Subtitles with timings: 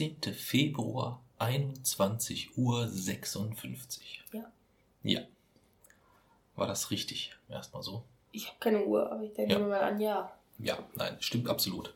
[0.00, 4.22] Siebzehnte Februar, 21 Uhr 56.
[4.32, 4.50] Ja.
[5.02, 5.20] Ja.
[6.56, 7.36] War das richtig?
[7.50, 8.02] Erstmal so.
[8.32, 9.58] Ich habe keine Uhr, aber ich denke Ja.
[9.58, 10.32] mir mal an, ja.
[10.58, 11.92] Ja, nein, stimmt absolut.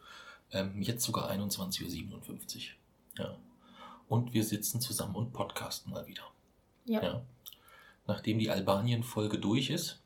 [0.53, 2.73] Ähm, jetzt sogar 21.57
[3.17, 3.25] Uhr.
[3.25, 3.39] Ja.
[4.11, 6.25] Und wir sitzen zusammen und podcasten mal wieder.
[6.84, 7.03] Ja.
[7.03, 7.23] Ja.
[8.06, 9.98] Nachdem die Albanien-Folge durch ist,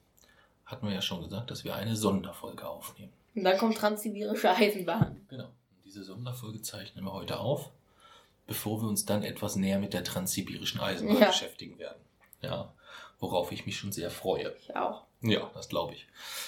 [0.66, 3.12] hatten wir ja schon gesagt, dass wir eine Sonderfolge aufnehmen.
[3.34, 5.20] Und dann kommt Transsibirische Eisenbahn.
[5.28, 5.48] Genau.
[5.84, 7.72] Diese Sonderfolge zeichnen wir heute auf,
[8.48, 11.28] bevor wir uns dann etwas näher mit der transsibirischen Eisenbahn Ja.
[11.28, 12.00] beschäftigen werden.
[12.42, 12.72] Ja.
[13.20, 14.54] Worauf ich mich schon sehr freue.
[14.60, 15.04] Ich auch.
[15.22, 16.06] Ja, das glaube ich.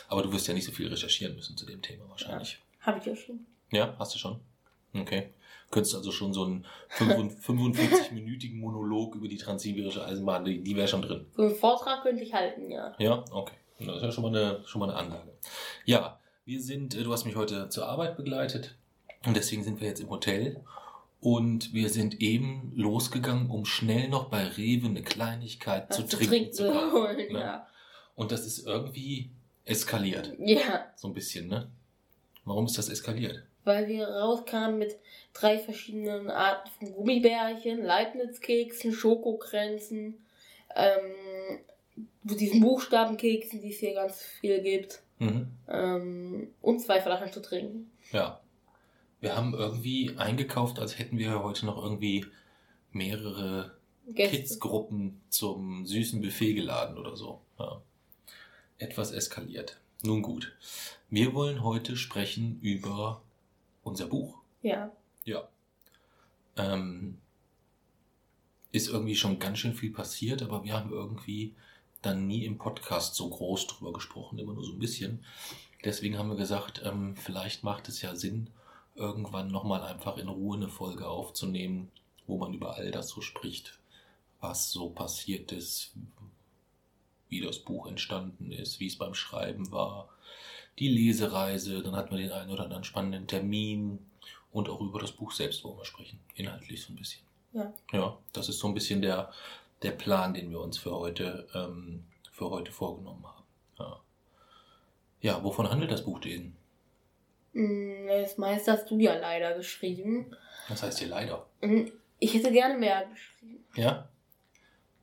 [0.09, 2.59] Aber du wirst ja nicht so viel recherchieren müssen zu dem Thema wahrscheinlich.
[2.81, 3.47] Habe ich ja schon.
[3.71, 4.41] Ja, hast du schon?
[4.95, 5.31] Okay.
[5.71, 6.67] Könntest also schon so einen
[6.99, 11.27] 45-minütigen Monolog über die transsibirische Eisenbahn, die, die wäre schon drin.
[11.37, 12.95] So einen Vortrag könnte ich halten, ja.
[12.99, 13.55] Ja, okay.
[13.79, 15.33] Das ist ja schon mal eine, schon mal eine Anlage.
[15.85, 18.75] Ja, wir sind, äh, du hast mich heute zur Arbeit begleitet
[19.27, 20.63] und deswegen sind wir jetzt im Hotel
[21.21, 26.53] und wir sind eben losgegangen, um schnell noch bei Rewe eine Kleinigkeit Was zu trinken
[26.53, 26.93] zu kaufen.
[26.93, 27.41] holen, ne?
[27.41, 27.67] ja.
[28.15, 29.31] Und das ist irgendwie
[29.65, 30.33] eskaliert.
[30.39, 31.71] Ja, So ein bisschen, ne?
[32.45, 33.43] Warum ist das eskaliert?
[33.63, 34.97] weil wir rauskamen mit
[35.35, 40.15] drei verschiedenen Arten von Gummibärchen, Leibniz-Keksen, Schokokränzen,
[40.75, 41.61] ähm,
[42.23, 45.49] diesen Buchstabenkeksen, die es hier ganz viel gibt, Mhm.
[45.69, 47.91] ähm, und zwei Flaschen zu trinken.
[48.13, 48.40] Ja.
[49.21, 52.27] Wir haben irgendwie eingekauft, als hätten wir heute noch irgendwie
[52.93, 53.79] mehrere.
[54.15, 57.41] Kids-Gruppen zum süßen Buffet geladen oder so.
[57.59, 57.81] Ja.
[58.79, 59.79] Etwas eskaliert.
[60.03, 60.57] Nun gut.
[61.11, 63.23] Wir wollen heute sprechen über
[63.85, 64.39] unser Buch.
[64.63, 64.91] Ja,
[65.25, 65.49] Ja.
[66.57, 67.19] Ähm,
[68.73, 71.55] ist irgendwie schon ganz schön viel passiert, aber wir haben irgendwie
[72.03, 75.25] dann nie im Podcast so groß drüber gesprochen, immer nur so ein bisschen.
[75.85, 78.51] Deswegen haben wir gesagt, ähm, vielleicht macht es ja Sinn,
[78.95, 81.91] irgendwann nochmal einfach in Ruhe eine Folge aufzunehmen,
[82.27, 83.79] wo man über all das so spricht,
[84.41, 85.93] was so passiert ist,
[87.29, 90.09] wie das Buch entstanden ist, wie es beim Schreiben war,
[90.79, 93.99] die Lesereise, dann hatten wir den einen oder anderen spannenden Termin
[94.53, 97.23] und auch über das Buch selbst wollen wir sprechen, inhaltlich so ein bisschen.
[97.53, 97.73] Ja.
[97.93, 99.33] Ja, das ist so ein bisschen der,
[99.83, 103.45] der Plan, den wir uns für heute, ähm, für heute vorgenommen haben.
[103.79, 104.01] Ja.
[105.21, 106.57] ja, wovon handelt das Buch denn?
[107.53, 110.35] Mm, das meiste hast du ja leider geschrieben.
[110.69, 111.47] Das heißt hier leider.
[111.61, 111.87] Mm,
[112.19, 113.65] Ich hätte gerne mehr geschrieben.
[113.75, 114.09] Ja?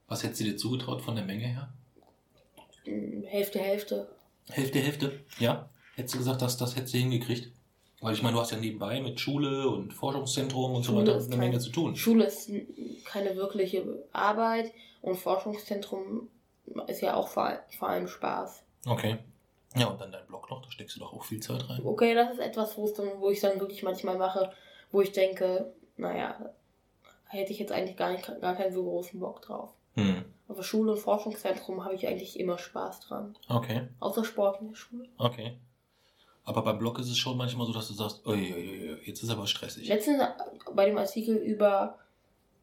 [0.08, 1.74] Was hättest du dir zugetraut von der Menge her?
[2.86, 4.08] Mm, Hälfte, Hälfte.
[4.50, 5.20] Hälfte, Hälfte?
[5.40, 5.70] Ja?
[5.96, 7.52] Hättest du gesagt, dass das hättest du hingekriegt?
[8.00, 11.18] Weil ich meine, du hast ja nebenbei mit Schule und Forschungszentrum und so Schule weiter
[11.18, 11.96] ist eine kein- Menge zu tun.
[11.96, 12.52] Schule ist
[13.06, 14.72] keine wirkliche Arbeit
[15.02, 16.30] und Forschungszentrum
[16.88, 18.62] ist ja auch vor, vor allem Spaß.
[18.86, 19.18] Okay.
[19.80, 21.82] Ja, und dann dein Blog noch, da steckst du doch auch viel Zeit rein.
[21.84, 24.52] Okay, das ist etwas, wo es dann, wo ich dann wirklich manchmal mache,
[24.92, 26.54] wo ich denke, naja,
[27.26, 29.74] hätte ich jetzt eigentlich gar, nicht, gar keinen so großen Bock drauf.
[29.96, 30.26] Hm.
[30.48, 33.36] Aber Schule und Forschungszentrum habe ich eigentlich immer Spaß dran.
[33.50, 35.10] Okay, Außer Sport in der Schule.
[35.18, 35.58] okay.
[36.46, 39.22] Aber beim Blog ist es schon manchmal so, dass du sagst, ui, ui, ui, jetzt
[39.22, 39.90] ist aber stressig.
[39.90, 40.24] Letztens
[40.74, 42.00] bei dem Artikel über,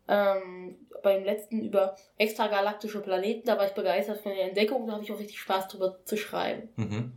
[0.09, 5.05] ähm, beim letzten über extragalaktische Planeten, da war ich begeistert von der Entdeckung, da habe
[5.05, 6.69] ich auch richtig Spaß drüber zu schreiben.
[6.77, 7.13] Mhm.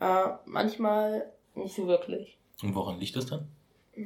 [0.00, 2.38] Äh, manchmal nicht so wirklich.
[2.62, 3.48] Und woran liegt das dann?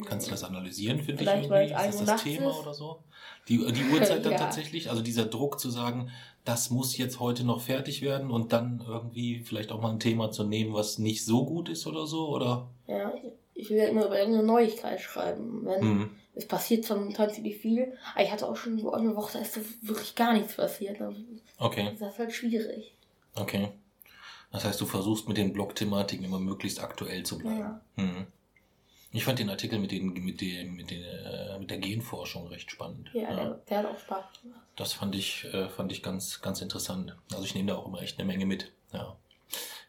[0.05, 1.89] Kannst du das analysieren für dich Vielleicht, weil irgendwie?
[1.89, 2.57] Ist das das Thema ist?
[2.57, 3.05] oder so?
[3.49, 4.39] Die, die Uhrzeit dann Ja.
[4.39, 4.91] tatsächlich?
[4.91, 6.11] Also dieser Druck zu sagen,
[6.45, 10.33] das muss jetzt heute noch fertig werden und dann irgendwie vielleicht auch mal ein Thema
[10.33, 12.29] zu nehmen, was nicht so gut ist oder so?
[12.29, 12.69] Oder?
[12.89, 15.61] Ja, ich, ich will ja immer über irgendeine Neuigkeit schreiben.
[15.65, 16.11] Wenn, Mhm.
[16.37, 19.55] Es passiert zwar tatsächlich viel, aber ich hatte auch schon so eine Woche, da ist
[19.55, 21.01] so wirklich gar nichts passiert.
[21.01, 21.15] Das
[21.59, 22.93] Okay, ist halt schwierig.
[23.35, 23.71] okay.
[24.53, 27.59] Das heißt, du versuchst mit den Blog-Thematiken immer möglichst aktuell zu bleiben.
[27.59, 27.81] Ja.
[27.97, 28.27] Mhm.
[29.13, 32.71] Ich fand den Artikel mit, den, mit, den, mit, den, äh, mit der Genforschung recht
[32.71, 33.11] spannend.
[33.15, 34.61] Ja, Der, der hat auch Spaß gemacht.
[34.77, 37.17] Das fand ich, äh, fand ich ganz, ganz interessant.
[37.33, 38.73] Also ich nehme da auch immer echt eine Menge mit.
[38.93, 39.17] Ja,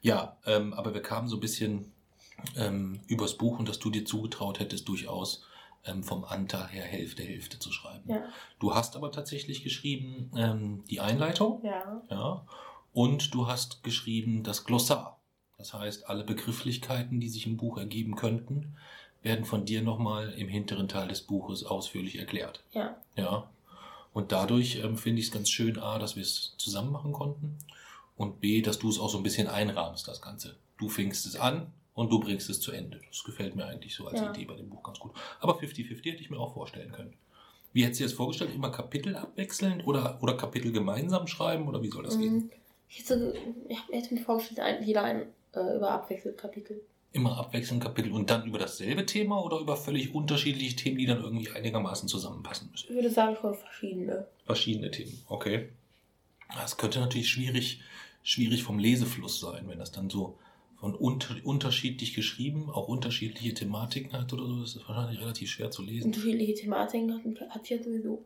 [0.01, 1.91] ja ähm, aber wir kamen so ein bisschen
[2.55, 5.43] ähm, übers Buch und dass du dir zugetraut hättest, durchaus
[5.87, 8.09] ähm, vom Anteil her Hälfte, Hälfte zu schreiben.
[8.09, 8.23] Ja.
[8.59, 12.01] Du hast aber tatsächlich geschrieben ähm, die Einleitung, Ja.
[12.09, 12.45] ja,
[12.93, 15.19] und du hast geschrieben das Glossar.
[15.57, 18.75] Das heißt, alle Begrifflichkeiten, die sich im Buch ergeben könnten,
[19.23, 22.63] werden von dir nochmal im hinteren Teil des Buches ausführlich erklärt.
[22.73, 22.95] Ja.
[23.15, 23.49] Ja.
[24.13, 27.57] Und dadurch ähm, finde ich es ganz schön, A, dass wir es zusammen machen konnten
[28.15, 30.55] und B, dass du es auch so ein bisschen einrahmst, das Ganze.
[30.77, 31.67] Du fängst es an
[31.97, 33.01] und du bringst es zu Ende.
[33.07, 34.29] Das gefällt mir eigentlich so als Ja.
[34.29, 35.13] Idee bei dem Buch ganz gut.
[35.39, 37.13] Aber 50-50 hätte ich mir auch vorstellen können.
[37.73, 38.53] Wie hättest du dir das vorgestellt?
[38.53, 42.35] Immer Kapitel abwechselnd oder, oder Kapitel gemeinsam schreiben oder wie soll das gehen?
[42.35, 42.51] Mhm.
[42.87, 43.33] Ich hätte,
[43.67, 45.23] ich hätte mir vorgestellt, jeder ein
[45.53, 46.81] äh, über abwechselnd Kapitel.
[47.13, 51.23] Immer abwechselnd Kapitel und dann über dasselbe Thema oder über völlig unterschiedliche Themen, die dann
[51.23, 52.89] irgendwie einigermaßen zusammenpassen müssen?
[52.89, 54.27] Ich würde sagen, schon verschiedene.
[54.45, 55.69] Verschiedene Themen, okay.
[56.53, 57.81] Das könnte natürlich schwierig,
[58.21, 60.37] schwierig vom Lesefluss sein, wenn das dann so
[60.79, 65.71] von unter, unterschiedlich geschrieben, auch unterschiedliche Thematiken hat oder so, ist das wahrscheinlich relativ schwer
[65.71, 66.07] zu lesen.
[66.07, 68.23] Unterschiedliche Thematiken hat, hat ja sowieso.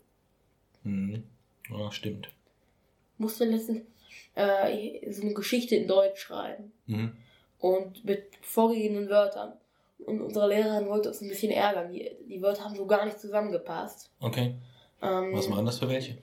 [0.83, 1.23] Mhm.
[1.69, 2.29] Ja, stimmt.
[3.17, 3.83] Musste letztens
[4.35, 6.71] äh, so eine Geschichte in Deutsch schreiben.
[6.87, 7.13] Mhm.
[7.59, 9.53] Und mit vorgegebenen Wörtern.
[9.99, 11.91] Und unsere Lehrerin wollte uns ein bisschen ärgern.
[11.91, 14.09] Die, die Wörter haben so gar nicht zusammengepasst.
[14.19, 14.55] Okay.
[15.01, 16.17] Ähm, Was waren das für welche?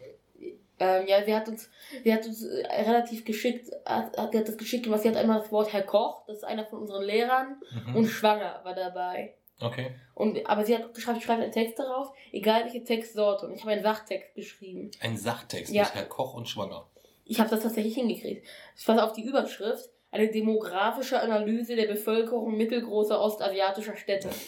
[0.80, 1.70] Ähm, ja, sie hat uns,
[2.04, 5.02] sie hat uns äh, relativ geschickt, hat, hat hat das geschickt gemacht.
[5.02, 7.96] Sie hat einmal das Wort Herr Koch, das ist einer von unseren Lehrern, Mhm.
[7.96, 9.34] und schwanger war dabei.
[9.60, 9.90] Okay.
[10.14, 13.46] Und, aber sie hat geschrieben, ich schreibe einen Text darauf, egal welche Textsorte.
[13.46, 14.90] Und ich habe einen Sachtext geschrieben.
[15.00, 15.82] Ein Sachtext Ja.
[15.82, 16.86] mit Herr Koch und Schwanger.
[17.24, 18.46] Ich habe das tatsächlich hingekriegt.
[18.76, 19.90] Ich passe auf die Überschrift.
[20.10, 24.28] Eine demografische Analyse der Bevölkerung mittelgroßer ostasiatischer Städte.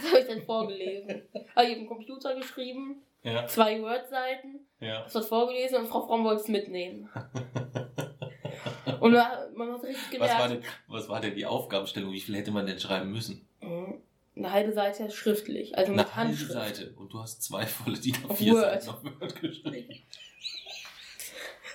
[0.00, 1.22] Das habe ich dann vorgelesen.
[1.56, 3.02] Habe ich im Computer geschrieben,
[3.32, 3.46] Ja.
[3.46, 5.00] zwei Word-Seiten, Ja.
[5.00, 7.08] habe das vorgelesen und Frau Fromm wollte es mitnehmen.
[9.00, 12.10] Und man hat richtig Was war, gemerkt, denn, was war denn die Aufgabenstellung?
[12.12, 13.46] Wie viel hätte man denn schreiben müssen?
[13.60, 14.00] Mhm.
[14.34, 16.52] eine halbe Seite schriftlich, also mit Eine halbe Handschrift.
[16.52, 16.94] Seite.
[16.96, 18.82] Und du hast zwei volle DIN Auf A4 Word.
[18.82, 20.02] Seiten auf Word geschrieben.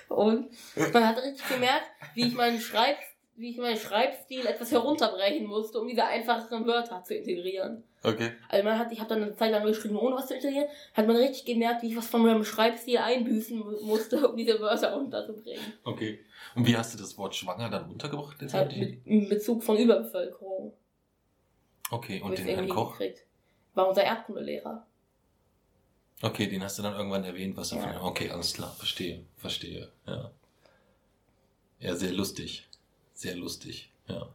[0.08, 0.50] Und
[0.92, 2.98] man hat richtig gemerkt, wie ich meinen Schreib,
[3.36, 7.84] wie ich meinen Schreibstil etwas herunterbrechen musste, um diese einfacheren Wörter zu integrieren.
[8.04, 8.32] Okay.
[8.48, 11.06] Also man hat, ich habe dann eine Zeit lang geschrieben, ohne was zu integrieren, hat
[11.06, 14.96] man richtig gemerkt, wie ich was von meinem Schreibstil einbüßen mu- musste, um diese Wörter
[14.96, 15.64] unterzubringen.
[15.84, 16.20] Okay.
[16.54, 18.98] Und wie hast du das Wort schwanger dann untergebracht letztendlich?
[19.04, 20.72] mit, in Bezug von Überbevölkerung.
[21.90, 22.98] Okay, und den Herrn Koch?
[22.98, 23.24] gekriegt.
[23.74, 24.86] War unser Erdkundelehrer.
[26.22, 27.92] Okay, den hast du dann irgendwann erwähnt, was davon.
[27.92, 28.02] Ja.
[28.02, 29.90] Okay, alles klar, verstehe, verstehe.
[30.06, 30.30] Ja.
[31.80, 32.66] Ja, sehr lustig.
[33.14, 34.28] Sehr lustig, ja.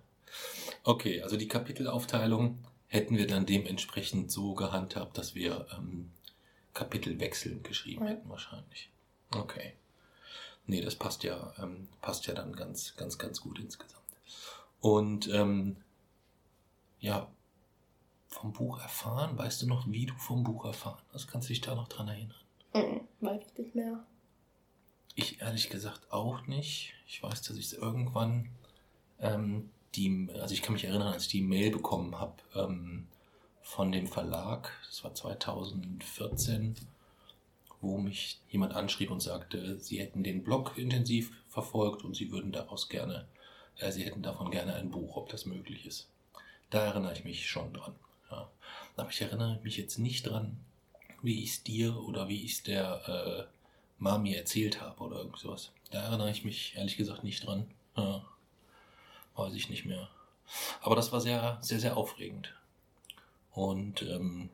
[0.83, 6.11] Okay, also die Kapitelaufteilung hätten wir dann dementsprechend so gehandhabt, dass wir ähm,
[6.73, 8.11] Kapitel wechselnd geschrieben Ja.
[8.11, 8.89] hätten wahrscheinlich.
[9.31, 9.73] Okay.
[10.65, 14.03] Nee, das passt ja, ähm, passt ja dann ganz, ganz, ganz gut insgesamt.
[14.81, 15.77] Und ähm,
[16.99, 17.27] ja,
[18.27, 21.27] vom Buch erfahren, weißt du noch, wie du vom Buch erfahren hast?
[21.27, 22.35] Kannst du dich da noch dran erinnern?
[22.73, 23.01] Mhm.
[23.21, 24.05] Weiß ich nicht mehr.
[25.15, 26.93] Ich ehrlich gesagt auch nicht.
[27.07, 28.49] Ich weiß, dass ich es irgendwann
[29.19, 33.07] ähm, die, also ich kann mich erinnern, als ich die Mail bekommen habe ähm,
[33.61, 36.75] von dem Verlag, das war 2014,
[37.81, 42.51] wo mich jemand anschrieb und sagte, sie hätten den Blog intensiv verfolgt und sie würden
[42.51, 43.27] daraus gerne,
[43.77, 46.07] äh, sie hätten davon gerne ein Buch, ob das möglich ist.
[46.69, 47.95] Da erinnere ich mich schon dran.
[48.29, 48.49] Ja.
[48.95, 50.57] Aber ich erinnere mich jetzt nicht dran,
[51.21, 53.53] wie ich es dir oder wie ich es der äh,
[53.97, 55.71] Mami erzählt habe oder irgend sowas.
[55.91, 57.67] Da erinnere ich mich ehrlich gesagt nicht dran.
[57.97, 58.25] Ja.
[59.35, 60.09] Weiß ich nicht mehr.
[60.81, 62.53] Aber das war sehr, sehr, sehr aufregend.
[63.51, 64.49] Und ähm,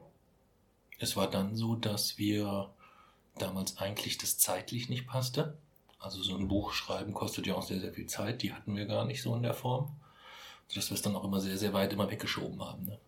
[0.99, 2.69] es war dann so, dass wir
[3.37, 5.57] damals eigentlich das zeitlich nicht passte.
[5.99, 8.41] Also so ein Buch schreiben kostet ja auch sehr, sehr viel Zeit.
[8.41, 9.95] Die hatten wir gar nicht so in der Form.
[10.73, 12.85] Dass wir es dann auch immer sehr, sehr weit immer weggeschoben haben.
[12.85, 12.99] Ne?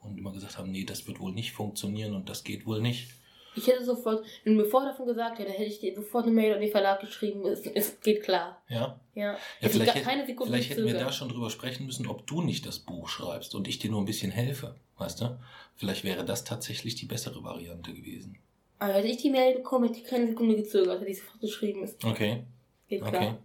[0.00, 3.12] Und immer gesagt haben, nee, das wird wohl nicht funktionieren und das geht wohl nicht.
[3.56, 6.34] Ich hätte sofort, wenn du mir vorher davon gesagt hätte, hätte ich dir sofort eine
[6.34, 7.46] Mail an den Verlag geschrieben.
[7.46, 8.62] Es, es geht klar.
[8.68, 9.22] Ja, Ja.
[9.24, 12.26] Ja, Hätte vielleicht, gar keine Sekunde vielleicht hätten wir da schon drüber sprechen müssen, ob
[12.26, 14.76] du nicht das Buch schreibst und ich dir nur ein bisschen helfe.
[14.98, 15.38] Weißt du?
[15.76, 18.38] Vielleicht wäre das tatsächlich die bessere Variante gewesen.
[18.78, 21.82] Aber hätte ich die Mail bekommen, hätte ich keine Sekunde gezögert, hätte ich sofort geschrieben.
[21.82, 22.44] Es Okay,
[22.88, 23.38] geht klar.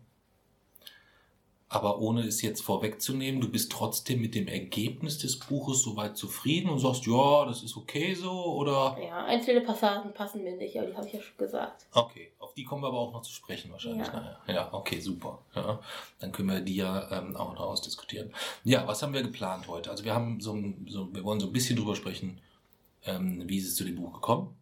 [1.74, 6.70] Aber ohne es jetzt vorwegzunehmen, du bist trotzdem mit dem Ergebnis des Buches soweit zufrieden
[6.70, 8.98] und sagst, ja, das ist okay so, oder?
[9.02, 11.86] Ja, einzelne Passagen passen mir nicht, aber die habe ich ja schon gesagt.
[11.94, 14.14] Okay, auf die kommen wir aber auch noch zu sprechen wahrscheinlich Ja.
[14.14, 14.54] nachher.
[14.54, 15.40] Ja, okay, super.
[15.56, 15.80] Ja,
[16.20, 18.34] dann können wir die ja ähm, auch noch ausdiskutieren.
[18.66, 19.92] Ja, was haben wir geplant heute?
[19.92, 22.42] Also wir haben so, ein, so wir wollen so ein bisschen drüber sprechen,
[23.06, 24.58] ähm, wie ist es zu dem Buch gekommen.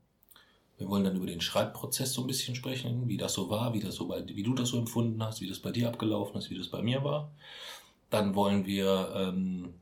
[0.80, 3.82] Wir wollen dann über den Schreibprozess so ein bisschen sprechen, wie das so war, wie
[3.82, 6.50] das so bei, wie du das so empfunden hast, wie das bei dir abgelaufen ist,
[6.50, 7.30] wie das bei mir war.
[8.10, 9.74] Dann wollen wir ähm,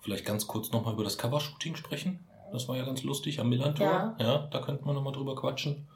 [0.00, 2.20] vielleicht ganz kurz nochmal über das Covershooting sprechen.
[2.52, 3.86] Das war ja ganz lustig am Millantor.
[3.86, 4.16] Ja.
[4.20, 5.88] ja da könnten wir nochmal drüber quatschen.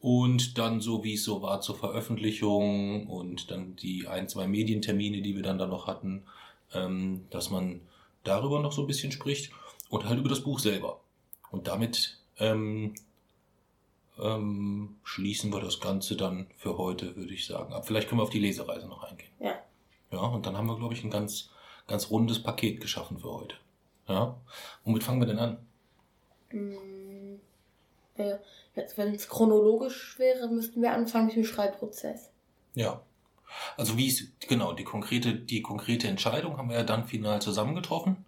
[0.00, 5.22] Und dann so, wie es so war zur Veröffentlichung und dann die ein, zwei Medientermine,
[5.22, 6.24] die wir dann da noch hatten,
[6.74, 7.80] ähm, dass man
[8.22, 9.50] darüber noch so ein bisschen spricht
[9.88, 11.00] und halt über das Buch selber.
[11.50, 12.94] Und damit ähm,
[14.20, 17.72] ähm, schließen wir das Ganze dann für heute, würde ich sagen.
[17.72, 19.30] Aber vielleicht können wir auf die Lesereise noch eingehen.
[19.40, 19.54] Ja.
[20.10, 21.50] Ja, und dann haben wir, glaube ich, ein ganz,
[21.86, 23.56] ganz rundes Paket geschaffen für heute.
[24.08, 24.36] Ja.
[24.84, 25.58] Womit fangen wir denn an?
[26.48, 27.40] Hm,
[28.16, 28.38] ja,
[28.74, 32.30] jetzt, wenn es chronologisch wäre, müssten wir anfangen mit dem Schreibprozess.
[32.74, 33.02] Ja.
[33.76, 38.24] Also wie es, genau, die konkrete, die konkrete Entscheidung haben wir ja dann final zusammengetroffen,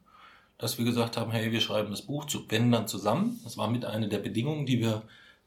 [0.58, 3.40] dass wir gesagt haben, hey, wir schreiben das Buch zu, wenn dann zusammen.
[3.44, 5.02] Das war mit einer der Bedingungen, die wir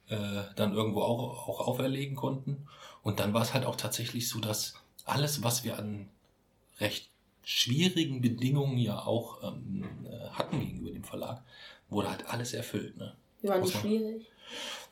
[0.09, 0.17] äh,
[0.55, 2.67] dann irgendwo auch, auch auferlegen konnten.
[3.03, 6.07] Und dann war es halt auch tatsächlich so, dass alles, was wir an
[6.79, 7.09] recht
[7.43, 11.43] schwierigen Bedingungen ja auch ähm, äh, hatten gegenüber dem Verlag,
[11.89, 12.97] wurde halt alles erfüllt.
[12.97, 13.13] Ne?
[13.41, 14.25] Die waren nicht man- schwierig.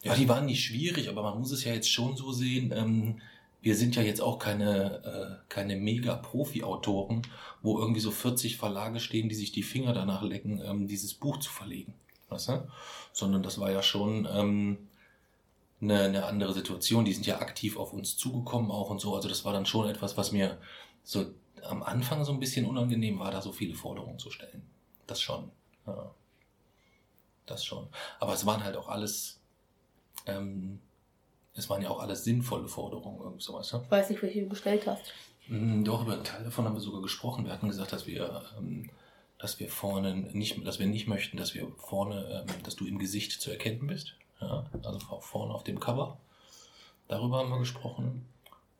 [0.03, 2.73] Ja, die waren nicht schwierig, aber man muss es ja jetzt schon so sehen.
[2.75, 3.21] Ähm,
[3.61, 5.03] wir sind ja jetzt auch keine,
[5.39, 7.21] äh, keine Mega-Profi-Autoren,
[7.61, 11.37] wo irgendwie so 40 Verlage stehen, die sich die Finger danach lecken, ähm, dieses Buch
[11.37, 11.93] zu verlegen.
[12.29, 12.67] Weißt du?
[13.13, 14.77] Sondern das war ja schon ähm,
[15.81, 17.05] eine, eine andere Situation.
[17.05, 19.15] Die sind ja aktiv auf uns zugekommen auch und so.
[19.15, 20.57] Also das war dann schon etwas, was mir
[21.03, 21.25] so
[21.63, 24.63] am Anfang so ein bisschen unangenehm war, da so viele Forderungen zu stellen.
[25.07, 25.51] Das schon.
[25.85, 26.11] Ja.
[27.45, 27.87] Das schon.
[28.19, 29.39] Aber es waren halt auch alles,
[30.25, 30.79] ähm,
[31.53, 33.73] es waren ja auch alles sinnvolle Forderungen, irgendwie sowas.
[33.73, 33.81] Ne?
[33.83, 35.03] Ich weiß nicht, welche du bestellt hast.
[35.47, 37.45] Mm, Doch, über einen Teil davon haben wir sogar gesprochen.
[37.45, 38.89] Wir hatten gesagt, dass wir, ähm,
[39.37, 42.99] dass wir vorne nicht, dass wir nicht möchten, dass wir vorne, ähm, dass du im
[42.99, 44.15] Gesicht zu erkennen bist.
[44.41, 46.17] Ja, also vor- vorne auf dem Cover.
[47.07, 48.25] Darüber haben wir gesprochen.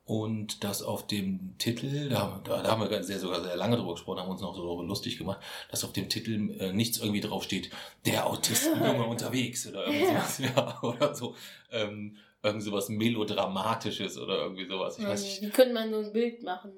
[0.06, 3.94] Und das auf dem Titel, da, da, da haben wir sehr, sogar sehr lange drüber
[3.94, 5.40] gesprochen, haben uns noch so darüber lustig gemacht,
[5.70, 7.70] dass auf dem Titel äh, nichts irgendwie drauf steht,
[8.06, 11.36] der Autistenjunge unterwegs oder irgendwie sowas, ja, oder so,
[11.72, 14.98] ähm, irgend sowas Melodramatisches oder irgendwie sowas.
[14.98, 15.42] Ich weiß nicht.
[15.44, 16.72] Wie könnte man so ein Bild machen?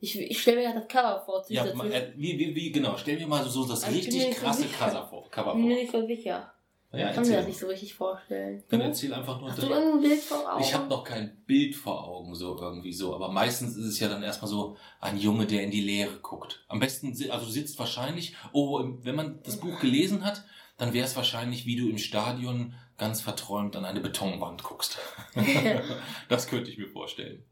[0.00, 1.44] Ich, ich stelle mir ja das Cover vor.
[1.48, 4.66] Ja, äh, wie, wie, wie, genau, stell mir mal so, so das Also richtig krasse.
[4.66, 5.28] Cover vor.
[5.52, 6.52] Bin mir nicht so sicher.
[6.92, 8.64] Ja, ich kann mir das nicht so richtig vorstellen.
[8.68, 9.50] Dann erzähl einfach nur.
[9.50, 10.62] Hast du irgendein Bild vor Augen?
[10.62, 13.14] Ich habe noch kein Bild vor Augen, so irgendwie so.
[13.14, 16.64] Aber meistens ist es ja dann erstmal so ein Junge, der in die Leere guckt.
[16.66, 20.44] Am besten, also sitzt wahrscheinlich, oh, wenn man das Buch gelesen hat,
[20.78, 24.98] dann wäre es wahrscheinlich, wie du im Stadion ganz verträumt an eine Betonwand guckst.
[26.28, 27.44] das könnte ich mir vorstellen.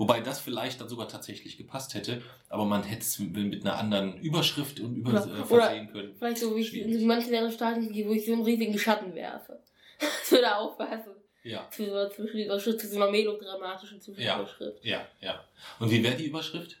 [0.00, 4.16] Wobei das vielleicht dann sogar tatsächlich gepasst hätte, aber man hätte es mit einer anderen
[4.18, 6.14] Überschrift und über, Oder- äh, versehen können.
[6.16, 7.04] Vielleicht so, wie ich Schwierig.
[7.04, 9.60] manchen anderen Stadien gehe, wo ich so einen riesigen Schatten werfe.
[10.00, 11.12] Das würde aufpassen.
[11.42, 14.02] Ja, Zu so einer Zwischenüberschrift, zu so einer melodramatischen Ja.
[14.04, 14.84] Zwischenüberschrift.
[14.84, 15.44] ja, ja.
[15.78, 16.78] Und wie wäre die Überschrift?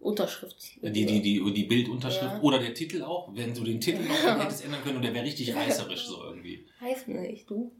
[0.00, 0.56] Unterschrift.
[0.82, 2.40] Die, die, die, die Bildunterschrift Ja.
[2.40, 5.24] oder der Titel auch, wenn du den Titel noch hättest ändern können und der wäre
[5.24, 6.66] richtig reißerisch so irgendwie.
[6.80, 7.70] Heißt nicht, du?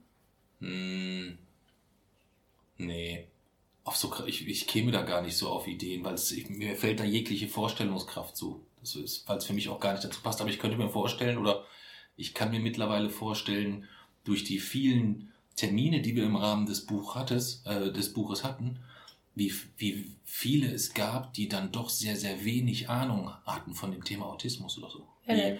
[0.61, 1.37] Hm,
[2.78, 3.26] nee.
[3.88, 6.76] Auf so, ich, ich käme da gar nicht so auf Ideen, weil es, ich, mir
[6.76, 8.61] fällt da jegliche Vorstellungskraft zu.
[8.80, 10.42] Das ist, weil es für mich auch gar nicht dazu passt.
[10.42, 11.64] Aber ich könnte mir vorstellen, oder
[12.14, 13.88] ich kann mir mittlerweile vorstellen,
[14.25, 18.78] durch die vielen Termine, die wir im Rahmen des Buch hattes, äh, des Buches hatten,
[19.35, 24.04] wie, wie viele es gab, die dann doch sehr, sehr wenig Ahnung hatten von dem
[24.04, 25.09] Thema Autismus oder so.
[25.26, 25.57] Ja,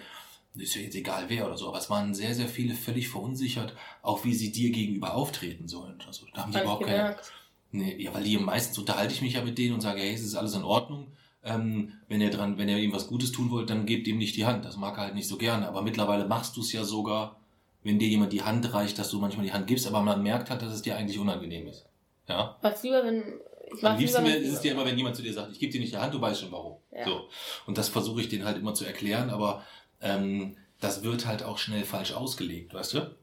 [0.55, 3.73] ist ja jetzt egal wer oder so, aber es waren sehr, sehr viele völlig verunsichert,
[4.01, 6.01] auch wie sie dir gegenüber auftreten sollen.
[6.05, 6.97] Also da haben ich überhaupt keine.
[6.97, 7.33] gemerkt.
[7.71, 10.23] Nee, ja, weil die meistens unterhalte ich mich ja mit denen und sage, hey, es
[10.23, 11.11] ist alles in Ordnung.
[11.43, 14.35] Ähm, wenn ihr dran, wenn ihr ihm was Gutes tun wollt, dann gebt ihm nicht
[14.35, 14.65] die Hand.
[14.65, 15.67] Das mag er halt nicht so gerne.
[15.67, 17.39] Aber mittlerweile machst du es ja sogar,
[17.83, 20.49] wenn dir jemand die Hand reicht, dass du manchmal die Hand gibst, aber man merkt
[20.49, 21.85] halt, dass es dir eigentlich unangenehm ist.
[22.27, 22.57] Ja.
[22.61, 23.39] Was lieber, wenn.
[23.71, 25.71] Ich Am liebsten lieber, ist es dir immer, wenn jemand zu dir sagt, ich gebe
[25.71, 26.77] dir nicht die Hand, du weißt schon warum.
[26.91, 27.05] Ja.
[27.05, 27.29] So.
[27.67, 29.63] Und das versuche ich denen halt immer zu erklären, aber
[30.01, 33.15] ähm, das wird halt auch schnell falsch ausgelegt, weißt du?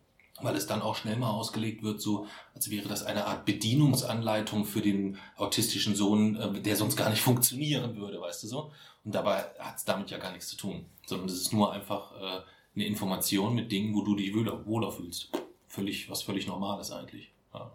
[0.42, 4.66] Weil es dann auch schnell mal ausgelegt wird, so als wäre das eine Art Bedienungsanleitung
[4.66, 8.72] für den autistischen Sohn, äh, der sonst gar nicht funktionieren würde, weißt du so?
[9.04, 12.12] Und dabei hat es damit ja gar nichts zu tun, sondern es ist nur einfach
[12.20, 12.42] äh,
[12.74, 15.30] eine Information mit Dingen, wo du dich wohler, fühlst.
[15.68, 17.30] Völlig, was völlig Normales eigentlich.
[17.54, 17.72] Ja.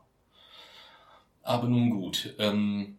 [1.44, 2.36] Aber nun gut.
[2.38, 2.98] Ähm,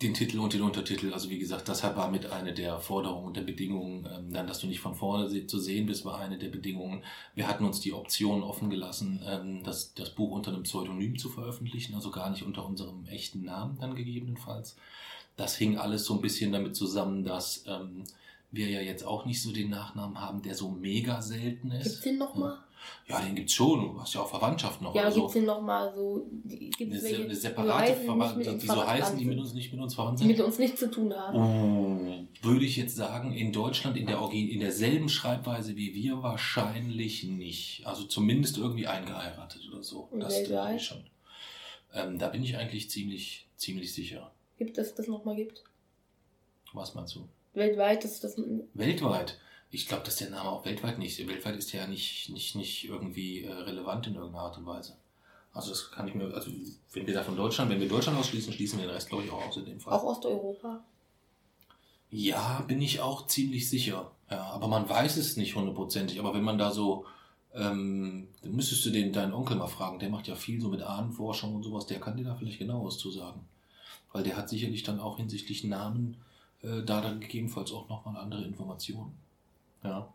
[0.00, 3.36] den Titel und den Untertitel, also wie gesagt, das war mit eine der Forderungen und
[3.36, 4.06] der Bedingungen.
[4.06, 7.02] Ähm, dann, dass du nicht von vorne se zu sehen bist, war eine der Bedingungen.
[7.34, 11.28] Wir hatten uns die Option offen gelassen, ähm, das, das Buch unter einem Pseudonym zu
[11.28, 14.76] veröffentlichen, also gar nicht unter unserem echten Namen dann gegebenenfalls.
[15.36, 18.04] Das hing alles so ein bisschen damit zusammen, dass ähm,
[18.52, 21.84] wir ja jetzt auch nicht so den Nachnamen haben, der so mega selten ist.
[21.84, 22.52] Gibt's den nochmal?
[22.52, 22.64] Ja,
[23.08, 23.94] den gibt's schon.
[23.94, 24.94] Du hast ja auch Verwandtschaft noch.
[24.94, 25.20] Ja, oder so.
[25.20, 28.54] gibt's denn nochmal so, die- gibt's eine, welche, eine die separate Verwandtschaft.
[28.54, 30.36] uns Wieso heißen die mit uns nicht mit uns verwandt die sind?
[30.36, 31.36] mit uns nichts zu tun haben?
[32.42, 37.24] Oh, würde ich jetzt sagen, in Deutschland in, der, in derselben Schreibweise wie wir wahrscheinlich
[37.24, 37.86] nicht.
[37.86, 40.08] Also zumindest irgendwie eingeheiratet oder so.
[40.18, 41.04] Das glaube ich schon.
[41.94, 44.30] Ähm, da bin ich eigentlich ziemlich, ziemlich sicher.
[44.58, 45.64] Gibt es das nochmal gibt?
[46.74, 47.28] Was meinst du?
[47.54, 48.36] Weltweit, dass das
[48.74, 49.38] Weltweit?
[49.70, 51.18] Ich glaube, dass der Name auch weltweit nicht.
[51.28, 54.96] Weltweit ist der ja nicht, nicht, nicht irgendwie äh, relevant in irgendeiner Art und Weise.
[55.52, 56.50] Also das kann ich mir, also
[56.92, 59.30] wenn wir da von Deutschland, wenn wir Deutschland ausschließen, schließen wir den Rest, glaube ich,
[59.30, 59.92] auch aus in dem Fall.
[59.92, 60.84] auch Osteuropa.
[62.10, 64.10] Ja, bin ich auch ziemlich sicher.
[64.30, 66.18] Ja, aber man weiß es nicht hundertprozentig.
[66.20, 67.04] Aber wenn man da so,
[67.54, 69.98] ähm, dann müsstest du den deinen Onkel mal fragen.
[69.98, 71.86] Der macht ja viel so mit Ahnenforschung und sowas.
[71.86, 73.40] Der kann dir da vielleicht genaues zu sagen.
[74.12, 76.16] Weil der hat sicherlich dann auch hinsichtlich Namen
[76.62, 79.18] äh, da dann gegebenenfalls auch nochmal andere Informationen.
[79.82, 80.08] Ja.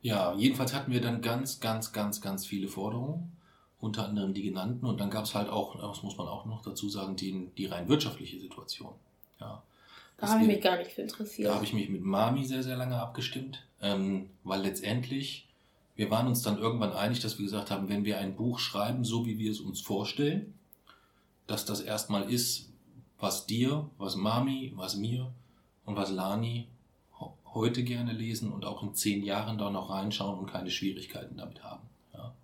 [0.00, 3.32] Ja, jedenfalls hatten wir dann ganz, ganz, ganz, ganz viele Forderungen.
[3.80, 4.86] Unter anderem die genannten.
[4.86, 7.66] Und dann gab es halt auch, das muss man auch noch dazu sagen, die, die
[7.66, 8.92] rein wirtschaftliche Situation.
[9.40, 9.62] Ja.
[10.16, 11.48] Da habe ich mich gar nicht für interessiert.
[11.48, 15.46] da habe ich mich mit Mami sehr, sehr lange abgestimmt, ähm, weil letztendlich,
[15.94, 19.04] wir waren uns dann irgendwann einig, dass wir gesagt haben, wenn wir ein Buch schreiben,
[19.04, 20.54] so wie wir es uns vorstellen,
[21.46, 22.68] dass das erstmal ist,
[23.20, 25.32] was dir, was Mami, was mir
[25.84, 26.66] und was Lani
[27.54, 31.62] heute gerne lesen und auch in zehn Jahren da noch reinschauen und keine Schwierigkeiten damit
[31.62, 31.88] haben.
[32.14, 32.34] Ja.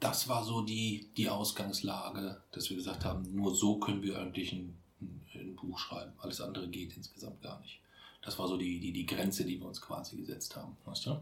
[0.00, 4.52] Das war so die, die Ausgangslage, dass wir gesagt haben, nur so können wir eigentlich
[4.52, 6.12] ein, ein, Buch schreiben.
[6.18, 7.80] Alles andere geht insgesamt gar nicht.
[8.22, 10.76] Das war so die, die, die Grenze, die wir uns quasi gesetzt haben.
[10.84, 11.20] Weißt du?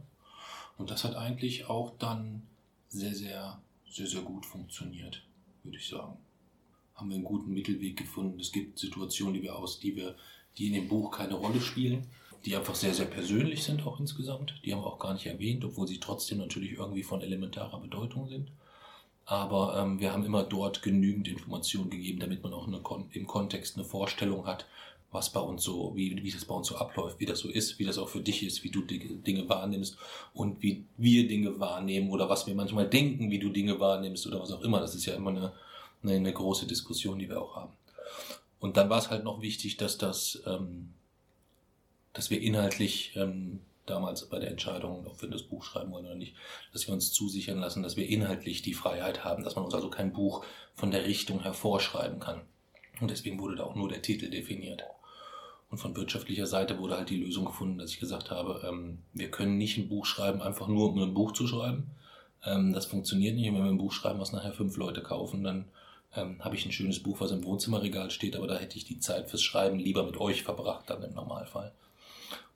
[0.78, 2.42] Und das hat eigentlich auch dann
[2.88, 5.22] sehr, sehr, sehr, sehr gut funktioniert,
[5.62, 6.16] würde ich sagen.
[6.94, 8.40] Haben wir einen guten Mittelweg gefunden.
[8.40, 10.16] Es gibt Situationen, die wir aus, die wir,
[10.56, 12.06] die in dem Buch keine Rolle spielen,
[12.46, 14.54] die einfach sehr, sehr persönlich sind auch insgesamt.
[14.64, 18.28] Die haben wir auch gar nicht erwähnt, obwohl sie trotzdem natürlich irgendwie von elementarer Bedeutung
[18.28, 18.52] sind.
[19.24, 23.76] Aber ähm, wir haben immer dort genügend Informationen gegeben, damit man auch eine im Kontext
[23.76, 24.64] eine Vorstellung hat,
[25.10, 27.80] was bei uns so, wie, wie das bei uns so abläuft, wie das so ist,
[27.80, 29.98] wie das auch für dich ist, wie du Dinge, Dinge wahrnimmst
[30.32, 34.40] und wie wir Dinge wahrnehmen oder was wir manchmal denken, wie du Dinge wahrnimmst oder
[34.40, 34.78] was auch immer.
[34.78, 35.52] Das ist ja immer eine,
[36.04, 37.72] eine, eine große Diskussion, die wir auch haben.
[38.60, 40.92] Und dann war es halt noch wichtig, dass das, ähm,
[42.16, 46.14] dass wir inhaltlich ähm, damals bei der Entscheidung, ob wir das Buch schreiben wollen oder
[46.14, 46.34] nicht,
[46.72, 49.90] dass wir uns zusichern lassen, dass wir inhaltlich die Freiheit haben, dass man uns also
[49.90, 52.40] kein Buch von der Richtung hervorschreiben kann.
[53.00, 54.82] Und deswegen wurde da auch nur der Titel definiert.
[55.70, 59.30] Und von wirtschaftlicher Seite wurde halt die Lösung gefunden, dass ich gesagt habe, ähm, wir
[59.30, 61.90] können nicht ein Buch schreiben, einfach nur um ein Buch zu schreiben.
[62.44, 63.48] Ähm, das funktioniert nicht.
[63.48, 65.66] Und wenn wir ein Buch schreiben, was nachher fünf Leute kaufen, dann
[66.14, 69.00] ähm, habe ich ein schönes Buch, was im Wohnzimmerregal steht, aber da hätte ich die
[69.00, 71.72] Zeit fürs Schreiben lieber mit euch verbracht, dann im Normalfall.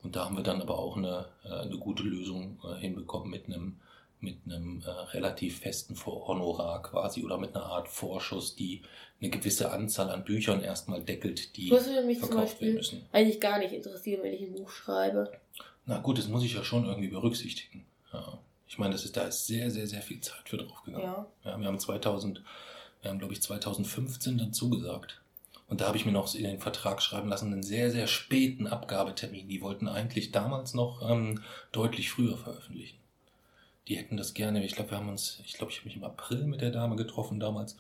[0.02, 3.46] Und da haben wir dann aber auch eine, äh, eine gute Lösung äh, hinbekommen mit
[3.46, 3.76] einem
[4.22, 8.82] mit einem äh, relativ festen Honorar quasi oder mit einer Art Vorschuss, die
[9.20, 12.74] eine gewisse Anzahl an Büchern erstmal deckelt, die Das würde mich zum verkauft werden Beispiel
[12.74, 13.06] müssen.
[13.12, 15.32] eigentlich gar nicht interessieren, wenn ich ein Buch schreibe.
[15.86, 17.86] Na gut, das muss ich ja schon irgendwie berücksichtigen.
[18.12, 18.38] Ja.
[18.68, 21.06] Ich meine, das ist, da ist sehr, sehr, sehr viel Zeit für draufgegangen.
[21.06, 21.26] Ja.
[21.44, 22.42] Ja, wir haben 2000,
[23.02, 25.20] wir haben glaube ich 2015 dann zugesagt.
[25.70, 28.66] Und da habe ich mir noch in den Vertrag schreiben lassen, einen sehr, sehr späten
[28.66, 29.48] Abgabetermin.
[29.48, 32.98] Die wollten eigentlich damals noch ähm, deutlich früher veröffentlichen.
[33.86, 36.02] Die hätten das gerne, ich glaube, wir haben uns, ich glaube, ich habe mich im
[36.02, 37.76] April mit der Dame getroffen damals.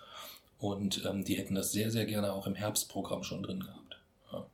[0.60, 3.98] Und ähm, die hätten das sehr, sehr gerne auch im Herbstprogramm schon drin gehabt.
[4.32, 4.46] Ja.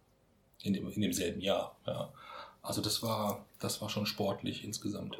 [0.62, 1.76] In, dem, in demselben Jahr.
[1.86, 2.10] Ja.
[2.62, 5.18] Also das war, das war schon sportlich insgesamt.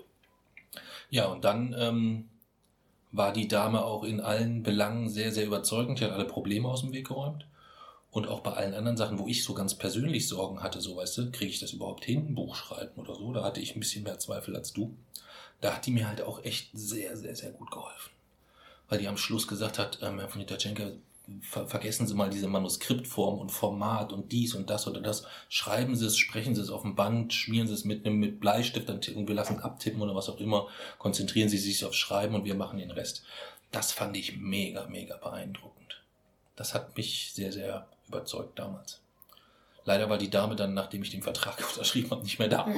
[1.11, 2.31] Ja, und dann ähm,
[3.13, 6.01] war die Dame auch in allen Belangen sehr, sehr überzeugend.
[6.01, 7.47] Die hat alle Probleme aus dem Weg geräumt.
[8.17, 11.19] Und auch bei allen anderen Sachen, wo ich so ganz persönlich Sorgen hatte, so weißt
[11.19, 13.81] du, kriege ich das überhaupt hin, ein Buch schreiben oder so, da hatte ich ein
[13.81, 14.97] bisschen mehr Zweifel als du.
[15.61, 18.11] Da hat die mir halt auch echt sehr, sehr, sehr gut geholfen.
[18.89, 20.93] Weil die am Schluss gesagt hat, ähm, Herr von Nitaschenka,
[21.43, 25.27] ver vergessen Sie mal diese Manuskriptform und Format und dies und das oder das.
[25.51, 28.41] Schreiben Sie es, sprechen Sie es auf dem Band, schmieren Sie es mit einem mit
[28.41, 30.69] Bleistift und wir lassen abtippen oder was auch immer.
[30.97, 33.25] Konzentrieren Sie sich aufs Schreiben und wir machen den Rest.
[33.73, 36.01] Das fand ich mega, mega beeindruckend.
[36.55, 39.01] Das hat mich sehr, sehr überzeugt damals.
[39.85, 42.69] Leider war die Dame dann, nachdem ich den Vertrag unterschrieben habe, nicht mehr da.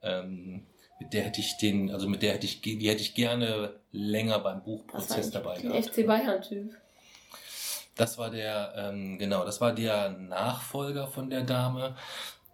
[0.00, 0.64] Ähm,
[1.00, 4.38] mit der hätte ich den, also mit der hätte ich, die hätte ich gerne länger
[4.38, 5.86] beim Buchprozess dabei gehabt.
[5.86, 6.72] FC Bayern-Typ.
[7.96, 11.96] Das war der, ähm, genau, das war der Nachfolger von der Dame.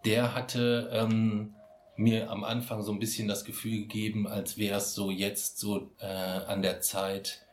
[0.07, 1.55] Der hatte ähm,
[1.97, 5.91] mir am Anfang so ein bisschen das Gefühl gegeben, als wäre es so jetzt so
[5.99, 7.44] äh, an der Zeit,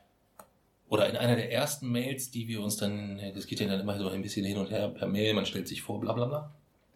[0.91, 3.97] oder in einer der ersten Mails, die wir uns dann, das geht ja dann immer
[3.97, 6.53] so ein bisschen hin und her per Mail, man stellt sich vor, bla bla bla,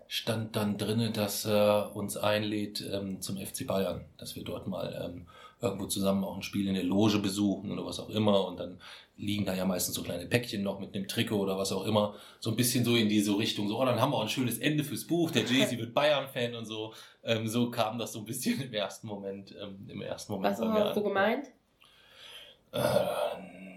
[0.10, 5.01] stand dann drinne, dass er uns einlädt ähm, zum FC Bayern, dass wir dort mal
[5.01, 5.27] ähm,
[5.62, 8.81] irgendwo zusammen auch ein Spiel in der Loge besuchen oder was auch immer und dann
[9.15, 12.15] liegen da ja meistens so kleine Päckchen noch mit einem Trikot oder was auch immer,
[12.41, 14.58] so ein bisschen so in diese Richtung, so, oh, dann haben wir auch ein schönes
[14.58, 18.25] Ende fürs Buch, der Jay-Z wird Bayern-Fan und so, ähm, so kam das so ein
[18.25, 20.60] bisschen im ersten Moment, ähm, im ersten Moment.
[20.60, 21.53] Was hast du gemeint?
[22.76, 22.80] Äh,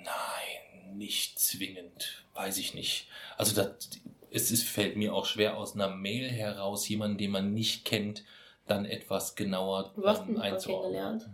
[0.05, 3.07] nein, nicht zwingend, weiß ich nicht.
[3.37, 3.91] Also das,
[4.31, 8.25] es ist, fällt mir auch schwer aus einer Mail heraus, jemanden, den man nicht kennt,
[8.67, 10.93] dann etwas genauer du hast ähm, einzuordnen.
[10.93, 11.29] kennengelernt?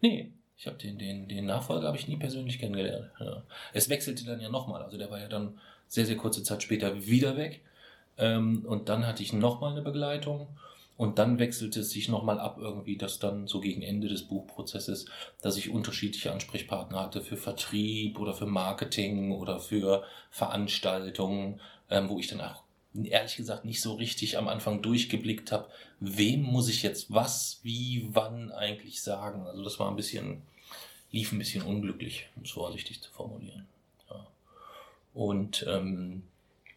[0.00, 3.10] Nee, ich habe den, den, den Nachfolger habe ich nie persönlich kennengelernt.
[3.20, 3.42] Ja.
[3.72, 7.06] Es wechselte dann ja nochmal, also der war ja dann sehr, sehr kurze Zeit später
[7.06, 7.60] wieder weg.
[8.18, 10.48] Ähm, und dann hatte ich nochmal eine Begleitung.
[11.00, 15.06] Und dann wechselte es sich nochmal ab, irgendwie, dass dann so gegen Ende des Buchprozesses,
[15.40, 21.58] dass ich unterschiedliche Ansprechpartner hatte für Vertrieb oder für Marketing oder für Veranstaltungen,
[21.88, 22.64] ähm, wo ich dann auch
[23.02, 28.06] ehrlich gesagt nicht so richtig am Anfang durchgeblickt habe, wem muss ich jetzt was, wie,
[28.12, 29.46] wann eigentlich sagen.
[29.46, 30.42] Also das war ein bisschen,
[31.12, 33.66] lief ein bisschen unglücklich, um es vorsichtig zu formulieren.
[34.10, 34.26] Ja.
[35.14, 36.24] Und ähm,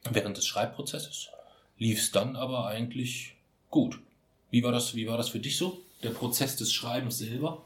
[0.10, 1.28] während des Schreibprozesses
[1.78, 3.36] lief es dann aber eigentlich
[3.70, 4.00] gut.
[4.54, 5.82] Wie war das, wie war das für dich so?
[6.04, 7.64] Der Prozess des Schreibens selber?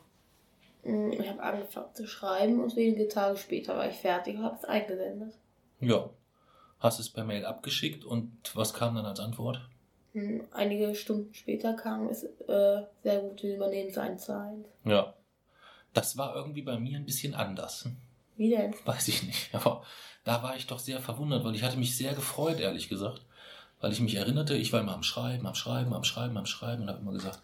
[0.86, 4.56] Mm, ich habe angefangen zu schreiben und wenige Tage später war ich fertig und habe
[4.56, 5.34] es eingesendet.
[5.82, 6.10] Ja,
[6.80, 9.67] hast es per Mail abgeschickt und was kam dann als Antwort?
[10.13, 14.63] Hm, einige Stunden später kam es äh, sehr gute Übernehmenseinzahlen.
[14.86, 15.13] Ja.
[15.93, 17.89] Das war irgendwie bei mir ein bisschen anders.
[18.38, 18.73] Wie denn?
[18.86, 19.54] Weiß ich nicht.
[19.54, 19.84] Aber
[20.23, 23.26] da war ich doch sehr verwundert, weil ich hatte mich sehr gefreut, ehrlich gesagt.
[23.80, 26.84] Weil ich mich erinnerte, ich war immer am Schreiben, am Schreiben, am Schreiben, am Schreiben
[26.84, 27.42] und habe immer gesagt,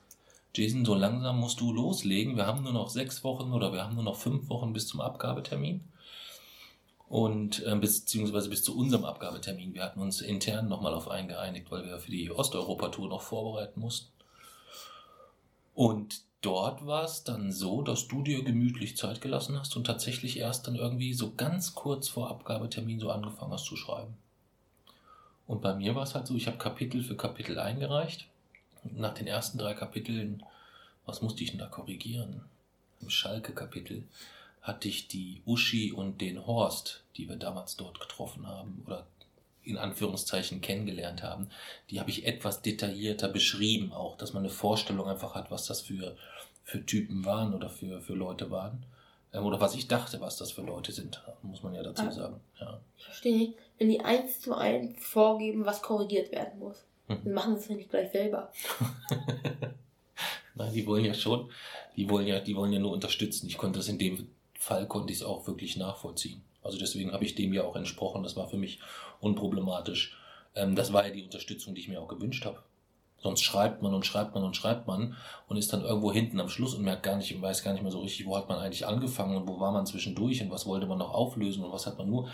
[0.56, 2.36] Jason, so langsam musst du loslegen.
[2.36, 5.02] Wir haben nur noch sechs Wochen oder wir haben nur noch fünf Wochen bis zum
[5.02, 5.82] Abgabetermin
[7.14, 9.76] und äh, beziehungsweise bis zu unserem Abgabetermin.
[9.76, 13.80] Wir hatten uns intern nochmal auf einen geeinigt, weil wir für die Osteuropa-Tour noch vorbereiten
[13.80, 14.12] mussten.
[15.76, 20.40] Und dort war es dann so, dass du dir gemütlich Zeit gelassen hast und tatsächlich
[20.40, 24.16] erst dann irgendwie so ganz kurz vor Abgabetermin so angefangen hast zu schreiben.
[25.48, 28.28] Und bei mir war es halt so, ich habe Kapitel für Kapitel eingereicht.
[28.84, 30.44] Und nach den ersten drei Kapiteln,
[31.06, 32.42] was musste ich denn da korrigieren?
[33.02, 34.04] Im Schalke-Kapitel
[34.62, 39.06] hatte ich die Uschi und den Horst, die wir damals dort getroffen haben oder
[39.64, 41.50] in Anführungszeichen kennengelernt haben,
[41.90, 45.82] die habe ich etwas detaillierter beschrieben, auch, dass man eine Vorstellung einfach hat, was das
[45.82, 46.18] für,
[46.64, 48.86] für Typen waren oder für, für Leute waren.
[49.34, 52.40] Ähm, oder was ich dachte, was das für Leute sind, muss man ja dazu sagen.
[52.60, 52.80] Ja.
[52.98, 57.20] Ich verstehe nicht, wenn die eins zu eins vorgeben, was korrigiert werden muss, mhm.
[57.24, 58.52] dann machen sie es ja nicht gleich selber.
[60.56, 61.50] Nein, die wollen ja schon,
[61.96, 63.48] die wollen ja, die wollen ja nur unterstützen.
[63.48, 66.42] Ich konnte das in dem Fall konnte ich es auch wirklich nachvollziehen.
[66.62, 68.24] Also deswegen habe ich dem ja auch entsprochen.
[68.24, 68.80] Das war für mich
[69.20, 70.18] unproblematisch.
[70.56, 72.60] Ähm, das war ja die Unterstützung, die ich mir auch gewünscht habe.
[73.22, 75.16] Sonst schreibt man und schreibt man und schreibt man
[75.48, 77.92] und ist dann irgendwo hinten am Schluss und merkt gar nicht, weiß gar nicht mehr
[77.92, 80.88] so richtig, wo hat man eigentlich angefangen und wo war man zwischendurch und was wollte
[80.88, 82.30] man noch auflösen und was hat man nur.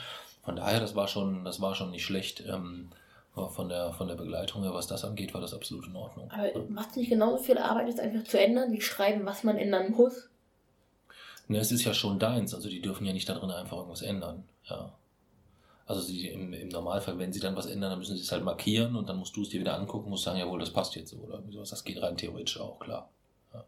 [0.49, 2.43] Von daher, das war schon, das war schon nicht schlecht.
[2.47, 2.89] Ähm,
[3.35, 6.31] von der, von der Begleitung her, was das angeht, war das absolut in Ordnung.
[6.31, 9.59] Aber macht es nicht genauso viel Arbeit, das einfach zu ändern, wie schreiben, was man
[9.59, 10.27] ändern muss?
[11.47, 14.01] Ne, es ist ja schon deins, also die dürfen ja nicht da drin einfach irgendwas
[14.01, 14.43] ändern.
[14.67, 14.91] Ja.
[15.85, 18.43] Also sie, im, im Normalfall, wenn sie dann was ändern, dann müssen sie es halt
[18.43, 21.11] markieren und dann musst du es dir wieder angucken, musst sagen, jawohl, das passt jetzt
[21.11, 21.69] so oder sowas.
[21.69, 23.07] Das geht rein theoretisch auch, klar.
[23.53, 23.63] Ja.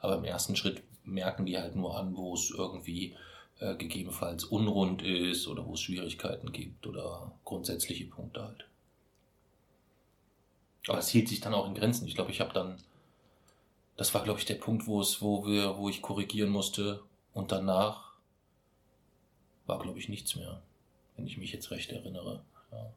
[0.00, 3.14] Aber im ersten Schritt merken die halt nur an, wo es irgendwie
[3.64, 8.66] äh, gegebenenfalls unrund ist oder wo es Schwierigkeiten gibt oder grundsätzliche Punkte halt.
[10.86, 12.06] Aber es hielt sich dann auch in Grenzen.
[12.06, 12.76] Ich glaube, ich habe dann,
[13.96, 17.50] das war glaube ich der Punkt, wo es, wo wir, wo ich korrigieren musste, und
[17.50, 18.12] danach
[19.66, 20.62] war, glaube ich, nichts mehr,
[21.16, 22.42] wenn ich mich jetzt recht erinnere.
[22.70, 22.92] Ja.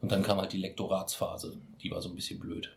[0.00, 2.76] Und dann kam halt die Lektoratsphase, die war so ein bisschen blöd,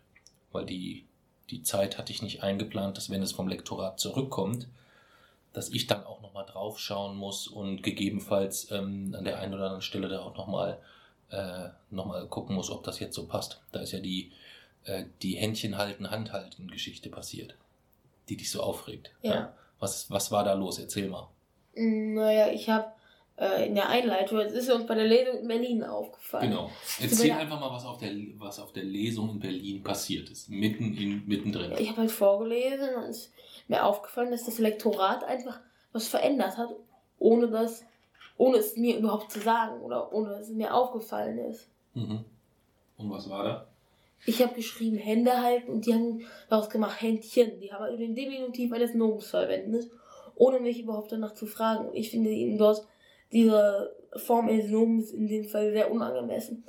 [0.52, 1.06] weil die,
[1.50, 4.68] die Zeit hatte ich nicht eingeplant, dass wenn es vom Lektorat zurückkommt,
[5.58, 9.82] dass ich dann auch nochmal draufschauen muss und gegebenenfalls ähm, an der einen oder anderen
[9.82, 10.78] Stelle da auch nochmal
[11.32, 13.60] äh, noch gucken muss, ob das jetzt so passt.
[13.72, 14.32] Da ist ja die,
[14.84, 17.56] äh, die Händchen halten, Hand halten Geschichte passiert,
[18.30, 19.10] die dich so aufregt.
[19.24, 19.34] Ja.
[19.34, 19.54] ja.
[19.80, 20.78] Was, was war da los?
[20.78, 21.28] Erzähl mal.
[21.74, 22.92] Naja, ich habe
[23.38, 26.52] äh, in der Einleitung, es ist uns bei der Lesung in Berlin aufgefallen.
[26.52, 26.70] Genau.
[27.02, 30.50] Erzähl einfach mal, was auf, der, was auf der Lesung in Berlin passiert ist.
[30.50, 31.72] Mitten in, mittendrin.
[31.80, 33.16] Ich habe halt vorgelesen und
[33.68, 35.60] mir aufgefallen, dass das Lektorat einfach
[35.92, 36.76] was verändert hat,
[37.20, 37.84] ohne dass,
[38.38, 41.68] ohne es mir überhaupt zu sagen oder ohne dass es mir aufgefallen ist.
[41.94, 42.24] Mhm.
[42.98, 43.68] Und was war da?
[44.26, 47.60] Ich habe geschrieben Hände halten und die haben daraus gemacht Händchen.
[47.60, 49.90] Die haben also den Diminutiv eines Noms verwendet,
[50.36, 51.90] ohne mich überhaupt danach zu fragen.
[51.90, 52.86] Und ich finde ihnen dort
[53.32, 56.64] diese Form eines Noms in dem Fall sehr unangemessen.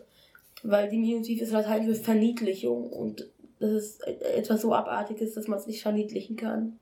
[0.62, 3.26] Weil Diminutiv ist Latein für Verniedlichung und
[3.60, 6.78] das ist etwas so Abartiges, dass man es nicht verniedlichen kann.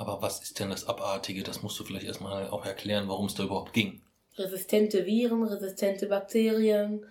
[0.00, 1.42] Aber was ist denn das Abartige?
[1.42, 4.00] Das musst du vielleicht erstmal auch erklären, worum es da überhaupt ging.
[4.38, 7.04] Resistente Viren, resistente Bakterien,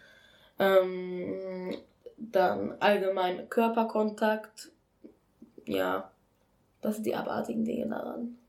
[0.57, 1.77] ähm,
[2.17, 4.71] dann allgemein Körperkontakt.
[5.67, 6.11] Ja,
[6.81, 8.39] das sind die abartigen Dinge daran.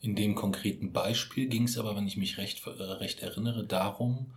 [0.00, 4.32] In dem konkreten Beispiel ging es aber, wenn ich mich recht, äh, recht erinnere, darum,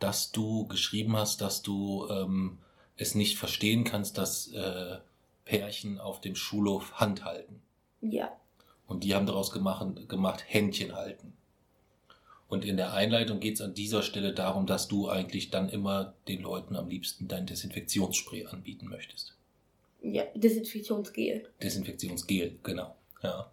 [0.00, 2.58] dass du geschrieben hast, dass du ähm,
[2.98, 4.98] es nicht verstehen kannst, dass äh,
[5.46, 7.62] Pärchen auf dem Schulhof Hand halten.
[8.02, 8.30] Ja.
[8.86, 11.32] Und die haben daraus gemacht, gemacht Händchen halten.
[12.48, 16.14] Und in der Einleitung geht es an dieser Stelle darum, dass du eigentlich dann immer
[16.28, 19.34] den Leuten am liebsten dein Desinfektionsspray anbieten möchtest.
[20.02, 21.48] Ja, Desinfektionsgel.
[21.60, 22.94] Desinfektionsgel, genau.
[23.22, 23.50] Ja.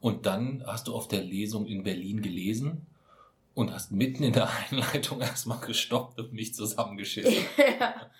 [0.00, 2.86] Und dann hast du auf der Lesung in Berlin gelesen
[3.54, 7.44] und hast mitten in der Einleitung erstmal gestoppt und mich zusammengeschissen.
[7.80, 8.10] ja.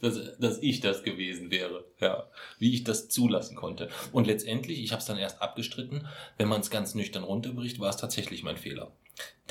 [0.00, 2.28] Dass, dass ich das gewesen wäre, ja,
[2.58, 3.88] wie ich das zulassen konnte.
[4.12, 6.06] Und letztendlich, ich habe es dann erst abgestritten,
[6.38, 8.92] wenn man es ganz nüchtern runterbricht, war es tatsächlich mein Fehler.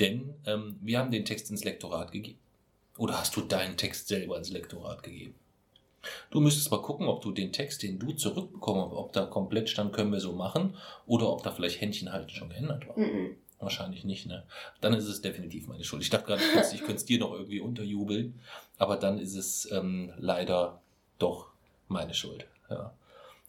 [0.00, 2.38] Denn ähm, wir haben den Text ins Lektorat gegeben.
[2.98, 5.34] Oder hast du deinen Text selber ins Lektorat gegeben?
[6.30, 9.68] Du müsstest mal gucken, ob du den Text, den du zurückbekommen hast, ob da komplett
[9.68, 12.98] stand, können wir so machen, oder ob da vielleicht Händchen halten schon geändert war.
[12.98, 13.36] Mhm.
[13.58, 14.44] Wahrscheinlich nicht, ne?
[14.82, 16.02] Dann ist es definitiv meine Schuld.
[16.02, 16.42] Ich dachte gerade,
[16.74, 18.38] ich könnte es dir noch irgendwie unterjubeln,
[18.78, 20.80] aber dann ist es ähm, leider
[21.18, 21.50] doch
[21.88, 22.46] meine Schuld.
[22.70, 22.92] Ja.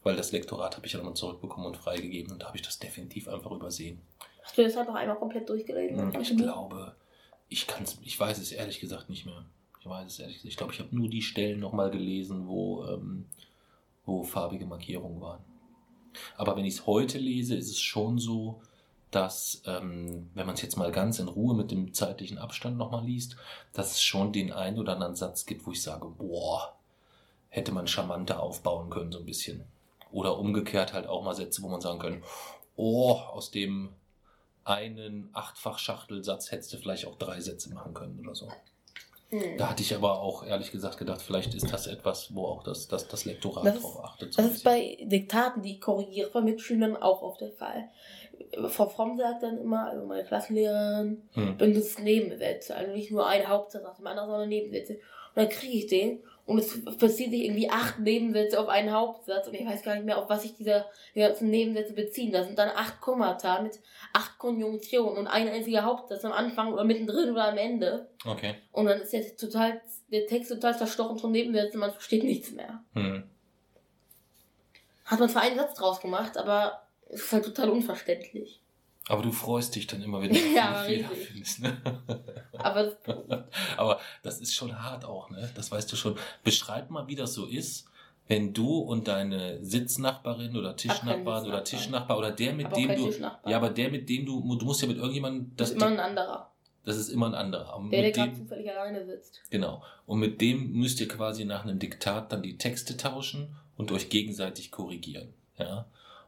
[0.04, 2.80] Weil das Lektorat habe ich ja nochmal zurückbekommen und freigegeben und da habe ich das
[2.80, 4.02] definitiv einfach übersehen.
[4.44, 6.14] Hast du das halt noch einmal komplett durchgelesen?
[6.14, 6.96] Hm, Ich glaube,
[7.50, 9.46] ich kann es, ich weiß es ehrlich gesagt nicht mehr.
[9.80, 10.52] Ich weiß es ehrlich gesagt.
[10.52, 13.26] Ich glaube, ich habe nur die Stellen nochmal gelesen, wo, ähm,
[14.06, 15.44] wo farbige Markierungen waren.
[16.38, 18.62] Aber wenn ich es heute lese, ist es schon so,
[19.12, 23.06] dass, ähm, wenn man es jetzt mal ganz in Ruhe mit dem zeitlichen Abstand nochmal
[23.06, 23.38] liest,
[23.74, 26.74] dass es schon den einen oder anderen Satz gibt, wo ich sage, boah,
[27.50, 29.64] hätte man charmanter aufbauen können, so ein bisschen.
[30.12, 32.24] Oder umgekehrt halt auch mal Sätze, wo man sagen kann,
[32.76, 33.90] oh, aus dem
[34.64, 38.50] einen Achtfach-Schachtelsatz hättest du vielleicht auch drei Sätze machen können oder so.
[39.30, 39.58] Mhm.
[39.58, 42.88] Da hatte ich aber auch ehrlich gesagt gedacht, vielleicht ist das etwas, wo auch das,
[42.88, 44.34] das, das Lektorat Das drauf achtet.
[44.34, 47.90] so Das ist bei Diktaten, die ich korrigiere von Mitschülern, auch oft der Fall.
[48.70, 51.58] Frau Fromm sagt dann immer, also meine Klassenlehrerin, hm.
[51.58, 52.76] benutzt Nebensätze.
[52.76, 54.94] Also nicht nur einen Hauptsatz nach dem anderen, sondern Nebensätze.
[54.94, 55.02] Und
[55.36, 59.54] dann kriege ich den und es bezieht sich irgendwie acht Nebensätze auf einen Hauptsatz und
[59.54, 62.32] ich weiß gar nicht mehr, auf was sich diese die ganzen Nebensätze beziehen.
[62.32, 63.80] Da sind dann acht Kommata mit
[64.14, 68.10] acht Konjunktionen und ein einziger Hauptsatz am Anfang oder mittendrin oder am Ende.
[68.26, 68.56] Okay.
[68.72, 72.82] Und dann ist der, total, der Text total zerstochen von Nebensätzen, man versteht nichts mehr.
[72.94, 73.24] Hm.
[75.04, 78.62] Hat man zwar einen Satz draus gemacht, aber ist halt total unverständlich.
[79.10, 81.28] Aber du freust dich dann immer, wenn du Ja, Fehler richtig.
[81.28, 81.62] findest.
[81.62, 81.78] Ne?
[82.58, 82.92] Aber
[83.78, 85.50] Aber das ist schon hart auch, ne?
[85.56, 86.18] Das weißt du schon.
[86.44, 87.88] Beschreib mal, wie das so ist,
[88.28, 91.64] wenn du und deine Sitznachbarin oder Tischnachbarin oder.
[91.64, 93.10] Tischnachbar oder der, mit aber dem du.
[93.46, 94.56] Ja, aber der, mit dem du.
[94.58, 95.54] Du musst ja mit irgendjemandem.
[95.56, 96.52] das ist immer ein anderer.
[96.84, 97.78] das ist immer ein anderer.
[97.78, 99.42] Und Der, der gerade zufällig alleine sitzt.
[99.50, 99.82] genau.
[100.06, 104.10] Und mit dem müsst ihr quasi nach einem Diktat dann die Texte tauschen und euch
[104.10, 105.34] gegenseitig korrigieren.
[105.58, 105.86] Ja.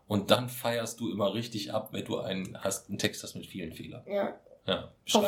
[0.10, 3.46] Und dann feierst du immer richtig ab, wenn du einen hast, einen Text hast mit
[3.46, 4.04] vielen Fehlern.
[4.08, 4.36] Ja.
[4.66, 4.92] Ja.
[5.08, 5.22] Frau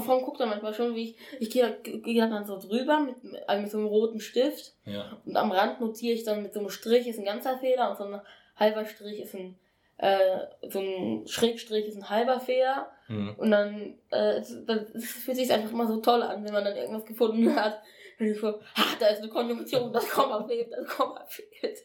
[0.00, 3.14] Fromm, guckt dann manchmal schon, wie ich, ich gehe, gehe dann so drüber mit,
[3.46, 5.16] also mit so einem roten Stift Ja.
[5.24, 7.96] und am Rand notiere ich dann mit so einem Strich ist ein ganzer Fehler und
[7.98, 8.20] so ein
[8.56, 9.56] halber Strich ist ein,
[9.98, 13.34] äh, so ein Schrägstrich ist ein halber Fehler Hm.
[13.38, 17.06] und dann, äh, dann fühlt sich einfach immer so toll an, wenn man dann irgendwas
[17.06, 17.80] gefunden hat.
[18.18, 21.78] Wenn ich so, ah, da ist eine Konjunktion, das Komma fehlt, das Komma fehlt.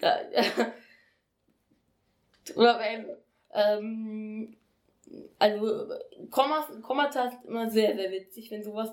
[0.00, 0.18] Da,
[2.56, 3.06] oder wenn,
[3.52, 4.56] ähm,
[5.38, 5.88] also
[6.30, 8.90] Kommas, Kommata ist immer sehr, sehr witzig, wenn sowas,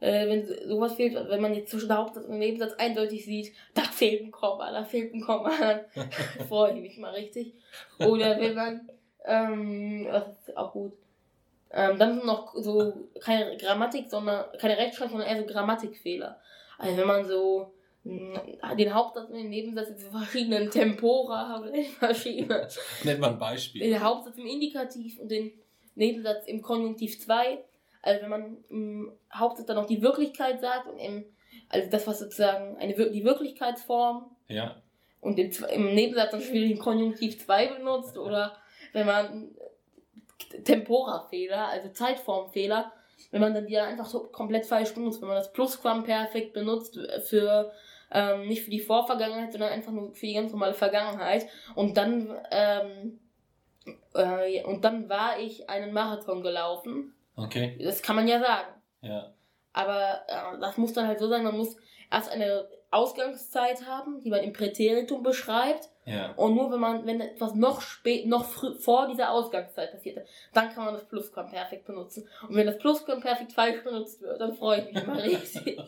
[0.00, 4.22] äh, wenn sowas fehlt, wenn man jetzt zwischen Hauptsatz und Nebensatz eindeutig sieht, da fehlt
[4.22, 5.80] ein Komma, da fehlt ein Komma, dann
[6.48, 7.54] freue ich mich mal richtig.
[7.98, 8.88] Oder wenn man,
[9.24, 10.92] ähm, das ist auch gut.
[11.70, 16.38] Ähm, dann sind noch so keine Grammatik, sondern keine Rechtschreibung, sondern eher so Grammatikfehler.
[16.78, 17.73] Also wenn man so
[18.04, 22.66] den Hauptsatz und den Nebensatz in verschiedenen Tempora oder in verschiedenen
[23.02, 23.80] Nenn mal ein Beispiel.
[23.80, 25.52] den Hauptsatz im Indikativ und den
[25.94, 27.64] Nebensatz im Konjunktiv 2.
[28.02, 31.24] Also wenn man im Hauptsatz dann noch die Wirklichkeit sagt und im,
[31.70, 34.76] also das, was sozusagen eine, die Wirklichkeitsform Ja.
[35.22, 38.56] und im, im Nebensatz dann schon wieder den Konjunktiv 2 benutzt oder
[38.92, 39.54] wenn man
[40.64, 42.92] Tempora-Fehler, also Zeitformfehler,
[43.30, 47.72] wenn man dann die einfach so komplett falsch benutzt, wenn man das Plusquamperfekt benutzt für
[48.14, 52.34] ähm, nicht für die Vorvergangenheit, sondern einfach nur für die ganz normale Vergangenheit und dann
[52.50, 53.20] ähm,
[54.14, 57.14] äh, und dann war ich einen Marathon gelaufen.
[57.36, 57.78] Okay.
[57.82, 58.68] Das kann man ja sagen.
[59.02, 59.34] Ja.
[59.72, 61.76] Aber äh, das muss dann halt so sein, man muss
[62.10, 65.88] erst eine Ausgangszeit haben, die man im Präteritum beschreibt.
[66.06, 66.32] Ja.
[66.36, 70.70] Und nur wenn man, wenn etwas noch spät, noch früh, vor dieser Ausgangszeit passierte, dann
[70.70, 72.28] kann man das Plusquamperfekt benutzen.
[72.48, 75.80] Und wenn das Plusquamperfekt falsch benutzt wird, dann freue ich mich immer richtig.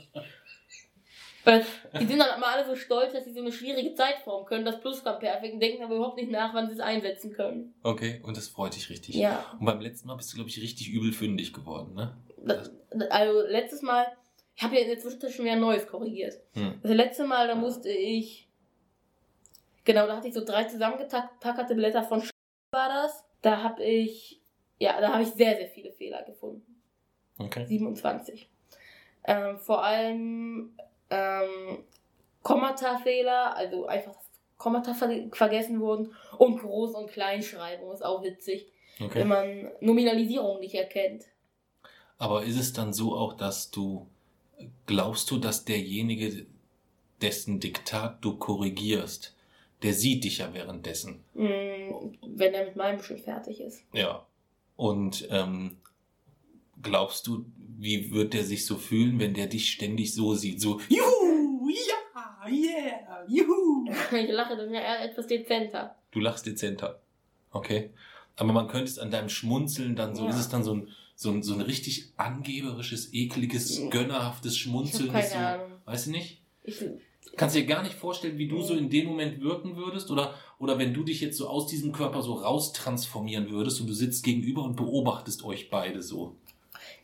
[1.46, 1.64] Weil
[2.00, 4.80] die sind dann immer alle so stolz, dass sie so eine schwierige Zeitform können, das
[4.80, 7.72] Plusquamperfekt, und denken aber überhaupt nicht nach, wann sie es einsetzen können.
[7.84, 9.14] Okay, und das freut dich richtig.
[9.14, 9.56] Ja.
[9.60, 12.16] Und beim letzten Mal bist du, glaube ich, richtig übel fündig geworden, ne?
[12.44, 12.72] Das,
[13.10, 14.08] also letztes Mal,
[14.56, 16.34] ich habe ja in der Zwischenzeit schon wieder ein neues korrigiert.
[16.54, 16.80] Hm.
[16.82, 18.48] Das letzte Mal, da musste ich,
[19.84, 22.30] genau, da hatte ich so drei zusammengetackerte Blätter von Sch
[22.72, 23.24] war das.
[23.42, 24.40] Da habe ich,
[24.80, 26.82] ja, da habe ich sehr, sehr viele Fehler gefunden.
[27.38, 27.66] Okay.
[27.66, 28.50] 27.
[29.28, 30.76] Ähm, vor allem
[31.10, 31.84] ähm,
[32.42, 34.14] Kommata-Fehler, also einfach
[34.58, 38.66] Kommata ver vergessen wurden und Groß- und Kleinschreibung ist auch witzig,
[38.98, 39.24] wenn okay.
[39.24, 41.24] man Nominalisierung nicht erkennt.
[42.18, 44.06] Aber ist es dann so auch, dass du,
[44.86, 46.46] glaubst du, dass derjenige,
[47.20, 49.34] dessen Diktat du korrigierst,
[49.82, 51.22] der sieht dich ja währenddessen?
[51.34, 53.82] Mm, wenn er mit meinem schon fertig ist.
[53.92, 54.24] Ja.
[54.76, 55.76] Und ähm,
[56.80, 57.44] glaubst du,
[57.78, 60.60] wie wird der sich so fühlen, wenn der dich ständig so sieht?
[60.60, 63.86] So, juhu, ja, yeah, juhu.
[64.12, 65.94] Ich lache dann ja eher etwas dezenter.
[66.10, 67.00] Du lachst dezenter.
[67.50, 67.90] Okay.
[68.36, 70.30] Aber man könnte es an deinem Schmunzeln dann so, Ja.
[70.30, 75.12] ist es dann so ein, so ein, so ein richtig angeberisches, ekliges, gönnerhaftes Ich Schmunzeln.
[75.12, 75.78] das keine so, Ahnung.
[75.86, 76.42] Weißt du nicht?
[76.64, 76.84] Ich,
[77.36, 80.10] Kannst dir gar nicht vorstellen, wie du so in dem Moment wirken würdest?
[80.10, 83.92] Oder, oder wenn du dich jetzt so aus diesem Körper so raustransformieren würdest und du
[83.92, 86.36] sitzt gegenüber und beobachtest euch beide so.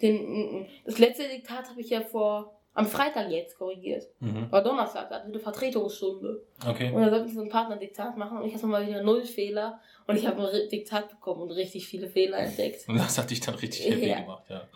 [0.00, 4.04] Den, das letzte Diktat habe ich ja vor am Freitag jetzt korrigiert.
[4.20, 4.50] Mhm.
[4.50, 6.42] War Donnerstag, da hatten wir eine Vertretungsstunde.
[6.66, 6.90] Okay.
[6.90, 9.78] Und da sollte ich so ein Partnerdiktat machen und ich hatte mal wieder null Fehler
[10.06, 12.88] und ich habe ein Diktat bekommen und richtig viele Fehler entdeckt.
[12.88, 14.20] Und das hat dich dann richtig happy Ja.
[14.20, 14.66] gemacht, ja.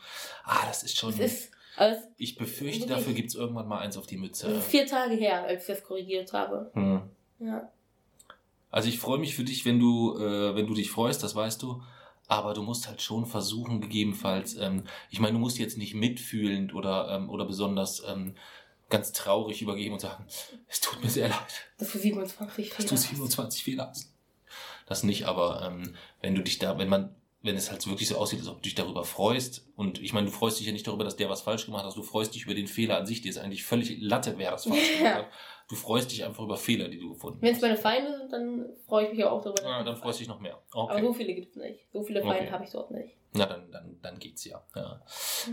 [0.44, 1.08] Ah, das ist schon.
[1.10, 4.48] Es ist, also ich befürchte, wirklich- dafür gibt's irgendwann mal eins auf die Mütze.
[4.50, 6.70] es ist vier Tage her, als ich das korrigiert habe.
[6.74, 7.00] Hm.
[7.38, 7.70] Ja.
[8.70, 11.62] Also ich freue mich für dich, wenn du, äh, wenn du dich freust, das weißt
[11.62, 11.80] du.
[12.28, 16.74] Aber du musst halt schon versuchen, gegebenenfalls, ähm, ich meine, du musst jetzt nicht mitfühlend
[16.74, 18.34] oder, ähm, oder besonders ähm,
[18.88, 20.24] ganz traurig übergeben und sagen,
[20.68, 22.88] es tut mir sehr leid, Das für 27 dass Fehler.
[22.88, 24.12] du 27 Fehler hast.
[24.86, 28.16] Das nicht, aber ähm, wenn du dich da, wenn man, wenn es halt wirklich so
[28.16, 30.86] aussieht, als ob du dich darüber freust, und ich meine, du freust dich ja nicht
[30.86, 33.20] darüber, dass der was falsch gemacht hat, du freust dich über den Fehler an sich,
[33.22, 35.28] dir ist eigentlich völlig Latte, wer das falsch gemacht hat.
[35.68, 37.62] Du freust dich einfach über Fehler, die du gefunden Wenn es hast.
[37.62, 39.62] meine Feinde sind, dann freue ich mich auch darüber.
[39.64, 40.60] Ja, dann freust du dich noch mehr.
[40.70, 41.02] Aber Okay.
[41.02, 41.80] so viele gibt es nicht.
[41.92, 42.50] So viele Feinde Okay.
[42.52, 43.16] habe ich dort nicht.
[43.32, 44.62] Na, dann, dann, dann geht's ja.
[44.76, 45.02] Ja,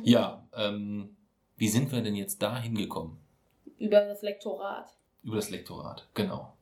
[0.04, 1.18] ja ähm,
[1.58, 3.18] wie sind wir denn jetzt da hingekommen?
[3.80, 4.96] Über das Lektorat.
[5.24, 6.56] Über das Lektorat, genau.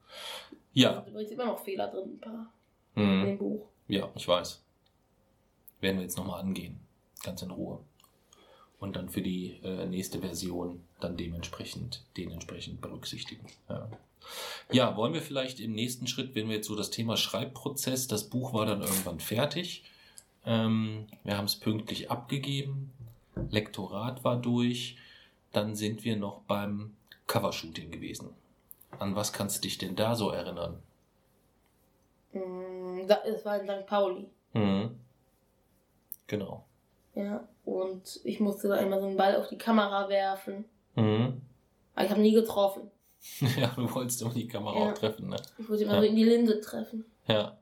[0.49, 2.53] Da Ja, sind übrigens immer noch Fehler drin, ein paar
[2.95, 3.67] in hm, dem Buch.
[3.87, 4.63] ja, ich weiß.
[5.81, 6.79] Werden wir jetzt nochmal angehen.
[7.23, 7.79] Ganz in Ruhe.
[8.79, 13.45] Und dann für die äh, nächste Version dann dementsprechend, den entsprechend berücksichtigen.
[13.69, 13.89] Ja.
[14.71, 18.29] ja, wollen wir vielleicht im nächsten Schritt, wenn wir jetzt so das Thema Schreibprozess, das
[18.29, 19.83] Buch war dann irgendwann fertig.
[20.45, 22.91] Ähm, wir haben es pünktlich abgegeben.
[23.49, 24.97] Lektorat war durch.
[25.51, 26.95] Dann sind wir noch beim
[27.27, 28.29] Covershooting gewesen.
[28.99, 30.81] An was kannst du dich denn da so erinnern?
[32.33, 33.85] Mm, Es war in St.
[33.85, 34.29] Pauli.
[34.53, 34.99] Mhm.
[36.27, 36.65] Genau.
[37.15, 37.47] Ja.
[37.65, 40.65] Und ich musste da immer so einen Ball auf die Kamera werfen.
[40.95, 41.41] Mhm.
[41.95, 42.83] Aber ich habe nie getroffen.
[43.57, 44.89] Ja, du wolltest immer die Kamera Ja.
[44.91, 45.37] auch treffen, ne?
[45.59, 46.01] Ich wollte immer Ja.
[46.01, 47.05] so in die Linse treffen.
[47.27, 47.57] Ja.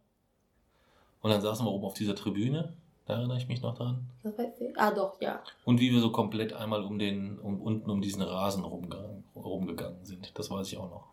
[1.21, 2.73] Und dann saßen wir oben auf dieser Tribüne,
[3.05, 4.07] da erinnere ich mich noch dran.
[4.23, 4.77] Das weiß ich.
[4.79, 5.41] Ah, doch, ja.
[5.65, 10.05] Und wie wir so komplett einmal um den, um, unten um diesen Rasen rumgegangen, rumgegangen
[10.05, 10.31] sind.
[10.39, 11.07] Das weiß ich auch noch.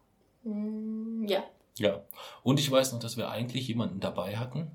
[0.44, 1.42] Mm, Ja.
[1.78, 2.02] Ja.
[2.44, 4.70] Und ich weiß noch, dass wir eigentlich jemanden dabei hatten,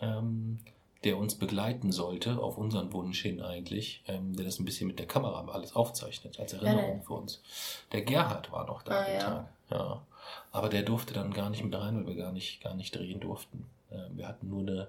[0.00, 0.58] ähm,
[1.06, 4.98] der uns begleiten sollte, auf unseren Wunsch hin eigentlich, ähm, der das ein bisschen mit
[4.98, 7.02] der Kamera alles aufzeichnet, als Erinnerung Ja.
[7.06, 7.40] für uns.
[7.92, 9.18] Der Gerhard war noch da Ah, ja.
[9.20, 9.48] Tag.
[9.70, 10.02] Ja.
[10.52, 13.20] Aber der durfte dann gar nicht mit rein, weil wir gar nicht, gar nicht drehen
[13.20, 13.64] durften.
[13.90, 14.88] Äh, wir hatten nur eine,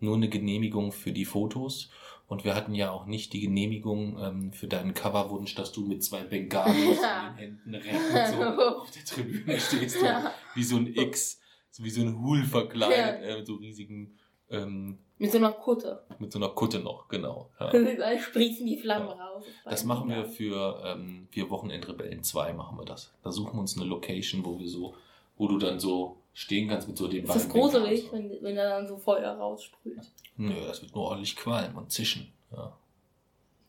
[0.00, 1.90] nur eine Genehmigung für die Fotos
[2.26, 6.02] und wir hatten ja auch nicht die Genehmigung ähm, für deinen Coverwunsch, dass du mit
[6.02, 7.28] zwei Bengalis Ja.
[7.38, 9.98] in den Händen recht so auf der Tribüne stehst.
[9.98, 10.32] und Ja.
[10.54, 13.28] wie so ein X, so wie so ein Hul verkleidet, Ja.
[13.28, 14.18] äh, mit so riesigen,
[14.50, 16.02] ähm, Mit so einer Kutte.
[16.18, 17.48] mit so einer Kutte noch, genau.
[17.60, 17.70] Ja.
[17.70, 19.14] Da sprießen die Flammen Ja.
[19.14, 19.44] raus.
[19.64, 23.12] Das machen wir für, ähm, für Wochenendrebellen 2 machen wir das.
[23.22, 24.94] Da suchen wir uns eine Location, wo wir so,
[25.36, 28.56] wo du dann so stehen kannst mit so den Ist das beiden gruselig, wenn, wenn
[28.56, 30.00] da dann so Feuer raussprüht?
[30.38, 32.32] Nö, das wird nur ordentlich qualmen und zischen.
[32.50, 32.76] Ja.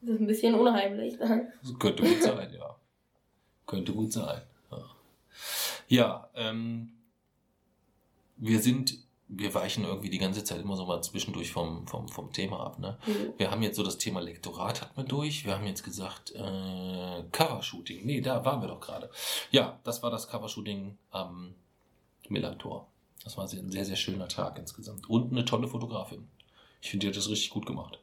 [0.02, 1.20] Das ist ein bisschen unheimlich.
[1.20, 1.50] Dann.
[1.62, 2.76] Das könnte gut sein, ja.
[3.68, 4.42] Könnte gut sein.
[4.72, 4.84] Ja,
[5.88, 6.94] ja ähm,
[8.38, 8.98] wir sind,
[9.28, 12.80] wir weichen irgendwie die ganze Zeit immer so mal zwischendurch vom, vom, vom Thema ab.
[12.80, 12.98] Ne?
[13.38, 15.46] Wir haben jetzt so das Thema Lektorat hatten wir durch.
[15.46, 18.06] Wir haben jetzt gesagt, äh, Covershooting.
[18.06, 19.10] Nee, da waren wir doch gerade.
[19.52, 21.56] Ja, das war das Covershooting am
[22.30, 22.88] Millantor.
[23.24, 25.10] Das war ein sehr, sehr schöner Tag insgesamt.
[25.10, 26.28] Und eine tolle Fotografin.
[26.82, 28.00] Ich finde, die hat das richtig gut gemacht.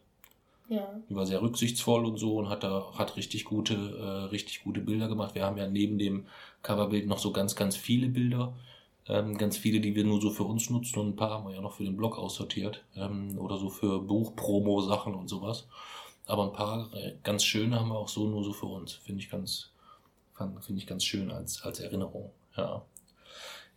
[0.71, 0.89] Ja.
[1.09, 4.81] Die war sehr rücksichtsvoll und so und hat da hat richtig gute, äh, richtig gute
[4.81, 5.35] Bilder gemacht.
[5.35, 6.27] Wir haben ja neben dem
[6.63, 8.55] Coverbild noch so ganz, ganz viele Bilder.
[9.11, 11.55] Ähm, ganz viele, die wir nur so für uns nutzen und ein paar haben wir
[11.55, 12.85] ja noch für den Blog aussortiert.
[12.95, 15.67] Ähm, oder so für Buchpromo-Sachen und sowas.
[16.27, 18.93] Aber ein paar äh, ganz schöne haben wir auch so nur so für uns.
[18.93, 19.73] Finde ich ganz,
[20.61, 22.31] finde ich ganz schön als, als Erinnerung.
[22.57, 22.85] Ja.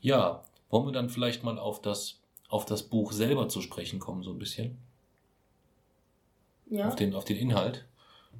[0.01, 4.21] Ja, wollen wir dann vielleicht mal auf das, auf das Buch selber zu sprechen kommen,
[4.21, 4.77] so ein bisschen?
[6.69, 6.89] Ja.
[6.89, 7.85] Auf den, auf den Inhalt.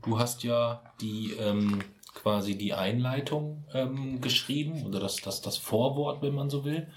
[0.04, 1.84] Du hast ja die, ähm,
[2.14, 6.88] quasi die Einleitung ähm, geschrieben oder das, das, das Vorwort, wenn man so will.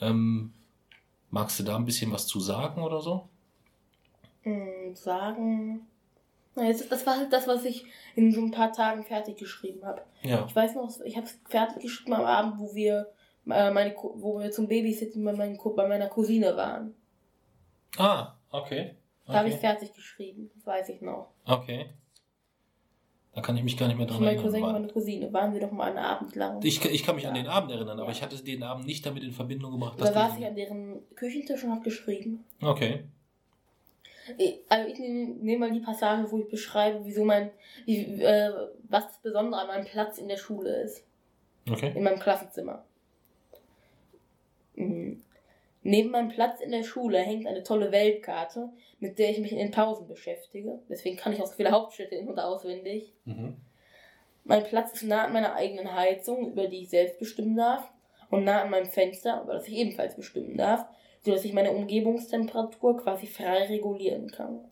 [0.00, 0.52] Ähm,
[1.30, 3.28] magst du da ein bisschen was zu sagen oder so?
[4.44, 5.86] Mm, sagen.
[6.56, 10.02] Das war halt das, was ich in so ein paar Tagen fertig geschrieben habe.
[10.22, 10.44] Ja.
[10.46, 13.08] Ich weiß noch, ich habe es fertig geschrieben am Abend, wo wir
[13.50, 16.94] äh, meine, wo wir zum Babysitten bei, meinen, bei meiner Cousine waren.
[17.96, 18.94] Ah, okay.
[19.26, 19.66] Da habe ich Okay.
[19.66, 21.30] fertig geschrieben, das weiß ich noch.
[21.46, 21.90] okay.
[23.34, 24.44] Da kann ich mich gar nicht mehr dran Mein erinnern.
[24.44, 26.60] Cousin und meine Cousine waren wir doch mal einen Abend lang.
[26.62, 27.42] Ich, ich kann mich an Ja.
[27.42, 28.12] den Abend erinnern, aber Ja.
[28.12, 31.64] ich hatte den Abend nicht damit in Verbindung gebracht, da saß ich an deren Küchentisch
[31.64, 32.44] und habe geschrieben.
[32.62, 33.04] Okay.
[34.68, 37.50] Also ich nehme nehm mal die Passage, wo ich beschreibe, wieso mein,
[37.84, 38.50] wie, äh,
[38.88, 41.04] was das Besondere an meinem Platz in der Schule ist.
[41.68, 41.92] Okay.
[41.94, 42.84] in meinem Klassenzimmer.
[45.86, 48.70] Neben meinem Platz in der Schule hängt eine tolle Weltkarte,
[49.00, 50.80] mit der ich mich in den Pausen beschäftige.
[50.88, 53.12] Deswegen kann ich auch so viele Hauptstädte in- und auswendig.
[53.26, 53.58] Mhm.
[54.44, 57.88] Mein Platz ist nah an meiner eigenen Heizung, über die ich selbst bestimmen darf,
[58.30, 60.86] und nah an meinem Fenster, über das ich ebenfalls bestimmen darf,
[61.20, 64.64] sodass ich meine Umgebungstemperatur quasi frei regulieren kann.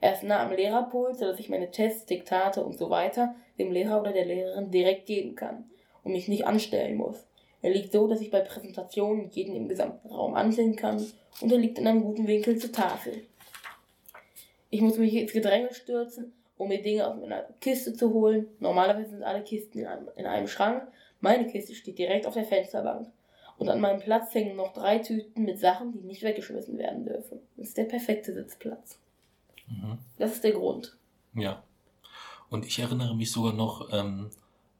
[0.00, 4.00] Er ist nah am Lehrerpult, sodass ich meine Tests, Diktate und so weiter dem Lehrer
[4.00, 5.70] oder der Lehrerin direkt geben kann
[6.02, 7.29] und mich nicht anstellen muss.
[7.62, 11.04] Er liegt so, dass ich bei Präsentationen jeden im gesamten Raum ansehen kann
[11.40, 13.24] und er liegt in einem guten Winkel zur Tafel.
[14.70, 18.46] Ich muss mich ins Gedränge stürzen, um mir Dinge aus meiner Kiste zu holen.
[18.60, 20.86] Normalerweise sind alle Kisten in einem, in einem Schrank.
[21.20, 23.08] Meine Kiste steht direkt auf der Fensterbank.
[23.58, 27.40] Und an meinem Platz hängen noch drei Tüten mit Sachen, die nicht weggeschmissen werden dürfen.
[27.56, 28.98] Das ist der perfekte Sitzplatz.
[29.68, 29.98] Mhm.
[30.18, 30.96] Das ist der Grund.
[31.34, 31.62] Ja.
[32.48, 34.30] Und ich erinnere mich sogar noch ähm,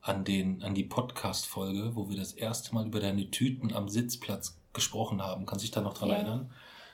[0.02, 4.58] an, den, an die Podcast-Folge, wo wir das erste Mal über deine Tüten am Sitzplatz
[4.72, 5.46] gesprochen haben.
[5.46, 6.14] Kannst du dich da noch dran Ja.
[6.16, 6.52] erinnern?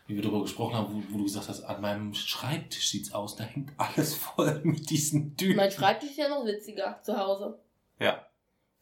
[0.08, 3.34] Wie wir darüber gesprochen haben, wo, wo du gesagt hast, an meinem Schreibtisch sieht's aus,
[3.36, 5.56] da hängt alles voll mit diesen Tüten.
[5.56, 7.58] Mein Schreibtisch ist ja noch witziger zu Hause.
[7.98, 8.24] Ja.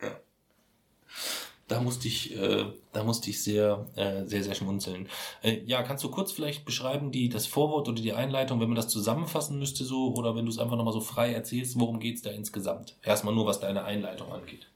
[0.03, 0.11] ja.
[1.67, 5.09] Da musste ich, äh, da musste ich sehr, äh, sehr, sehr schmunzeln.
[5.43, 8.77] Äh, ja, kannst du kurz vielleicht beschreiben, die, das Vorwort oder die Einleitung, wenn man
[8.77, 12.21] das zusammenfassen müsste so, oder wenn du es einfach nochmal so frei erzählst, worum geht's
[12.21, 12.97] da insgesamt?
[13.03, 14.67] Erstmal nur, was deine Einleitung angeht.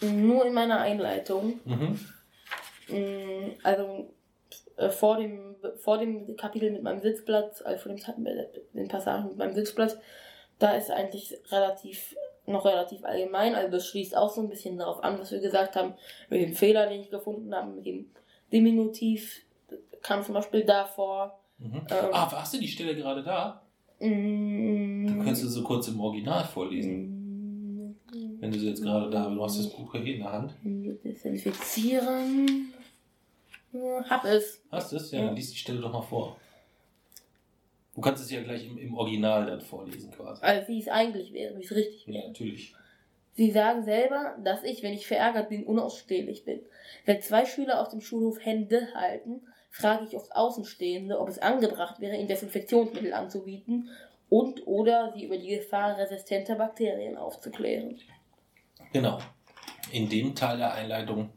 [0.00, 1.58] Nur in meiner Einleitung.
[1.64, 1.98] Mhm.
[2.88, 4.10] Mm, Also
[4.76, 8.26] äh, vor dem, vor dem Kapitel mit meinem Sitzplatz, also vor dem
[8.74, 9.96] den Passagen mit meinem Sitzplatz,
[10.58, 12.14] da ist eigentlich relativ
[12.48, 15.76] noch relativ allgemein, also das schließt auch so ein bisschen darauf an, was wir gesagt
[15.76, 15.94] haben,
[16.30, 18.06] mit dem Fehler, den ich gefunden habe, mit dem
[18.52, 19.42] Diminutiv
[20.02, 21.38] kam zum Beispiel davor.
[21.58, 21.74] Mhm.
[21.90, 22.08] Ähm.
[22.12, 23.62] ah, hast du die Stelle gerade da?
[24.00, 27.96] Mm, Dann könntest du so kurz im Original vorlesen.
[28.12, 30.54] mm, Wenn du sie jetzt gerade da, du hast das Buch hier in der Hand.
[31.04, 32.72] Desinfizieren.
[33.72, 34.62] Ja, Hab es.
[34.70, 35.10] Hast du es?
[35.10, 35.26] Ja, Ja.
[35.26, 36.36] dann liest die Stelle doch mal vor.
[37.98, 40.40] Du kannst es ja gleich im, im Original dann vorlesen quasi.
[40.40, 42.18] Also wie es eigentlich wäre, wie es richtig wäre.
[42.18, 42.72] Ja, natürlich.
[43.34, 46.60] Sie sagen selber, dass ich, wenn ich verärgert bin, unausstehlich bin.
[47.06, 49.40] Wenn zwei Schüler auf dem Schulhof Hände halten,
[49.72, 53.88] frage ich oft Außenstehende, ob es angebracht wäre, ihnen Desinfektionsmittel anzubieten
[54.28, 57.98] und oder sie über die Gefahr resistenter Bakterien aufzuklären.
[58.92, 59.18] Genau.
[59.90, 61.30] In dem Teil der Einleitung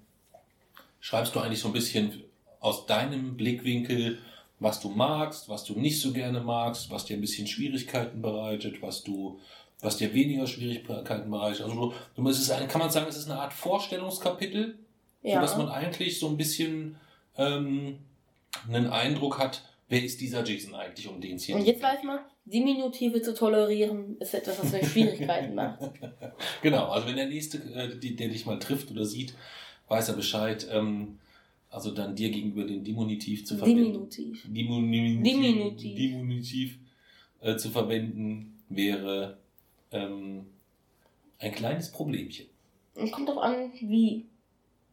[0.99, 2.23] schreibst du eigentlich so ein bisschen
[2.59, 4.19] aus deinem Blickwinkel,
[4.61, 8.81] was du magst, was du nicht so gerne magst, was dir ein bisschen Schwierigkeiten bereitet,
[8.81, 9.39] was du,
[9.81, 11.63] was dir weniger Schwierigkeiten bereitet.
[11.63, 14.77] Also du, es ist ein, kann man sagen, es ist eine Art Vorstellungskapitel,
[15.23, 15.35] Ja.
[15.35, 16.95] sodass man eigentlich so ein bisschen
[17.37, 17.97] ähm,
[18.69, 21.73] einen Eindruck hat, wer ist dieser Jason eigentlich, um den es hier Und geht.
[21.75, 25.79] jetzt weiß man, Diminutive zu tolerieren ist etwas, was mir Schwierigkeiten macht.
[26.61, 29.33] Genau, also wenn der Nächste, äh, die, der dich mal trifft oder sieht,
[29.87, 30.67] weiß er Bescheid.
[30.71, 31.17] Ähm,
[31.71, 33.85] also dann dir gegenüber den Diminutiv zu verwenden.
[33.93, 34.43] Diminutiv.
[34.47, 35.23] Diminutiv.
[35.23, 35.95] Diminutiv.
[35.95, 36.79] Diminutiv
[37.41, 39.37] äh, zu verwenden wäre
[39.91, 40.45] ähm,
[41.39, 42.45] ein kleines Problemchen.
[42.95, 44.25] Und kommt auch an, wie.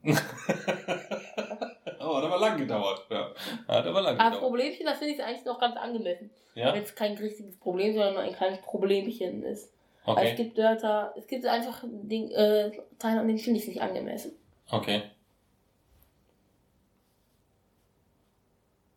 [0.04, 0.16] aber
[2.16, 3.02] hat aber lang gedauert.
[3.10, 3.34] Ja.
[3.66, 4.40] Hat aber lang Aber gedauert.
[4.40, 6.30] Problemchen, das finde ich eigentlich noch ganz angemessen.
[6.54, 6.72] Ja?
[6.72, 9.72] Wenn es kein richtiges Problem, sondern nur ein kleines Problemchen ist.
[10.04, 10.42] Weil es Okay.
[10.44, 14.32] gibt Wörter, es gibt einfach Ding, äh, Teile, an denen finde ich es nicht angemessen.
[14.70, 15.02] Okay.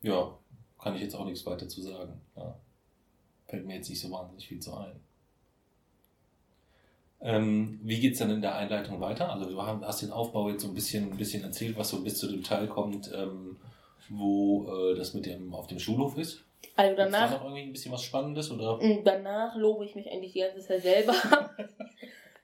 [0.02, 0.38] Ja,
[0.82, 2.20] kann ich jetzt auch nichts weiter zu sagen.
[2.36, 2.56] Ja.
[3.48, 5.00] Fällt mir jetzt nicht so wahnsinnig viel zu ein.
[7.24, 9.32] Ähm, wie geht's dann in der Einleitung weiter?
[9.32, 12.18] Also du hast den Aufbau jetzt so ein bisschen, ein bisschen erzählt, was so bis
[12.18, 13.58] zu dem Teil kommt, ähm,
[14.10, 16.46] wo äh, das mit dem auf dem Schulhof ist.
[16.76, 18.78] Also Gibt's da danach, noch irgendwie ein bisschen was Spannendes oder?
[18.78, 21.14] Mm, danach lobe ich mich eigentlich die ganze Zeit selber.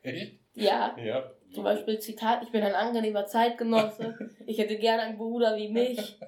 [0.03, 0.39] Echt?
[0.53, 1.31] ja, Ja.
[1.53, 4.15] zum Beispiel Zitat, ich bin ein angenehmer Zeitgenosse.
[4.45, 6.19] Ich hätte gerne einen Bruder wie mich.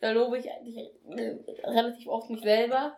[0.00, 0.90] Da lobe ich eigentlich
[1.64, 2.96] relativ oft mich selber.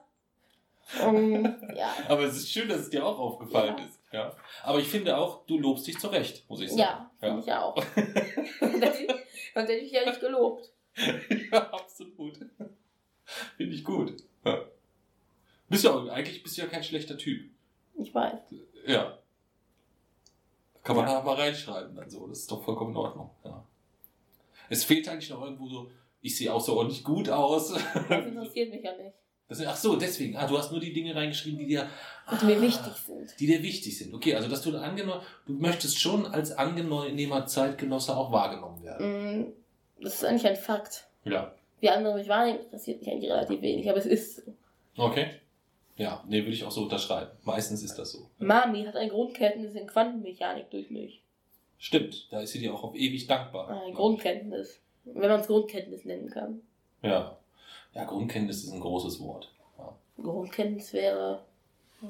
[1.02, 1.94] Um, ja.
[2.08, 3.84] Aber es ist schön, dass es dir auch aufgefallen Ja.
[3.84, 4.00] ist.
[4.12, 4.36] Ja.
[4.62, 6.80] Aber ich finde auch, du lobst dich zurecht, muss ich sagen.
[6.80, 7.74] Ja, finde ich auch.
[9.54, 10.70] Sonst hätte ich ja nicht gelobt.
[11.52, 12.38] ja, absolut.
[13.56, 14.12] Finde ich gut.
[14.44, 14.60] Ja.
[15.68, 17.50] Bist ja auch, eigentlich bist du ja kein schlechter Typ.
[17.96, 18.38] Ich weiß.
[18.86, 19.18] Ja.
[20.82, 21.14] Kann man Ja.
[21.14, 22.26] da mal reinschreiben dann so.
[22.26, 23.30] Das ist doch vollkommen in Ordnung.
[23.42, 23.63] Ja.
[24.70, 25.90] Es fehlt eigentlich noch irgendwo so,
[26.20, 27.74] ich sehe außerordentlich gut aus.
[28.08, 29.14] Das interessiert mich ja nicht.
[29.46, 30.36] Das, ach so, deswegen.
[30.36, 31.86] Ah, du hast nur die Dinge reingeschrieben, die dir,
[32.40, 33.34] Die mir Ah, wichtig sind.
[33.38, 34.14] die dir wichtig sind.
[34.14, 39.40] Okay, also dass du angenommen, du möchtest schon als angenehmer Zeitgenosse auch wahrgenommen werden.
[39.42, 39.52] Mm,
[40.02, 41.04] Das ist eigentlich ein Fakt.
[41.24, 41.54] Ja.
[41.80, 44.42] Wie andere mich wahrnehmen, interessiert mich eigentlich relativ wenig, aber es ist so.
[44.96, 45.26] Okay.
[45.96, 47.30] Ja, nee, würde ich auch so unterschreiben.
[47.44, 48.30] Meistens ist das so.
[48.38, 51.22] Mami hat ein Grundkenntnis in Quantenmechanik durch mich.
[51.88, 53.68] Stimmt, da ist sie dir auch auf ewig dankbar.
[53.68, 54.80] Ein Grundkenntnis.
[55.04, 56.62] Wenn man es Grundkenntnis nennen kann.
[57.02, 57.36] Ja.
[57.92, 59.52] Ja, Grundkenntnis ist ein großes Wort.
[59.76, 59.94] Ja.
[60.16, 61.44] Grundkenntnis wäre.
[62.02, 62.06] äh,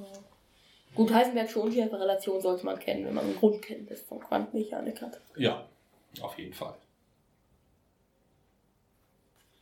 [0.94, 5.20] Gut, Heisenberg schon tiefe Relation sollte man kennen, wenn man ein Grundkenntnis von Quantenmechanik hat.
[5.36, 5.66] ja,
[6.20, 6.76] auf jeden Fall.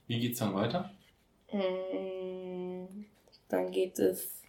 [0.08, 0.90] Wie geht's dann weiter?
[1.52, 3.06] Mm,
[3.48, 4.42] Dann geht es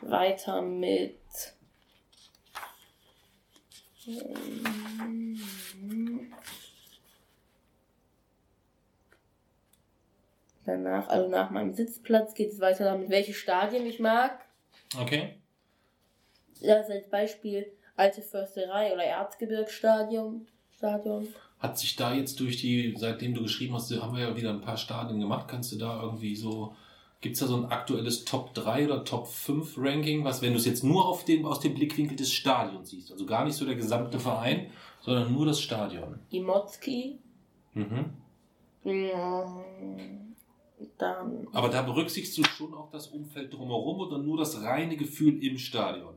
[0.00, 1.14] weiter mit.
[4.08, 5.36] Mm,
[10.64, 14.44] Danach, also nach meinem Sitzplatz, geht es weiter damit, welche Stadien ich mag.
[15.00, 15.34] Okay.
[16.60, 20.46] Das als Beispiel alte Försterei oder Erzgebirgsstadion.
[20.76, 21.28] Stadion.
[21.58, 24.60] Hat sich da jetzt durch die, seitdem du geschrieben hast, haben wir ja wieder ein
[24.60, 25.48] paar Stadien gemacht.
[25.48, 26.76] Kannst du da irgendwie so,
[27.20, 30.64] gibt's da so ein aktuelles Top 3 oder Top 5 Ranking, was, wenn du es
[30.66, 33.74] jetzt nur auf dem, aus dem Blickwinkel des Stadions siehst, also gar nicht so der
[33.74, 36.18] gesamte Verein, sondern nur das Stadion.
[36.30, 37.18] Imotski.
[37.74, 38.12] Mhm.
[38.84, 40.34] Mm,
[40.98, 45.42] Dann Aber da berücksichtigst du schon auch das Umfeld drumherum oder nur das reine Gefühl
[45.44, 46.14] im Stadion?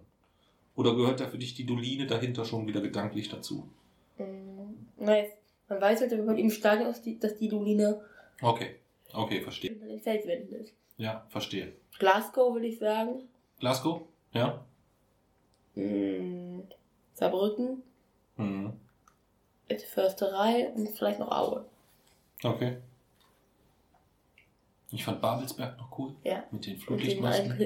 [0.76, 3.68] Oder gehört da für dich die Doline dahinter schon wieder gedanklich dazu?
[4.18, 5.32] Mm, Nice.
[5.68, 8.02] Man weiß halt, wenn man im Stadion ist, dass die Doline
[8.42, 8.76] Okay,
[9.14, 9.72] okay, verstehe.
[9.72, 10.74] hinter den Felswänden ist.
[11.02, 11.74] Ja, verstehe.
[11.98, 13.24] Glasgow würde ich sagen.
[13.60, 14.04] Glasgow?
[14.34, 14.64] Ja?
[15.74, 16.60] Mm,
[17.16, 17.82] Saarbrücken,
[18.38, 18.74] Mhm.
[19.68, 21.66] alte Försterei und vielleicht noch Aue.
[22.44, 22.78] Okay.
[24.92, 26.16] Ich fand Babelsberg noch cool.
[26.24, 26.44] Ja.
[26.52, 27.60] Mit den Flutlichtmasten.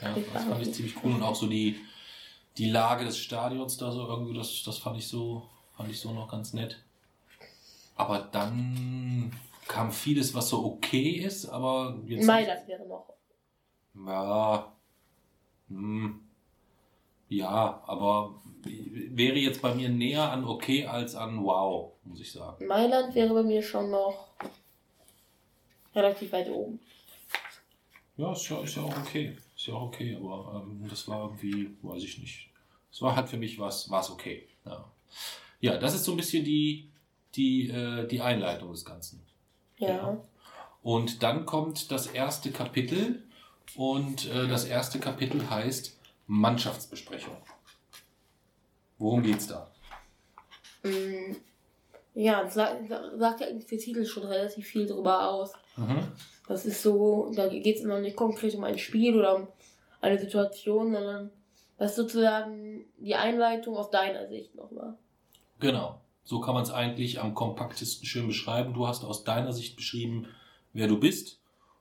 [0.00, 1.12] Ja, das fand ich ziemlich cool.
[1.14, 1.78] Und auch so die,
[2.56, 6.12] die Lage des Stadions da so irgendwie, das, das fand ich so, fand ich so
[6.12, 6.82] noch ganz nett.
[7.94, 9.32] Aber dann
[9.68, 12.26] kam vieles, was so okay ist, aber jetzt.
[12.26, 13.12] Mailand wäre noch.
[14.06, 14.72] Ja.
[15.68, 16.20] Hm.
[17.28, 22.66] Ja, aber wäre jetzt bei mir näher an okay als an wow, muss ich sagen.
[22.66, 24.28] Mailand wäre bei mir schon noch
[25.94, 26.78] relativ weit oben.
[28.16, 29.36] Ja, ist ja, ist ja auch okay.
[29.56, 32.50] Ist ja auch okay, aber ähm, das war irgendwie, weiß ich nicht.
[32.90, 34.46] Es war halt für mich was, war es okay.
[34.66, 34.84] Ja.
[35.60, 36.90] ja, das ist so ein bisschen die,
[37.34, 39.24] die, äh, die Einleitung des Ganzen.
[39.82, 39.96] Ja.
[39.96, 40.20] Ja.
[40.82, 43.22] Und dann kommt das erste Kapitel
[43.76, 47.36] und äh, das erste Kapitel heißt Mannschaftsbesprechung.
[48.98, 49.70] Worum geht's da?
[50.82, 51.36] Mm,
[52.14, 55.52] Ja, sagt ja eigentlich der Titel schon relativ viel drüber aus.
[55.76, 56.08] Mhm.
[56.46, 59.48] Das ist so, da geht es immer nicht konkret um ein Spiel oder um
[60.00, 61.30] eine Situation, sondern
[61.78, 64.98] das ist sozusagen die Einleitung aus deiner Sicht nochmal.
[65.58, 66.00] Genau.
[66.24, 68.74] So kann man es eigentlich am kompaktesten schön beschreiben.
[68.74, 70.26] Du hast aus deiner Sicht beschrieben,
[70.72, 71.38] wer du bist.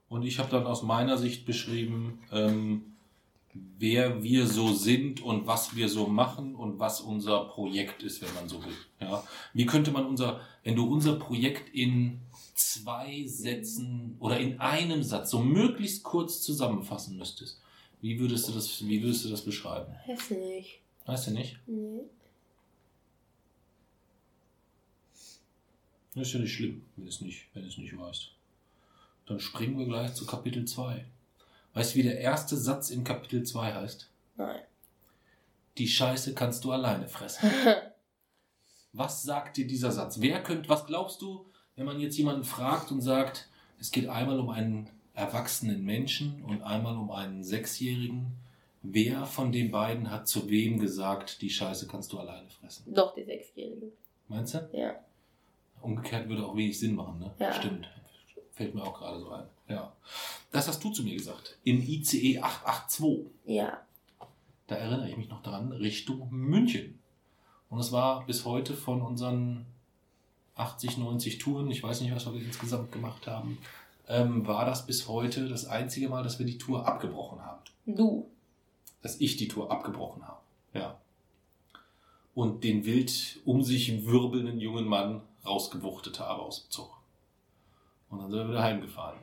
[0.09, 2.95] Und ich habe dann aus meiner Sicht beschrieben, ähm,
[3.53, 8.33] wer wir so sind und was wir so machen und was unser Projekt ist, wenn
[8.33, 8.75] man so will.
[8.99, 9.23] Ja?
[9.53, 12.21] Wie könnte man unser, wenn du unser Projekt in
[12.55, 17.61] zwei Sätzen oder in einem Satz so möglichst kurz zusammenfassen müsstest,
[18.01, 19.93] wie würdest du das, wie würdest du das beschreiben?
[20.07, 20.79] Weiß nicht.
[21.05, 21.57] Weißt du nicht?
[21.67, 22.01] Nee.
[26.13, 28.31] Das ist ja nicht schlimm, wenn du es nicht, wenn es nicht weißt.
[29.27, 31.05] Dann springen wir gleich zu Kapitel 2.
[31.73, 34.09] Weißt du, wie der erste Satz in Kapitel 2 heißt?
[34.35, 34.59] Nein.
[35.77, 37.49] Die Scheiße kannst du alleine fressen.
[38.93, 40.19] Was sagt dir dieser Satz?
[40.19, 41.45] Wer könnte, was glaubst du,
[41.77, 43.47] wenn man jetzt jemanden fragt und sagt,
[43.79, 48.33] es geht einmal um einen erwachsenen Menschen und einmal um einen Sechsjährigen,
[48.81, 52.93] wer von den beiden hat zu wem gesagt, die Scheiße kannst du alleine fressen?
[52.93, 53.93] Doch, die Sechsjährige.
[54.27, 54.69] Meinst du?
[54.73, 54.99] Ja.
[55.81, 57.31] Umgekehrt würde auch wenig Sinn machen, ne?
[57.39, 57.53] Ja.
[57.53, 57.89] Stimmt.
[58.51, 59.45] Fällt mir auch gerade so ein.
[59.67, 59.93] Ja.
[60.51, 61.57] Das hast du zu mir gesagt.
[61.63, 63.31] In ICE 882.
[63.45, 63.81] Ja.
[64.67, 66.99] Da erinnere ich mich noch dran, Richtung München.
[67.69, 69.65] Und es war bis heute von unseren
[70.55, 73.57] 80, 90 Touren, ich weiß nicht, was wir insgesamt gemacht haben,
[74.07, 77.61] ähm, war das bis heute das einzige Mal, dass wir die Tour abgebrochen haben.
[77.85, 78.29] Du.
[79.01, 80.39] Dass ich die Tour abgebrochen habe.
[80.73, 80.99] Ja.
[82.35, 86.97] Und den wild um sich wirbelnden jungen Mann rausgewuchtet habe aus dem Zug.
[88.09, 89.19] Und dann sind wir wieder heimgefahren.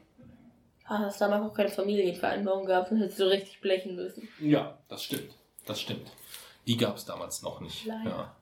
[0.85, 4.27] Ah, hast damals auch keine Familienvereinbarung gehabt und hättest du richtig blechen müssen.
[4.41, 5.35] Ja, das stimmt.
[5.67, 6.11] Das stimmt.
[6.67, 7.85] Die gab es damals noch nicht.
[7.85, 8.11] Leider.
[8.11, 8.35] Ja.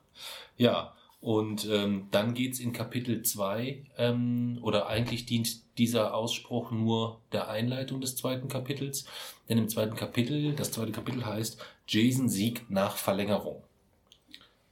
[0.56, 7.20] ja, und ähm, dann geht's in Kapitel 2, ähm, oder eigentlich dient dieser Ausspruch nur
[7.32, 9.06] der Einleitung des zweiten Kapitels.
[9.48, 13.64] Denn im zweiten Kapitel, das zweite Kapitel heißt Jason siegt nach Verlängerung.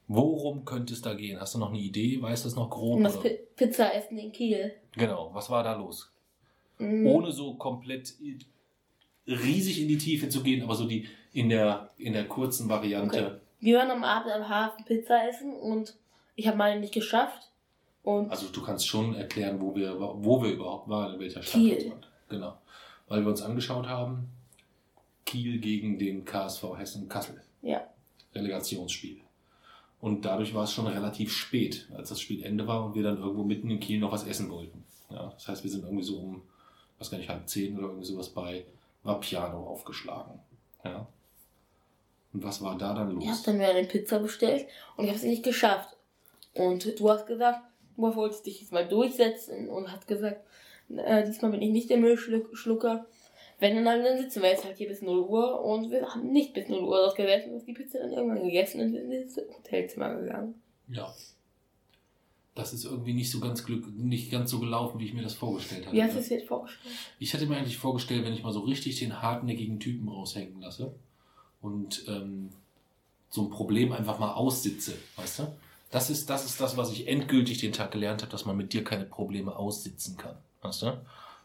[0.07, 1.41] Worum könnte es da gehen?
[1.41, 2.21] Hast du noch eine Idee?
[2.21, 3.03] Weißt du es noch grob?
[3.03, 3.21] Das?
[3.21, 4.73] Pi Pizza essen in Kiel.
[4.93, 6.11] Genau, was war da los?
[6.79, 7.07] Mhm.
[7.07, 8.15] ohne so komplett
[9.27, 13.41] riesig in die Tiefe zu gehen, aber so die in der in der kurzen Variante.
[13.61, 15.97] Wir waren am Abend am Hafen Pizza essen und
[16.35, 17.51] ich habe meine nicht geschafft.
[18.03, 21.61] Und Also du kannst schon erklären, wo wir wo wir überhaupt waren, in welcher Stadt
[21.61, 21.93] Kiel.
[22.29, 22.59] Genau,
[23.09, 24.29] weil wir uns angeschaut haben,
[25.25, 27.87] Kiel gegen den KSV Hessen Kassel ja,
[28.35, 29.21] Relegationsspiel.
[30.05, 33.17] Und dadurch war es schon relativ spät, als das Spiel Ende war und wir dann
[33.17, 34.85] irgendwo mitten in Kiel noch was essen wollten.
[35.09, 36.43] Ja, das heißt, wir sind irgendwie so um,
[36.99, 38.67] was gar nicht, halb zehn oder irgendwie sowas bei
[39.03, 40.41] Vapiano aufgeschlagen.
[40.85, 41.07] Ja.
[42.35, 43.43] Und was war da dann ich habe los?
[43.45, 44.67] dann mir eine Pizza bestellt
[44.99, 45.97] und ich habe sie nicht geschafft.
[46.53, 47.61] Und du hast gesagt,
[47.97, 50.45] du wolltest dich jetzt mal durchsetzen und hast gesagt,
[50.95, 53.07] äh, diesmal bin ich nicht der Müllschlucker.
[53.59, 56.55] Wenn dann, dann sitzen wir jetzt halt hier bis 0 Uhr und wir haben nicht
[56.55, 60.55] bis 0 Uhr gesessen und die Pizza dann irgendwann gegessen und sind ins Hotelzimmer gegangen.
[60.89, 61.15] Ja.
[62.55, 65.35] Das ist irgendwie nicht so ganz glück, nicht ganz so gelaufen, wie ich mir das
[65.35, 65.97] vorgestellt hatte.
[65.97, 66.95] Wie hast du es dir jetzt vorgestellt?
[67.19, 70.95] Ich hatte mir eigentlich vorgestellt, wenn ich mal so richtig den hartnäckigen Typen raushängen lasse
[71.61, 72.51] und ähm,
[73.29, 75.57] so ein Problem einfach mal aussitze, weißt du?
[75.91, 78.73] Das ist, das ist das, was ich endgültig den Tag gelernt habe, dass man mit
[78.73, 81.01] dir keine Probleme aussitzen kann, weißt du?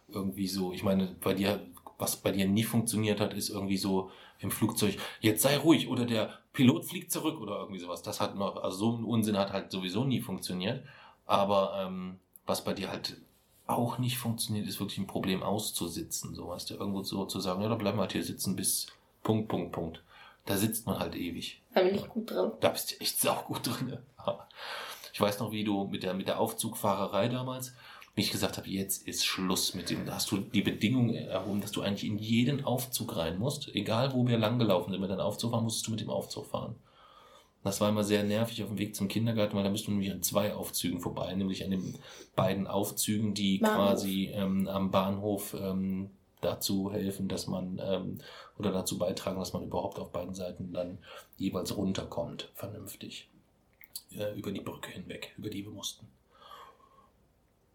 [0.09, 1.59] Irgendwie so, ich meine, bei dir,
[1.99, 6.05] was bei dir nie funktioniert hat, ist irgendwie so im Flugzeug, jetzt sei ruhig oder
[6.05, 8.01] der Pilot fliegt zurück oder irgendwie sowas.
[8.01, 10.83] Das hat noch, also so ein Unsinn hat halt sowieso nie funktioniert.
[11.25, 13.17] Aber ähm, was bei dir halt
[13.67, 16.33] auch nicht funktioniert, ist wirklich ein Problem auszusitzen.
[16.33, 18.87] So weißt du, irgendwo so zu sagen, ja, da bleiben wir halt hier sitzen bis
[19.21, 20.01] Punkt, Punkt, Punkt.
[20.45, 21.61] Da sitzt man halt ewig.
[21.75, 22.51] Da bin ich gut drin.
[22.61, 23.99] Da bist du echt saugut drin.
[25.13, 27.73] Ich weiß noch, wie du mit der, mit der Aufzugfahrerei damals,
[28.19, 30.05] ich gesagt habe, jetzt ist Schluss mit dem.
[30.05, 33.73] Da hast du die Bedingung erhoben, dass du eigentlich in jeden Aufzug rein musst.
[33.75, 36.75] Egal, wo wir langgelaufen sind mit deinem Aufzug fahren, musstest du mit dem Aufzug fahren.
[37.63, 40.11] Das war immer sehr nervig auf dem Weg zum Kindergarten, weil da bist du nämlich
[40.11, 41.95] an zwei Aufzügen vorbei, nämlich an den
[42.35, 43.75] beiden Aufzügen, die Bahnhof.
[43.75, 46.09] quasi ähm, am Bahnhof ähm,
[46.39, 48.19] dazu helfen, dass man ähm,
[48.57, 50.99] oder dazu beitragen, dass man überhaupt auf beiden Seiten dann
[51.37, 53.29] jeweils runterkommt, vernünftig
[54.17, 56.07] äh, über die Brücke hinweg, über die wir mussten.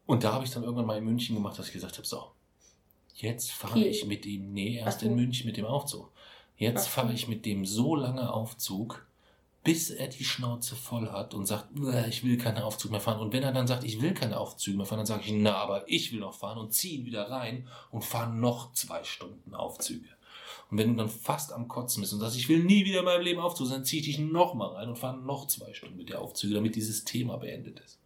[0.07, 2.31] Und da habe ich dann irgendwann mal in München gemacht, dass ich gesagt habe, so,
[3.15, 6.11] jetzt fahre ich mit ihm, nee, erst in München mit dem Aufzug.
[6.57, 9.07] Jetzt fahre ich mit dem so lange Aufzug,
[9.65, 13.19] bis er die Schnauze voll hat und sagt, "Uah, ich will keinen Aufzug mehr fahren.
[13.19, 15.55] Und wenn er dann sagt, ich will keine Aufzüge mehr fahren, dann sage ich, na,
[15.55, 19.55] aber ich will noch fahren und ziehe ihn wieder rein und fahre noch zwei Stunden
[19.55, 20.09] Aufzüge.
[20.71, 23.05] Und wenn du dann fast am Kotzen bist und sagst, ich will nie wieder in
[23.07, 25.97] meinem Leben Aufzug, dann ziehe ich dich noch mal rein und fahre noch zwei Stunden
[25.97, 27.99] mit der Aufzüge, damit dieses Thema beendet ist.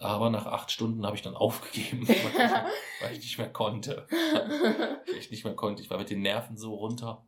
[0.00, 4.06] Aber nach acht Stunden habe ich dann aufgegeben, weil ich, weil ich nicht mehr konnte.
[4.10, 5.82] Weil ich nicht mehr konnte.
[5.82, 7.22] Ich war mit den Nerven so runter,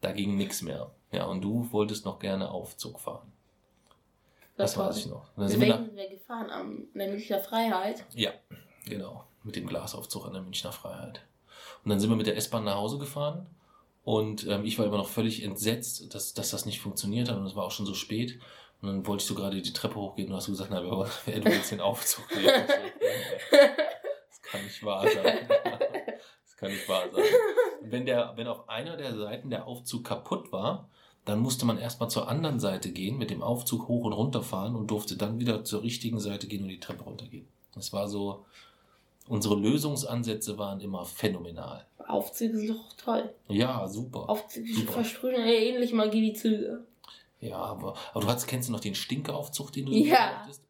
[0.00, 0.90] da ging nichts mehr.
[1.12, 3.30] Ja, und du wolltest noch gerne Aufzug fahren.
[4.56, 5.28] Das, war- weiß ich noch.
[5.36, 6.50] Und dann Mit sind wir nach, wir gefahren?
[6.50, 8.04] Am an der Münchner Freiheit.
[8.14, 8.32] ja,
[8.86, 9.24] genau.
[9.44, 11.20] Mit dem Glasaufzug an der Münchner Freiheit.
[11.84, 13.46] Und dann sind wir mit der S-Bahn nach Hause gefahren.
[14.02, 17.36] Und ähm, ich war immer noch völlig entsetzt, dass, dass das nicht funktioniert hat.
[17.36, 18.40] Und es war auch schon so spät.
[18.80, 20.90] Und dann wollte ich so gerade die Treppe hochgehen und hast du gesagt, na, wir
[20.90, 22.48] wollen wir wollen jetzt den Aufzug nehmen.
[24.30, 25.46] Das kann nicht wahr sein.
[26.44, 27.22] Das kann nicht wahr sein.
[27.82, 30.88] Und wenn, der, wenn auf einer der Seiten der Aufzug kaputt war,
[31.26, 34.74] dann musste man erstmal zur anderen Seite gehen, mit dem Aufzug hoch und runter fahren
[34.74, 37.46] und durfte dann wieder zur richtigen Seite gehen und die Treppe runtergehen.
[37.74, 38.46] Das war so,
[39.28, 41.84] unsere Lösungsansätze waren immer phänomenal.
[42.06, 43.34] Aufzüge sind doch toll.
[43.48, 44.30] Ja, super.
[44.30, 44.92] Aufzüge Super.
[44.92, 46.86] versprühen eine ähnliche Magie wie Züge.
[47.40, 50.40] Ja, aber, aber du hast, kennst du noch den Stinkeaufzug, den du Ja.
[50.42, 50.62] hattest?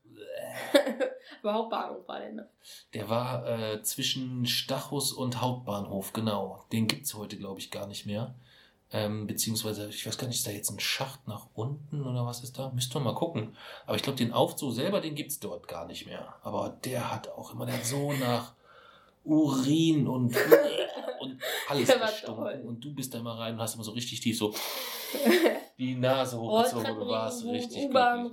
[1.42, 2.48] Aber Hauptbahnhof war der, ne?
[2.94, 6.64] Der war äh, zwischen Stachus und Hauptbahnhof, genau.
[6.72, 8.34] Den gibt's heute, glaube ich, gar nicht mehr.
[8.90, 12.42] Ähm, beziehungsweise, ich weiß gar nicht, ist da jetzt ein Schacht nach unten oder was
[12.42, 12.70] ist da?
[12.70, 13.56] Müsst ihr mal gucken.
[13.86, 16.34] Aber ich glaube, den Aufzug selber, den gibt's dort gar nicht mehr.
[16.42, 18.54] Aber der hat auch immer, der hat so nach
[19.24, 20.34] Urin und,
[21.20, 22.24] und alles gestunken.
[22.44, 22.62] toll.
[22.66, 24.52] Und du bist da mal rein und hast immer so richtig tief so
[25.78, 28.30] die Nase hochgezogen und du warst richtig U-Bahn.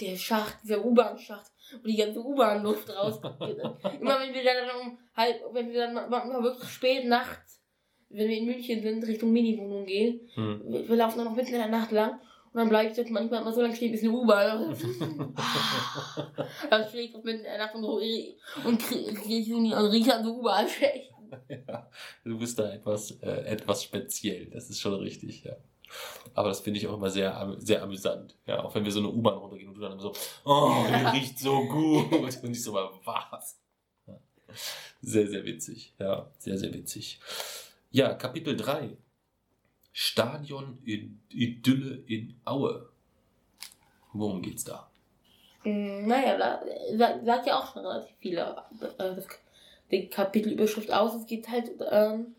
[0.00, 3.32] Der Schacht, der U-Bahn-Schacht, wo die ganze U-Bahn-Luft rausgeht.
[4.00, 7.60] Immer wenn wir dann um halb, wenn wir dann manchmal wirklich spät nachts,
[8.08, 10.62] wenn wir in München sind, Richtung Mini-Wohnung gehen, Hm.
[10.66, 12.12] wir, laufen dann noch mitten in der Nacht lang
[12.52, 14.74] und dann bleibe ich dort manchmal immer so lange stehen, bis eine U-Bahn.
[16.70, 18.00] dann stehe ich dort mitten in der Nacht und, so,
[18.64, 21.12] und kriege krieg so und rieche an so U-Bahn schlecht.
[21.48, 21.88] Ja,
[22.24, 24.50] du bist da etwas, äh, etwas speziell.
[24.50, 25.56] Das ist schon richtig, ja.
[26.34, 28.36] Aber das finde ich auch immer sehr, sehr amüsant.
[28.46, 30.12] Ja, auch wenn wir so eine U-Bahn runtergehen und du dann immer so,
[30.44, 32.12] oh, die riecht so gut.
[32.12, 32.72] Und ich so
[33.30, 33.58] was?
[34.06, 34.18] Ja.
[35.02, 35.94] Sehr, sehr witzig.
[35.98, 37.20] Ja, sehr, sehr witzig.
[37.90, 38.96] Ja, Kapitel 3.
[39.92, 40.78] Stadion
[41.30, 42.88] Idylle in Aue.
[44.14, 44.90] Worum geht's da?
[45.64, 46.62] Mm, Naja, da
[46.96, 48.56] sa- sagt ja auch schon relativ viele
[48.98, 49.16] äh,
[49.90, 51.14] die Kapitelüberschrift aus.
[51.14, 52.34] Es geht halt ähm,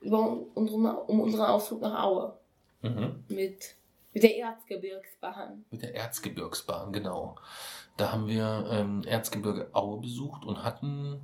[0.00, 0.20] über
[0.54, 2.38] unseren, um unseren Ausflug nach Aue
[2.90, 3.24] Mhm.
[3.28, 3.76] mit,
[4.12, 5.64] mit der Erzgebirgsbahn.
[5.70, 7.36] Mit der Erzgebirgsbahn, genau.
[7.96, 11.20] Da haben wir ähm, Erzgebirge Aue besucht und hatten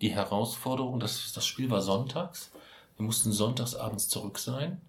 [0.00, 2.50] die Herausforderung, das, das Spiel war sonntags.
[2.96, 4.80] Wir mussten sonntags abends zurück sein.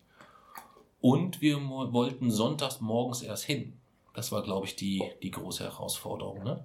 [1.02, 3.74] Und wir wollten sonntags morgens erst hin.
[4.14, 6.44] Das war, glaube ich, die, die große Herausforderung.
[6.44, 6.64] Ne?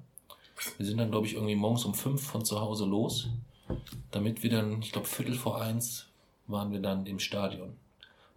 [0.77, 3.29] Wir sind dann, glaube ich, irgendwie morgens um fünf von zu Hause los,
[4.11, 6.07] damit wir dann, ich glaube, Viertel vor eins
[6.47, 7.77] waren wir dann im Stadion.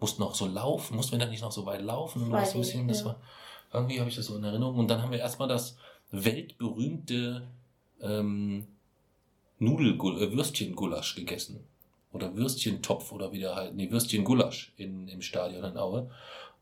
[0.02, 2.24] Mussten auch so laufen, mussten wir dann nicht noch so weit laufen?
[2.24, 3.06] Und so ein bisschen, das ja.
[3.06, 3.22] war,
[3.72, 4.78] irgendwie habe ich das so in Erinnerung.
[4.78, 5.78] Und dann haben wir erstmal das
[6.12, 7.48] weltberühmte
[8.02, 8.68] ähm,
[9.60, 11.64] Nudel äh, Würstchengulasch gegessen.
[12.12, 16.10] Oder Würstchentopf oder wie der halt, nee, Würstchengulasch in, im Stadion in Aue.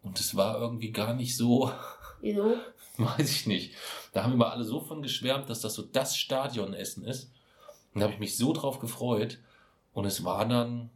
[0.03, 1.71] Und es war irgendwie gar nicht so,
[2.21, 2.55] Wieso?
[2.97, 3.73] weiß ich nicht.
[4.11, 7.31] Da haben immer alle so von geschwärmt, dass das so das Stadionessen ist.
[7.93, 9.39] Und da habe ich mich so drauf gefreut.
[9.93, 10.89] Und es war dann,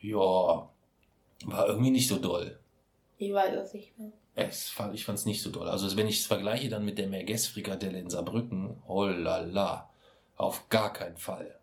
[0.00, 0.68] ja,
[1.44, 2.58] war irgendwie nicht so doll.
[3.18, 4.12] Ich weiß es nicht mehr.
[4.34, 5.68] Es, fand- ich fand es nicht so doll.
[5.68, 9.88] Also wenn ich es vergleiche dann mit der Merguez-Frikadelle in Saarbrücken, oh la la,
[10.36, 11.58] auf gar keinen Fall.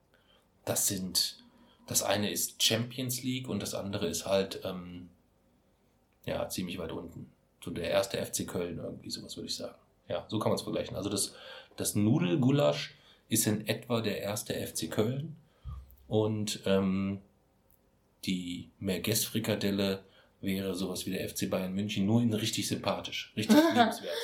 [0.66, 1.44] Das sind,
[1.88, 5.10] das eine ist Champions League und das andere ist halt, ähm,
[6.26, 7.30] ja, ziemlich weit unten.
[7.64, 9.76] So der erste FC Köln irgendwie, sowas würde ich sagen.
[10.08, 10.96] Ja, so kann man es vergleichen.
[10.98, 11.36] Also das,
[11.78, 12.96] das Nudelgulasch
[13.30, 15.36] ist in etwa der erste FC Köln
[16.08, 17.22] und ähm,
[18.26, 20.04] die Merguez-Frikadelle
[20.42, 24.16] wäre sowas wie der FC Bayern München, nur in richtig sympathisch, richtig liebenswert.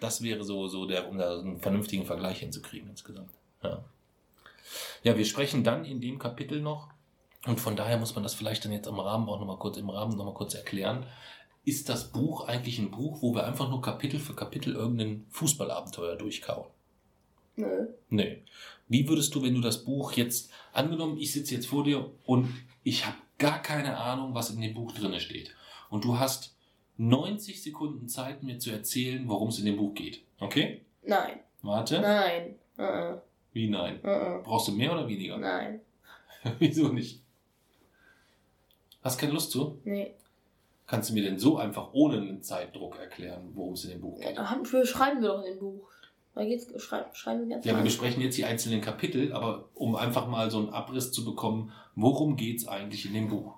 [0.00, 3.30] Das wäre so, so der, um da einen vernünftigen Vergleich hinzukriegen insgesamt.
[3.62, 3.84] Ja.
[5.02, 6.88] ja, wir sprechen dann in dem Kapitel noch,
[7.46, 9.88] und von daher muss man das vielleicht dann jetzt am Rahmen auch nochmal kurz, im
[9.88, 11.06] Rahmen nochmal kurz erklären.
[11.64, 16.16] Ist das Buch eigentlich ein Buch, wo wir einfach nur Kapitel für Kapitel irgendein Fußballabenteuer
[16.16, 16.66] durchkauen?
[17.56, 17.88] Nö.
[18.08, 18.42] Nee.
[18.88, 22.48] Wie würdest du, wenn du das Buch jetzt, angenommen, ich sitze jetzt vor dir und
[22.82, 25.54] ich habe gar keine Ahnung, was in dem Buch drinne steht.
[25.90, 26.54] Und du hast
[26.98, 30.22] 90 Sekunden Zeit, mir zu erzählen, worum es in dem Buch geht.
[30.38, 30.82] Okay?
[31.02, 31.40] Nein.
[31.62, 32.00] Warte.
[32.00, 32.54] Nein.
[32.78, 33.18] Uh
[33.52, 34.00] Wie nein?
[34.02, 34.42] -uh.
[34.42, 35.38] Brauchst du mehr oder weniger?
[35.38, 35.80] Nein.
[36.58, 37.20] Wieso nicht?
[39.02, 39.78] Hast keine Lust zu?
[39.84, 40.14] Nee.
[40.86, 44.20] Kannst du mir denn so einfach ohne einen Zeitdruck erklären, worum es in dem Buch
[44.20, 44.38] geht?
[44.38, 45.88] Haben- für schreiben wir doch in dem Buch.
[46.34, 47.10] Da geht's, schreiben,
[47.48, 50.70] wir ganz Ja, wir besprechen jetzt die einzelnen Kapitel, aber um einfach mal so einen
[50.70, 53.54] Abriss zu bekommen, worum geht's eigentlich in dem Buch?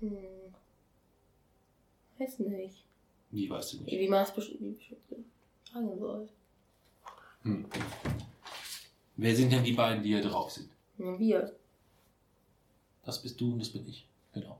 [0.00, 0.10] Hm.
[2.18, 2.82] Weiß nicht.
[3.30, 3.98] Wie weißt du nicht?
[3.98, 6.28] Wie man es besch- wie besch- sagen soll.
[7.42, 7.66] Hm.
[9.16, 10.68] Wer sind denn die beiden, die hier drauf sind?
[10.98, 11.52] Wir.
[13.04, 14.06] Das bist du und das bin ich.
[14.32, 14.58] Genau.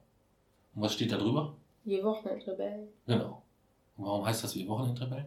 [0.75, 1.55] Und was steht da drüber?
[1.85, 2.89] Die Wochenendrebellen.
[3.07, 3.43] Genau.
[3.97, 5.27] Und warum heißt das wie Wochenendrebellen?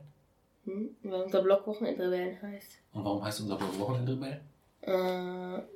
[0.67, 0.95] Hm?
[1.03, 2.79] Weil unser Blog Wochenendrebellen heißt.
[2.93, 4.41] Und warum heißt unser Blog Wochenendrebellen?
[4.81, 4.91] Äh,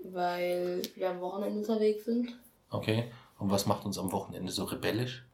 [0.03, 2.37] weil wir am Wochenende unterwegs sind.
[2.69, 3.11] Okay.
[3.39, 5.25] Und was macht uns am Wochenende so rebellisch?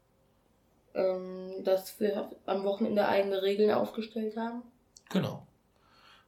[0.93, 4.61] Ähm, dass wir am Wochenende eigene Regeln aufgestellt haben.
[5.09, 5.45] Genau.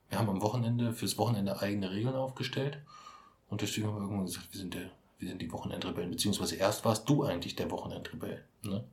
[0.10, 2.80] Wir haben am Wochenende, fürs Wochenende eigene Regeln aufgestellt.
[3.50, 6.10] Und deswegen haben wir irgendwann gesagt, wir sind, der, wir sind die Wochenendrebellen.
[6.10, 8.44] Beziehungsweise erst warst du eigentlich der Wochenendrebell.
[8.64, 8.84] Ne?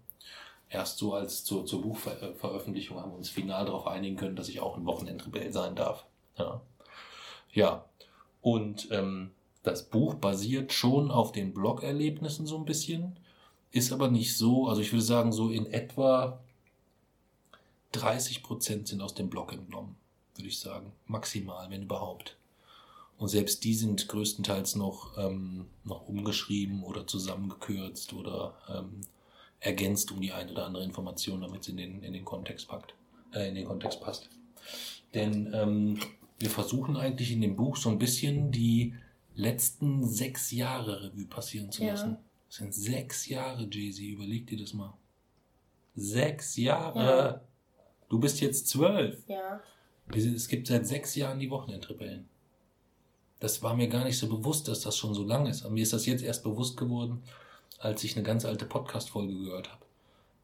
[0.68, 4.60] Erst so als zur, zur Buchveröffentlichung haben wir uns final darauf einigen können, dass ich
[4.60, 6.04] auch ein Wochenendrebell sein darf.
[6.38, 6.60] Ja.
[7.52, 7.84] Ja.
[8.42, 9.30] Und ähm,
[9.62, 13.16] das Buch basiert schon auf den Blog-Erlebnissen so ein bisschen,
[13.72, 16.40] ist aber nicht so, also ich würde sagen, so in etwa
[17.92, 19.96] 30 Prozent sind aus dem Blog entnommen,
[20.34, 20.92] würde ich sagen.
[21.06, 22.36] Maximal, wenn überhaupt.
[23.18, 29.00] Und selbst die sind größtenteils noch, ähm, noch umgeschrieben oder zusammengekürzt oder ähm,
[29.60, 32.94] ergänzt um die eine oder andere Information, damit es in den, in den Kontext packt,
[33.32, 34.28] äh, in den Kontext passt.
[35.14, 35.98] Denn ähm,
[36.38, 38.94] wir versuchen eigentlich in dem Buch so ein bisschen die
[39.34, 41.90] letzten sechs Jahre Revue passieren zu Ja.
[41.92, 42.16] lassen.
[42.48, 44.94] Das sind sechs Jahre, Jay-Z, überleg dir das mal.
[45.94, 47.00] Sechs Jahre!
[47.04, 47.40] Ja.
[48.08, 49.22] Du bist jetzt zwölf.
[49.28, 49.60] Ja.
[50.14, 52.28] Es gibt seit sechs Jahren die Wochenendrebellen.
[53.40, 55.64] Das war mir gar nicht so bewusst, dass das schon so lang ist.
[55.64, 57.22] Aber mir ist das jetzt erst bewusst geworden,
[57.78, 59.84] als ich eine ganz alte Podcast-Folge gehört habe.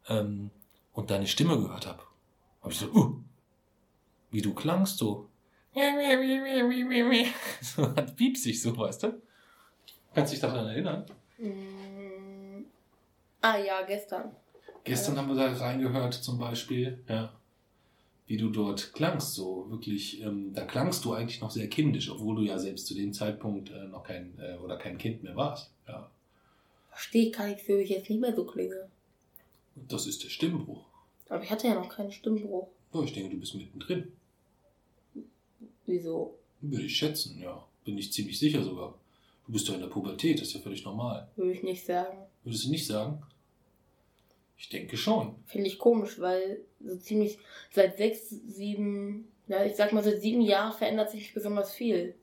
[0.09, 0.51] Ähm,
[0.93, 2.03] und deine Stimme gehört habe.
[2.61, 3.17] Habe ich so, uh,
[4.31, 5.29] wie du klangst so.
[7.61, 9.23] So hat piepsig so, weißt du?
[10.15, 11.07] Kannst dich daran erinnern?
[11.39, 12.65] Mm.
[13.41, 14.31] Ah ja, gestern.
[14.85, 17.33] Gestern haben wir da reingehört zum Beispiel, ja,
[18.27, 22.37] wie du dort klangst, so wirklich, ähm, da klangst du eigentlich noch sehr kindisch, obwohl
[22.37, 25.73] du ja selbst zu dem Zeitpunkt äh, noch kein äh, oder kein Kind mehr warst.
[25.87, 26.11] Ja,
[26.93, 28.89] Verstehe ich gar nicht, wieso ich jetzt nicht mehr so klinge.
[29.75, 30.85] das ist der Stimmbruch.
[31.29, 32.69] Aber ich hatte ja noch keinen Stimmbruch.
[32.93, 34.13] Ja, ich denke, du bist mittendrin.
[35.87, 36.39] Wieso?
[36.61, 37.67] Würde ich schätzen, ja.
[37.85, 38.95] Bin ich ziemlich sicher sogar.
[39.47, 41.29] Du bist doch in der Pubertät, das ist ja völlig normal.
[41.37, 42.19] Würde ich nicht sagen.
[42.45, 43.23] Würdest du nicht sagen?
[44.59, 45.35] Ich denke schon.
[45.47, 47.39] Finde ich komisch, weil so ziemlich
[47.73, 52.15] seit sechs, sieben, ja, ich sag mal, seit sieben Jahren verändert sich nicht besonders viel.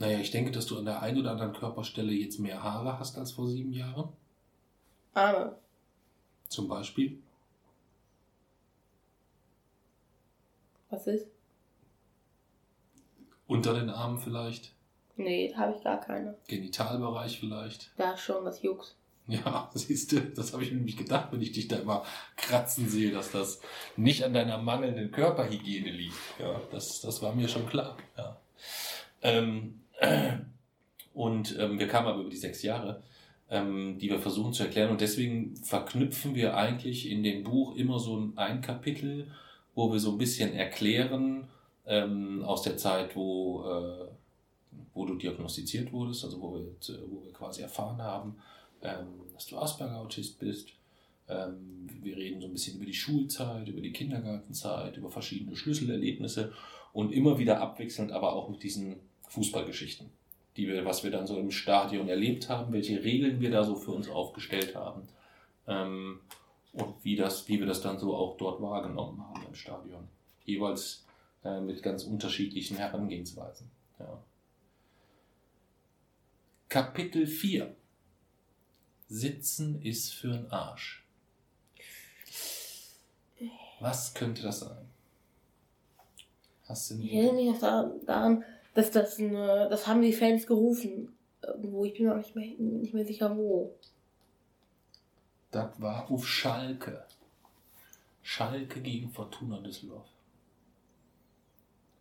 [0.00, 3.18] Naja, ich denke, dass du an der einen oder anderen Körperstelle jetzt mehr Haare hast
[3.18, 4.08] als vor sieben Jahren.
[5.12, 5.56] Arme.
[6.48, 7.18] Zum Beispiel.
[10.88, 11.26] Was ist?
[13.46, 14.72] Unter den Armen vielleicht.
[15.16, 16.34] Nee, habe ich gar keine.
[16.48, 17.92] Genitalbereich vielleicht.
[17.98, 18.96] Da schon, das juckt.
[19.26, 22.88] Ja, siehst du, das habe ich mir nämlich gedacht, wenn ich dich da immer kratzen
[22.88, 23.60] sehe, dass das
[23.98, 26.16] nicht an deiner mangelnden Körperhygiene liegt.
[26.38, 27.98] Ja, das, das war mir schon klar.
[28.16, 28.40] Ja.
[29.20, 29.79] Ähm,
[31.14, 33.02] und ähm, wir kamen aber über die sechs Jahre,
[33.50, 34.90] ähm, die wir versuchen zu erklären.
[34.90, 39.28] Und deswegen verknüpfen wir eigentlich in dem Buch immer so ein, ein Kapitel,
[39.74, 41.48] wo wir so ein bisschen erklären
[41.86, 44.06] ähm, aus der Zeit, wo, äh,
[44.94, 46.66] wo du diagnostiziert wurdest, also wo wir,
[47.08, 48.36] wo wir quasi erfahren haben,
[48.82, 50.68] ähm, dass du Asperger-Autist bist.
[51.28, 56.52] Ähm, wir reden so ein bisschen über die Schulzeit, über die Kindergartenzeit, über verschiedene Schlüsselerlebnisse
[56.92, 58.96] und immer wieder abwechselnd, aber auch mit diesen
[59.30, 60.10] Fußballgeschichten,
[60.56, 63.76] die wir, was wir dann so im Stadion erlebt haben, welche Regeln wir da so
[63.76, 65.08] für uns aufgestellt haben
[65.66, 66.20] ähm,
[66.72, 70.08] und wie, das, wie wir das dann so auch dort wahrgenommen haben im Stadion.
[70.44, 71.06] Jeweils
[71.44, 73.70] äh, mit ganz unterschiedlichen Herangehensweisen.
[73.98, 74.22] Ja.
[76.68, 77.74] Kapitel 4
[79.08, 81.04] Sitzen ist für den Arsch.
[83.80, 84.88] Was könnte das sein?
[86.68, 91.12] Hast du Ich eine erinnere mich daran, dass das eine, das haben die Fans gerufen.
[91.42, 93.74] Irgendwo, ich bin mir auch nicht mehr, nicht mehr sicher wo.
[95.50, 97.04] Das war auf Schalke.
[98.22, 100.06] Schalke gegen Fortuna Düsseldorf.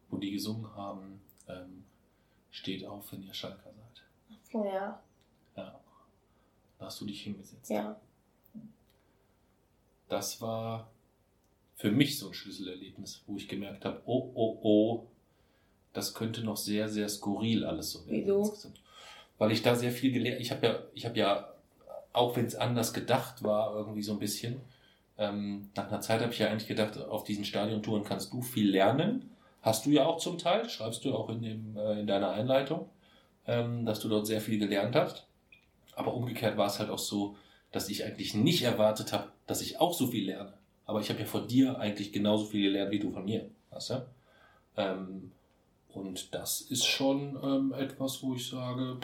[0.09, 1.83] Wo die gesungen haben, ähm,
[2.51, 4.03] steht auf, wenn ihr Schalker seid.
[4.53, 5.01] Oh ja,
[5.55, 5.79] Ja.
[6.77, 7.69] Da hast du dich hingesetzt.
[7.69, 7.99] ja.
[10.07, 10.89] Das war
[11.75, 15.07] für mich so ein Schlüsselerlebnis, wo ich gemerkt habe, oh, oh, oh,
[15.93, 18.21] das könnte noch sehr, sehr skurril alles so werden.
[18.25, 18.53] Wieso?
[19.37, 21.53] Weil ich da sehr viel gelernt, ich habe ja, ich habe ja,
[22.13, 24.61] auch wenn es anders gedacht war, irgendwie so ein bisschen,
[25.17, 28.69] ähm, nach einer Zeit habe ich ja eigentlich gedacht, auf diesen Stadiontouren kannst du viel
[28.69, 29.29] lernen.
[29.61, 32.89] Hast du ja auch zum Teil, schreibst du auch in, dem, äh, in deiner Einleitung,
[33.45, 35.27] ähm, dass du dort sehr viel gelernt hast.
[35.95, 37.35] Aber umgekehrt war es halt auch so,
[37.71, 40.53] dass ich eigentlich nicht erwartet habe, dass ich auch so viel lerne.
[40.85, 43.49] Aber ich habe ja von dir eigentlich genauso viel gelernt wie du von mir.
[43.71, 44.05] Weißt du?
[44.77, 45.31] Ähm,
[45.93, 48.99] und das ist schon ähm, etwas, wo ich sage,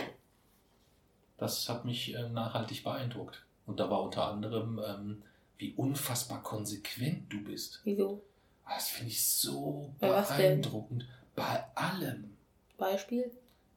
[1.38, 3.44] das hat mich äh, nachhaltig beeindruckt.
[3.66, 5.24] Und da war unter anderem, ähm,
[5.58, 7.82] wie unfassbar konsequent du bist.
[7.84, 8.22] Wieso?
[8.68, 11.08] Das finde ich so Bei beeindruckend.
[11.36, 12.36] Bei allem.
[12.78, 13.32] Beispiel?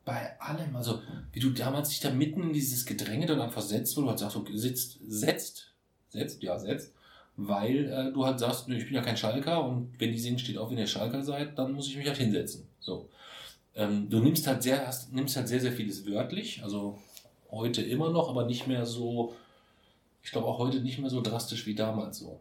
[0.05, 0.77] Bei allem.
[0.77, 1.03] Also,
[1.33, 4.19] wie du damals dich da mitten in dieses Gedränge dann einfach setzt, wo du halt
[4.19, 5.73] sagst, du sitzt, setzt,
[6.09, 6.95] setzt, ja, setzt,
[7.37, 10.59] weil äh, du halt sagst, ich bin ja kein Schalker und wenn die singen, steht
[10.59, 12.68] auf, wenn ihr Schalker seid, dann muss ich mich halt hinsetzen.
[12.81, 13.09] So.
[13.74, 16.99] Ähm, du nimmst halt sehr, hast, nimmst halt sehr, sehr vieles wörtlich, also
[17.51, 19.35] heute immer noch, aber nicht mehr so,
[20.22, 22.41] ich glaube auch heute nicht mehr so drastisch wie damals so.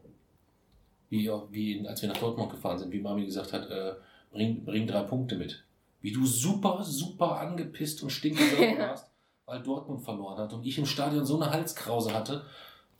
[1.09, 3.93] Wie, wie als wir nach Dortmund gefahren sind, wie Mami gesagt hat, äh,
[4.31, 5.63] bring, bring drei Punkte mit.
[6.01, 8.79] Wie du super, super angepisst und Ja.
[8.89, 9.09] warst,
[9.45, 12.45] weil Dortmund verloren hat und ich im Stadion so eine Halskrause hatte,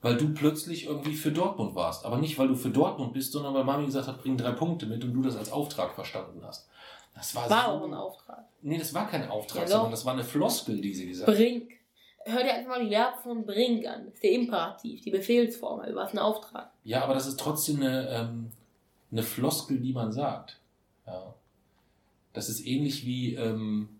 [0.01, 2.05] weil du plötzlich irgendwie für Dortmund warst.
[2.05, 4.85] Aber nicht, weil du für Dortmund bist, sondern weil Mami gesagt hat, bring drei Punkte
[4.85, 6.69] mit und du das als Auftrag verstanden hast.
[7.17, 8.45] Das war, War so, auch ein Auftrag.
[8.61, 9.71] Nee, das war kein Auftrag, doch.
[9.71, 11.35] sondern das war eine Floskel, die sie gesagt hat.
[11.35, 11.71] Brink.
[12.25, 14.05] Hör dir einfach mal die Verb von Brink an.
[14.05, 15.95] Das ist der Imperativ, die Befehlsformel.
[15.95, 16.71] Was ein Auftrag.
[16.83, 18.51] Ja, aber das ist trotzdem eine, ähm,
[19.11, 20.59] eine Floskel, die man sagt.
[21.05, 21.33] Ja.
[22.33, 23.99] Das ist ähnlich wie ähm,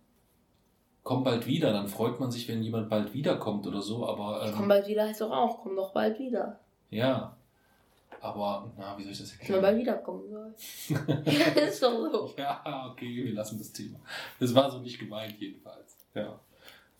[1.04, 1.72] komm bald wieder.
[1.72, 4.06] Dann freut man sich, wenn jemand bald wiederkommt oder so.
[4.06, 6.60] Aber Ich komm ähm, bald wieder heißt doch auch, komm doch bald wieder.
[6.90, 7.37] ja.
[8.22, 9.80] Aber na, wie soll ich das Dass man bald erklären?
[9.80, 10.54] wiederkommen soll.
[11.68, 12.34] ist doch so.
[12.38, 14.00] Ja, okay, wir lassen das Thema.
[14.40, 15.96] Das war so nicht gemeint jedenfalls.
[16.14, 16.40] Ja.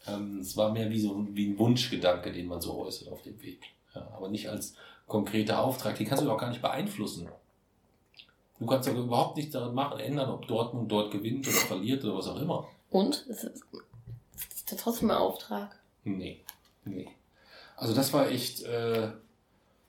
[0.08, 3.22] Ähm, es war mehr wie so ein- wie ein Wunschgedanke, den man so äußert auf
[3.24, 3.62] dem Weg.
[3.96, 4.76] Ja, aber nicht als
[5.08, 5.98] konkreter Auftrag.
[5.98, 7.28] Den kannst du auch gar nicht beeinflussen.
[8.60, 12.16] Du kannst ja überhaupt nichts daran machen, ändern, ob Dortmund dort gewinnt oder verliert oder
[12.18, 12.68] was auch immer.
[12.90, 13.26] Und?
[13.30, 13.62] Das ist,
[14.34, 15.78] das ist trotzdem ein Auftrag.
[16.04, 16.44] Nee,
[16.86, 17.08] nee.
[17.76, 19.12] Also das war echt, äh,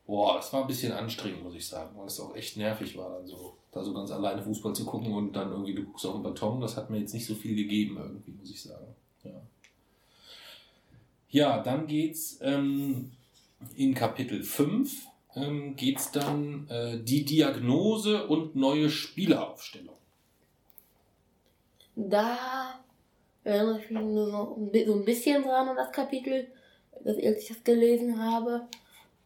[0.09, 3.11] boah, das war ein bisschen anstrengend, muss ich sagen, weil es auch echt nervig war,
[3.11, 6.14] dann so, da so ganz alleine Fußball zu gucken und dann irgendwie du guckst auf
[6.14, 8.86] den Beton, das hat mir jetzt nicht so viel gegeben irgendwie, muss ich sagen.
[9.22, 9.42] Ja,
[11.28, 13.12] ja dann geht's ähm,
[13.76, 19.94] in Kapitel 5 ähm, geht's dann äh, die Diagnose und neue Spieleraufstellung.
[21.96, 22.80] Da
[23.44, 26.46] erinnere ich mich nur so so ein bisschen dran an das Kapitel,
[27.04, 28.66] dass ich das gelesen habe.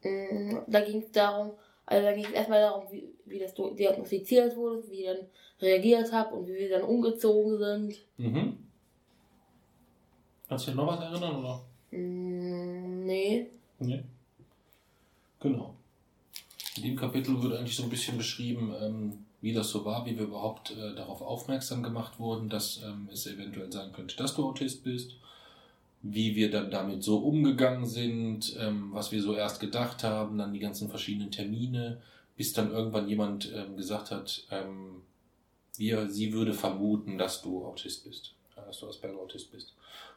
[0.02, 1.52] Mm, Da ging es darum,
[1.86, 5.26] also da ging es erstmal darum, wie, wie das diagnostiziert wurde, wie ich dann
[5.60, 7.96] reagiert habe und wie wir dann umgezogen sind.
[8.16, 8.58] Mhm.
[10.48, 11.62] Kannst du dich noch was erinnern, oder?
[11.90, 13.46] Mm, Nee.
[13.78, 14.02] Nee.
[15.40, 15.74] Genau.
[16.76, 20.16] In dem Kapitel wird eigentlich so ein bisschen beschrieben, ähm, wie das so war, wie
[20.16, 24.44] wir überhaupt äh, darauf aufmerksam gemacht wurden, dass ähm, es eventuell sein könnte, dass du
[24.46, 25.16] Autist bist,
[26.02, 30.52] wie wir dann damit so umgegangen sind, ähm, was wir so erst gedacht haben, dann
[30.52, 32.00] die ganzen verschiedenen Termine,
[32.36, 35.02] bis dann irgendwann jemand ähm, gesagt hat, ähm,
[35.76, 39.74] wir, sie würde vermuten, dass du Autist bist, dass du Asperger-Autist bist.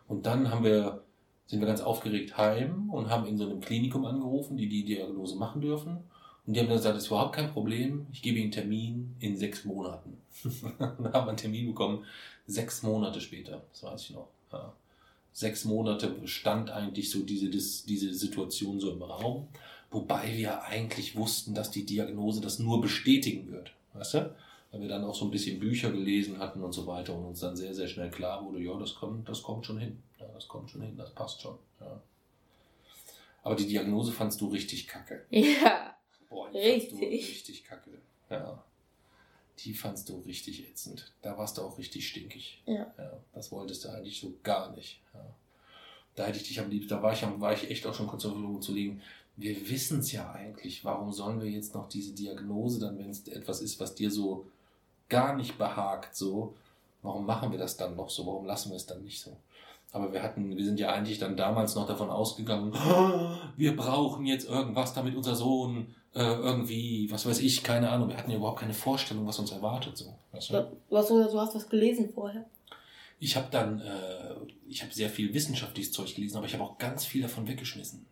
[0.07, 1.01] Und dann haben wir
[1.47, 5.35] sind wir ganz aufgeregt heim und haben in so einem Klinikum angerufen, die die Diagnose
[5.35, 5.99] machen dürfen.
[6.45, 9.15] Und die haben dann gesagt, das ist überhaupt kein Problem, ich gebe Ihnen einen Termin
[9.19, 10.17] in sechs Monaten.
[10.43, 12.03] und dann haben wir einen Termin bekommen,
[12.47, 14.27] sechs Monate später, das weiß ich noch.
[14.51, 14.73] Ja.
[15.35, 19.49] Sechs Monate stand eigentlich so diese, diese Situation so im Raum,
[19.91, 23.73] wobei wir eigentlich wussten, dass die Diagnose das nur bestätigen wird.
[23.91, 24.33] Weißt du?
[24.71, 27.41] Weil wir dann auch so ein bisschen Bücher gelesen hatten und so weiter und uns
[27.41, 30.01] dann sehr, sehr schnell klar wurde, ja, das kommt, das kommt schon hin.
[30.21, 31.57] Ja, das kommt schon hin, das passt schon.
[31.81, 32.01] Ja.
[33.43, 35.25] Aber die Diagnose fandst du richtig kacke.
[35.31, 35.97] Ja.
[36.29, 37.29] Boah, die fandst du Richtig.
[37.29, 37.91] richtig kacke.
[38.29, 38.63] Ja.
[39.59, 41.13] Die fandst du richtig ätzend.
[41.21, 42.61] Da warst du auch richtig stinkig.
[42.65, 42.93] Ja.
[43.33, 45.01] das wolltest du eigentlich so gar nicht.
[45.13, 45.25] Ja.
[46.15, 48.25] Da hätte ich dich am liebsten, da war ich, war ich echt auch schon kurz
[48.25, 49.01] auf zu legen.
[49.37, 50.85] Wir wissen es ja eigentlich.
[50.85, 54.45] Warum sollen wir jetzt noch diese Diagnose dann, wenn es etwas ist, was dir so
[55.09, 56.55] gar nicht behagt, so,
[57.01, 58.25] warum machen wir das dann noch so?
[58.25, 59.35] Warum lassen wir es dann nicht so?
[59.95, 62.73] Aber wir hatten, wir sind ja eigentlich dann damals noch davon ausgegangen,
[63.57, 68.09] wir brauchen jetzt irgendwas, damit unser Sohn äh, irgendwie, was weiß ich, keine Ahnung.
[68.09, 69.97] Wir hatten ja überhaupt keine Vorstellung, was uns erwartet.
[69.97, 70.13] So.
[70.33, 71.01] Weißt du?
[71.01, 72.43] So- du hast was gelesen vorher.
[73.19, 74.35] Ich habe dann, äh,
[74.67, 78.05] ich habe sehr viel wissenschaftliches Zeug gelesen, aber ich habe auch ganz viel davon weggeschmissen.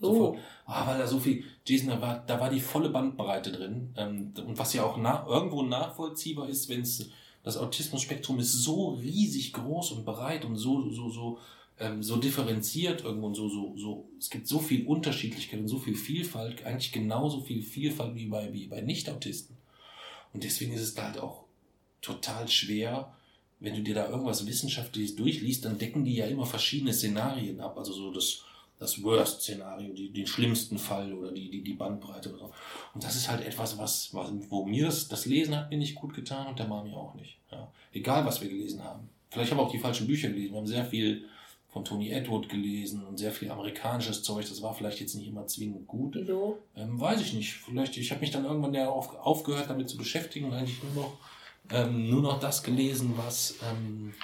[0.00, 0.14] So.
[0.14, 0.38] Sofort.
[0.64, 3.92] Ah, weil da so viel, Jason, da war, da war die volle Bandbreite drin.
[3.98, 7.10] Ähm, und was ja auch na, irgendwo nachvollziehbar ist, wenn es
[7.46, 11.38] das Autismus-Spektrum ist so riesig groß und breit und so, so, so,
[11.78, 15.78] ähm, so differenziert irgendwo und so, so, so, es gibt so viel Unterschiedlichkeit und so
[15.78, 19.56] viel Vielfalt, eigentlich genauso viel Vielfalt wie bei, wie bei Nicht-Autisten.
[20.32, 21.44] Und deswegen ist es da halt auch
[22.02, 23.14] total schwer,
[23.60, 27.78] wenn du dir da irgendwas Wissenschaftliches durchliest, dann decken die ja immer verschiedene Szenarien ab.
[27.78, 28.42] Also so das,
[28.78, 32.52] das Worst-Szenario, die, den schlimmsten Fall oder die, die, die Bandbreite oder so.
[32.94, 35.94] Und das ist halt etwas, was, was wo mir das, das Lesen hat mir nicht
[35.94, 37.38] gut getan und der Mami auch nicht.
[37.50, 37.70] Ja.
[37.92, 39.08] Egal, was wir gelesen haben.
[39.30, 40.52] Vielleicht haben wir auch die falschen Bücher gelesen.
[40.52, 41.26] Wir haben sehr viel
[41.76, 44.46] von Tony Edward gelesen und sehr viel amerikanisches Zeug.
[44.48, 46.14] Das war vielleicht jetzt nicht immer zwingend gut.
[46.14, 46.58] Wieso?
[46.74, 47.52] Ähm, weiß ich nicht.
[47.52, 51.04] Vielleicht, ich habe mich dann irgendwann ja auf, aufgehört, damit zu beschäftigen und eigentlich nur
[51.04, 51.18] noch,
[51.70, 54.14] ähm, nur noch das gelesen, was ähm,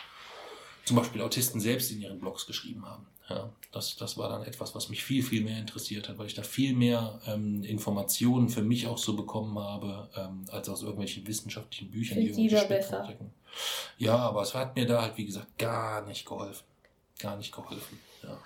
[0.84, 3.06] zum Beispiel Autisten selbst in ihren Blogs geschrieben haben.
[3.34, 6.34] Ja, das, das war dann etwas, was mich viel, viel mehr interessiert hat, weil ich
[6.34, 11.26] da viel mehr ähm, Informationen für mich auch so bekommen habe, ähm, als aus irgendwelchen
[11.26, 13.04] wissenschaftlichen Büchern, ich lieber irgendwelche besser.
[13.04, 13.34] Spektren decken.
[13.98, 16.64] Ja, aber es hat mir da halt, wie gesagt, gar nicht geholfen.
[17.18, 17.98] Gar nicht geholfen.
[18.22, 18.38] Ja.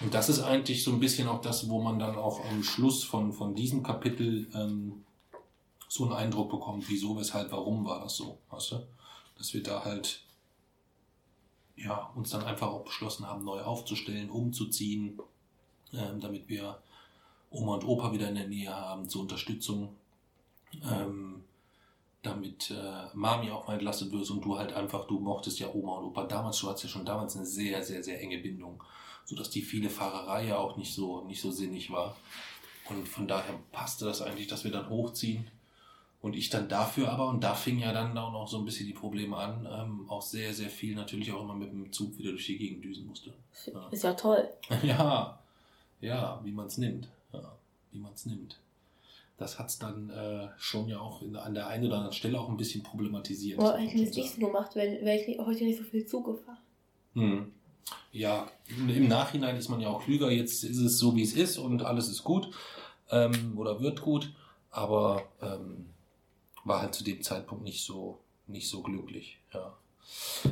[0.00, 3.04] Und das ist eigentlich so ein bisschen auch das, wo man dann auch am Schluss
[3.04, 5.04] von, von diesem Kapitel ähm,
[5.88, 8.86] so einen Eindruck bekommt, wieso, weshalb, warum war das so, weißt du?
[9.36, 10.22] Dass wir da halt
[11.76, 15.18] ja, uns dann einfach auch beschlossen haben, neu aufzustellen, umzuziehen,
[15.92, 16.80] ähm, damit wir
[17.50, 19.94] Oma und Opa wieder in der Nähe haben, zur Unterstützung.
[20.90, 21.44] Ähm,
[22.22, 25.96] damit äh, Mami auch mal entlastet wird und du halt einfach, du mochtest ja Oma
[25.96, 28.82] und Opa damals, du hattest ja schon damals eine sehr, sehr, sehr enge Bindung,
[29.24, 32.16] sodass die viele Fahrerei ja auch nicht so, nicht so sinnig war.
[32.88, 35.48] Und von daher passte das eigentlich, dass wir dann hochziehen.
[36.22, 38.86] Und ich dann dafür aber, und da fing ja dann auch noch so ein bisschen
[38.86, 42.30] die Probleme an, ähm, auch sehr, sehr viel natürlich auch immer mit dem Zug wieder
[42.30, 43.32] durch die Gegend düsen musste.
[43.66, 43.88] Ja.
[43.90, 44.48] Ist ja toll.
[44.82, 45.38] Ja,
[46.00, 47.08] ja, wie man es nimmt.
[47.32, 47.56] Ja,
[47.90, 48.56] wie man es nimmt
[49.42, 52.40] das hat es dann äh, schon ja auch in, an der einen oder anderen Stelle
[52.40, 53.60] auch ein bisschen problematisiert.
[53.60, 56.58] Hätten wir es nicht so gemacht, wäre wär ich heute nicht so viel zugefahren.
[57.14, 57.52] Hm.
[58.12, 60.30] Ja, im Nachhinein ist man ja auch klüger.
[60.30, 62.50] Jetzt ist es so, wie es ist und alles ist gut
[63.10, 64.32] ähm, oder wird gut,
[64.70, 65.86] aber ähm,
[66.64, 69.38] war halt zu dem Zeitpunkt nicht so, nicht so glücklich.
[69.52, 69.76] Ja.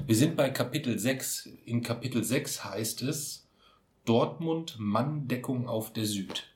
[0.06, 1.48] Wir sind bei Kapitel 6.
[1.64, 3.46] In Kapitel 6 heißt es
[4.04, 6.46] Dortmund Manndeckung auf der Süd.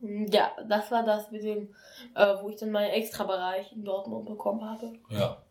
[0.00, 1.74] Ja, das war das mit dem,
[2.14, 4.92] äh, wo ich dann meinen Extrabereich in Dortmund bekommen habe.
[5.08, 5.42] Ja.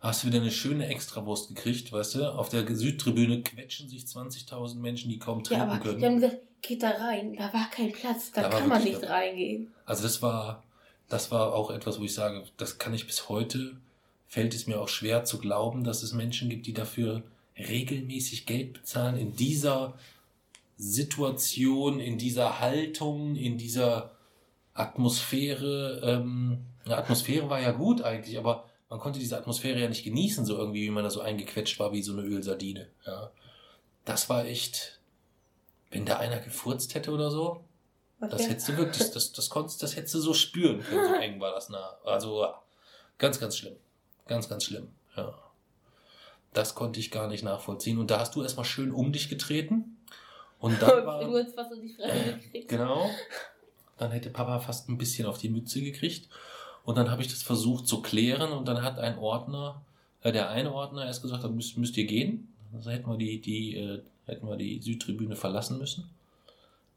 [0.00, 2.32] Hast du wieder eine schöne Extrawurst gekriegt, weißt du?
[2.34, 5.98] Auf der Südtribüne quetschen sich 20.000 Menschen, die kaum trinken ja, aber können.
[5.98, 7.36] Die haben gesagt, geht da rein.
[7.36, 9.72] Da war kein Platz, da, da kann man nicht reingehen.
[9.84, 10.64] Also das war,
[11.08, 13.76] das war auch etwas, wo ich sage, das kann ich bis heute,
[14.28, 17.22] fällt es mir auch schwer zu glauben, dass es Menschen gibt, die dafür
[17.56, 19.94] regelmäßig Geld bezahlen in dieser
[20.76, 24.10] Situation, in dieser Haltung, in dieser
[24.74, 26.00] Atmosphäre.
[26.04, 30.44] Ähm, eine Atmosphäre war ja gut eigentlich, aber man konnte diese Atmosphäre ja nicht genießen,
[30.44, 32.88] so irgendwie, wie man da so eingequetscht war, wie so eine Ölsardine.
[33.06, 33.30] Ja.
[34.04, 34.95] Das war echt,
[35.90, 37.64] wenn da einer gefurzt hätte oder so,
[38.20, 38.30] okay.
[38.30, 41.40] das hättest du wirklich, das, das konntest, das hättest du so spüren können, so eng
[41.40, 41.96] war das nah.
[42.04, 42.46] Also
[43.18, 43.76] ganz, ganz schlimm.
[44.26, 44.88] Ganz, ganz schlimm.
[45.16, 45.34] Ja.
[46.52, 47.98] Das konnte ich gar nicht nachvollziehen.
[47.98, 49.98] Und da hast du erstmal schön um dich getreten.
[50.58, 52.68] Und dann war, du fast auf die Fresse gekriegt.
[52.68, 53.10] Genau.
[53.98, 56.28] Dann hätte Papa fast ein bisschen auf die Mütze gekriegt.
[56.84, 59.82] Und dann habe ich das versucht zu klären und dann hat ein Ordner,
[60.22, 62.54] äh, der eine Ordner erst gesagt, dann müsst, müsst ihr gehen.
[62.74, 66.10] Also hätten wir die, die, äh, hätten wir die Südtribüne verlassen müssen.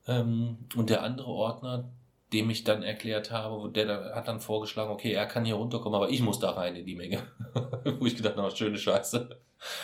[0.08, 1.90] Ähm, und der andere Ordner,
[2.34, 5.96] dem ich dann erklärt habe, der da, hat dann vorgeschlagen, okay, er kann hier runterkommen,
[5.96, 7.24] aber ich muss da rein in die Menge.
[8.00, 9.30] Wo ich gedacht habe, schöne Scheiße.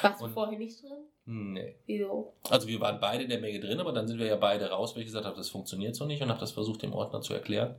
[0.01, 1.05] Warst du vorher nicht drin?
[1.25, 1.75] Nee.
[1.87, 2.33] Wieso?
[2.49, 4.93] Also wir waren beide in der Menge drin, aber dann sind wir ja beide raus,
[4.93, 7.33] weil ich gesagt habe, das funktioniert so nicht und habe das versucht dem Ordner zu
[7.33, 7.75] erklären.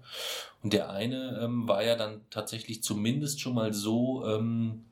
[0.63, 4.85] Und der eine ähm, war ja dann tatsächlich zumindest schon mal so ähm,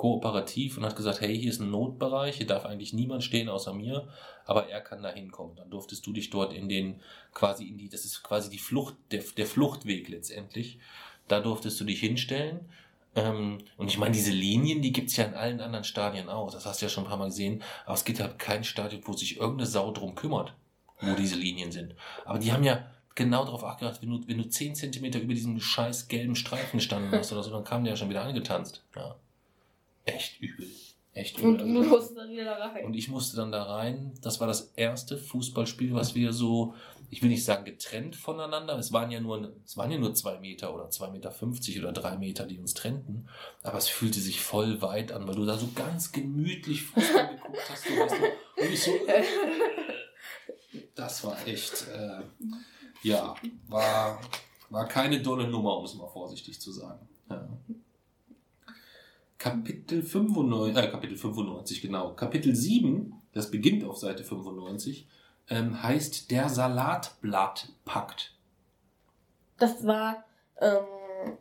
[0.00, 3.74] kooperativ und hat gesagt, hey, hier ist ein Notbereich, hier darf eigentlich niemand stehen außer
[3.74, 4.08] mir,
[4.46, 5.56] aber er kann da hinkommen.
[5.56, 7.02] Dann durftest du dich dort in den,
[7.34, 10.78] quasi in die, das ist quasi die Flucht, der, der Fluchtweg letztendlich.
[11.28, 12.60] Da durftest du dich hinstellen
[13.14, 16.50] ähm, und ich meine, diese Linien, die gibt's ja in allen anderen Stadien auch.
[16.50, 17.62] Das hast du ja schon ein paar Mal gesehen.
[17.84, 20.54] Aber es gibt halt kein Stadion, wo sich irgendeine Sau drum kümmert,
[21.02, 21.94] wo diese Linien sind.
[22.24, 25.60] Aber die haben ja genau darauf achtgeachtet, wenn du, wenn du 10 Zentimeter über diesem
[25.60, 28.82] scheiß gelben Streifen gestanden hast oder so, dann kam der ja schon wieder angetanzt.
[28.96, 29.16] Ja.
[30.04, 30.66] Echt übel.
[31.12, 31.50] Echt übel.
[31.50, 32.84] Und du musstest dann wieder da rein.
[32.84, 34.14] Und ich musste dann da rein.
[34.22, 36.74] Das war das erste Fußballspiel, was wir so
[37.10, 40.38] ich will nicht sagen getrennt voneinander, es waren ja nur, es waren ja nur zwei
[40.38, 43.28] Meter oder zwei Meter fünfzig oder drei Meter, die uns trennten,
[43.62, 47.58] aber es fühlte sich voll weit an, weil du da so ganz gemütlich Fußball geguckt
[47.68, 48.92] hast, du weißt du, und ich so,
[50.94, 52.20] das war echt, äh,
[53.02, 53.34] ja,
[53.66, 54.20] war,
[54.70, 57.08] war keine dolle Nummer, um es mal vorsichtig zu sagen.
[57.28, 57.48] Ja.
[59.40, 62.12] Kapitel 95, äh, Kapitel 95, genau.
[62.12, 65.08] Kapitel 7, das beginnt auf Seite 95,
[65.48, 68.34] ähm, heißt Der Salatblattpakt.
[69.58, 70.24] Das war
[70.60, 70.84] ähm,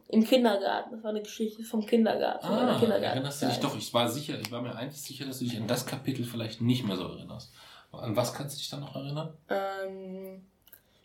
[0.07, 0.91] im Kindergarten.
[0.93, 2.45] Das war eine Geschichte vom Kindergarten.
[2.45, 3.77] Ah, Kindergarten erinnerst du dich doch?
[3.77, 6.61] Ich war sicher, ich war mir eigentlich sicher, dass du dich an das Kapitel vielleicht
[6.61, 7.51] nicht mehr so erinnerst.
[7.91, 9.33] An was kannst du dich dann noch erinnern?
[9.49, 10.45] Ähm,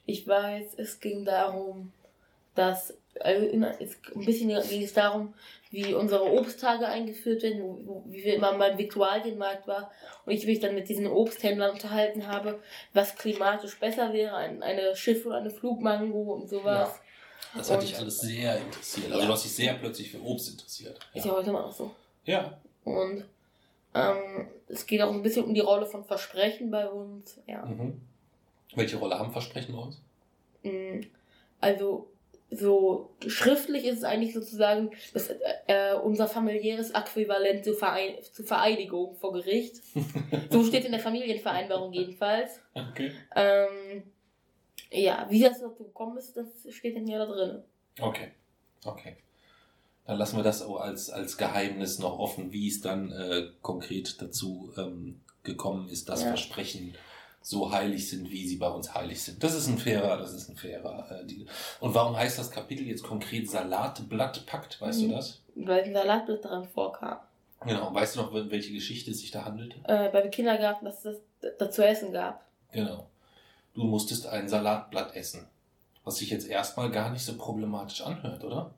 [0.06, 1.92] ich weiß, es ging darum,
[2.54, 5.34] dass also ein bisschen ging es darum,
[5.70, 9.90] wie unsere Obsttage eingeführt werden, wie wir immer beim Viktualienmarkt war
[10.24, 12.60] und ich mich dann mit diesen Obsthändlern unterhalten habe,
[12.92, 17.00] was klimatisch besser wäre, ein, eine Schiff- oder eine Flugmango und sowas.
[17.54, 19.06] Ja, das hat und, dich alles sehr interessiert.
[19.06, 19.26] Also ja.
[19.26, 20.98] du hast dich sehr plötzlich für Obst interessiert.
[21.12, 21.90] Ist ja heute immer noch so.
[22.24, 22.58] Ja.
[22.84, 23.24] Und
[23.94, 27.40] ähm, es geht auch ein bisschen um die Rolle von Versprechen bei uns.
[27.46, 27.64] Ja.
[27.64, 28.00] Mhm.
[28.74, 30.00] Welche Rolle haben Versprechen bei uns?
[30.62, 31.06] Mm,
[31.60, 32.08] also
[32.56, 35.30] so schriftlich ist es eigentlich sozusagen das,
[35.66, 39.76] äh, unser familiäres Äquivalent zur, Verein zur Vereidigung vor Gericht.
[40.50, 42.60] so steht in der Familienvereinbarung jedenfalls.
[42.74, 43.12] Okay.
[43.34, 44.02] Ähm,
[44.90, 47.62] ja, wie das dazu gekommen ist, das steht dann ja da drin.
[48.00, 48.32] Okay,
[48.84, 49.16] okay.
[50.06, 54.20] Dann lassen wir das auch als, als Geheimnis noch offen, wie es dann äh, konkret
[54.20, 56.28] dazu ähm, gekommen ist, das ja.
[56.28, 56.94] Versprechen
[57.46, 59.42] so heilig sind, wie sie bei uns heilig sind.
[59.44, 61.46] Das ist ein fairer, das ist ein fairer äh, Deal.
[61.78, 64.80] Und warum heißt das Kapitel jetzt konkret Salatblattpakt?
[64.80, 65.08] Weißt Mhm.
[65.10, 65.42] du das?
[65.54, 67.18] Weil ein Salatblatt daran vorkam.
[67.66, 67.94] Genau.
[67.94, 69.76] Weißt du noch, wel- welche Geschichte es sich da handelte?
[69.84, 72.42] Äh, beim Kindergarten, dass es das da zu essen gab.
[72.72, 73.06] Genau.
[73.74, 75.46] Du musstest ein Salatblatt essen.
[76.04, 78.70] Was sich jetzt erstmal gar nicht so problematisch anhört, oder?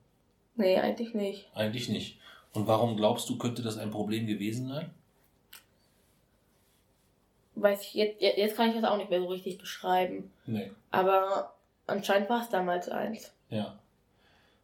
[0.56, 1.48] Nee, eigentlich nicht.
[1.54, 2.18] Eigentlich nicht.
[2.52, 4.90] Und warum glaubst du, könnte das ein Problem gewesen sein?
[7.56, 10.30] Weiß ich, jetzt, jetzt kann ich das auch nicht mehr so richtig beschreiben.
[10.46, 10.70] Nee.
[10.90, 11.54] Aber
[11.86, 13.32] anscheinend war es damals eins.
[13.50, 13.78] Ja.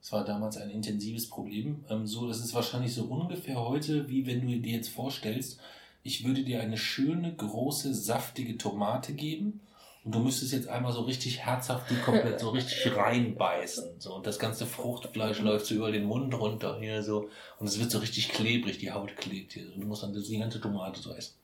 [0.01, 1.85] Es war damals ein intensives Problem.
[1.89, 5.61] Ähm, so, das ist wahrscheinlich so ungefähr heute, wie wenn du dir jetzt vorstellst,
[6.03, 9.61] ich würde dir eine schöne, große, saftige Tomate geben
[10.05, 14.01] und du müsstest jetzt einmal so richtig herzhaft die komplett so richtig reinbeißen.
[14.01, 17.79] So, und das ganze Fruchtfleisch läuft so über den Mund runter hier so und es
[17.79, 19.73] wird so richtig klebrig, die Haut klebt hier.
[19.73, 21.35] Und du musst dann die ganze Tomate so essen.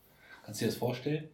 [0.44, 1.28] Kannst du dir das vorstellen?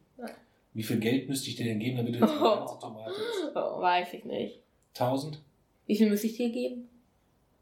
[0.73, 3.53] Wie viel Geld müsste ich dir denn geben, damit du jetzt die ganze Tomate isst?
[3.57, 4.61] Oh, weiß ich nicht.
[4.95, 5.41] 1000?
[5.87, 6.89] Wie viel müsste ich dir geben?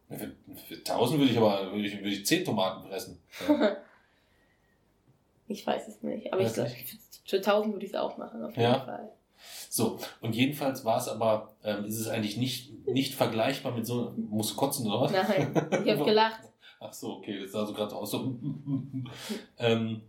[0.09, 0.31] Für,
[0.69, 3.19] für 1000 würde ich aber würde ich, würde ich 10 Tomaten fressen.
[3.49, 3.77] Ja.
[5.49, 6.33] Ich weiß es nicht.
[6.33, 6.89] Aber ich Weiß glaub, nicht.
[6.89, 6.97] für,
[7.27, 8.81] für 1000 würde ich es auch machen, auf jeden Ja.
[8.81, 9.13] Fall.
[9.69, 14.15] So, und jedenfalls war es aber, ähm, ist es eigentlich nicht, nicht vergleichbar mit so,
[14.17, 15.13] musst du kotzen oder was?
[15.13, 15.53] Nein,
[15.85, 16.41] ich habe gelacht.
[16.81, 18.13] Ach so, okay, das sah so gerade aus.
[18.13, 18.35] So.
[19.59, 20.03] ähm,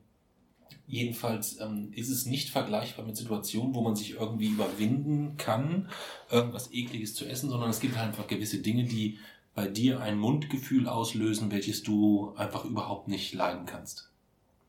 [0.93, 5.89] jedenfalls ähm, ist es nicht vergleichbar mit Situationen, wo man sich irgendwie überwinden kann,
[6.29, 9.17] irgendwas Ekliges zu essen, sondern es gibt halt einfach gewisse Dinge, die
[9.55, 14.11] bei dir ein Mundgefühl auslösen, welches du einfach überhaupt nicht leiden kannst.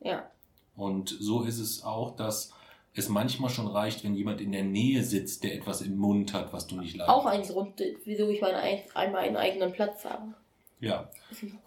[0.00, 0.30] Ja.
[0.76, 2.52] Und so ist es auch, dass
[2.94, 6.52] es manchmal schon reicht, wenn jemand in der Nähe sitzt, der etwas im Mund hat,
[6.54, 7.42] was du nicht leiden Auch ein.
[7.42, 10.34] Grund, wieso ich ein, einmal einen eigenen Platz habe.
[10.80, 11.08] Ja,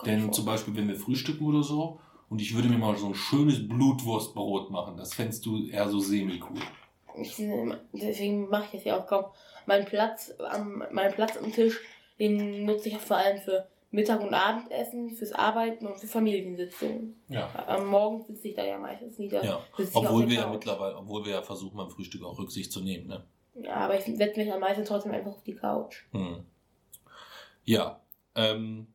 [0.06, 0.46] denn zum.
[0.46, 2.00] Beispiel, wenn wir frühstücken oder so,
[2.30, 6.00] und ich würde mir mal so ein schönes Blutwurstbrot machen, das fändest du eher so
[6.00, 6.62] semi-cool.
[7.94, 9.26] Deswegen mache ich das ja auch kaum.
[9.66, 11.80] Mein Platz, am, mein Platz am Tisch,
[12.20, 17.16] den nutze ich vor allem für Mittag- und Abendessen, fürs Arbeiten und für Familiensitzungen.
[17.30, 17.50] Ja.
[17.68, 19.44] Am Morgen sitze ich da ja meistens nieder.
[19.44, 19.62] Ja,
[19.94, 23.24] obwohl wir ja mittlerweile, obwohl wir ja versuchen beim Frühstück auch Rücksicht zu nehmen, ne?
[23.56, 26.04] Ja, aber ich setze mich am meisten trotzdem einfach auf die Couch.
[26.12, 26.44] Hm.
[27.64, 28.02] Ja,
[28.36, 28.88] ähm,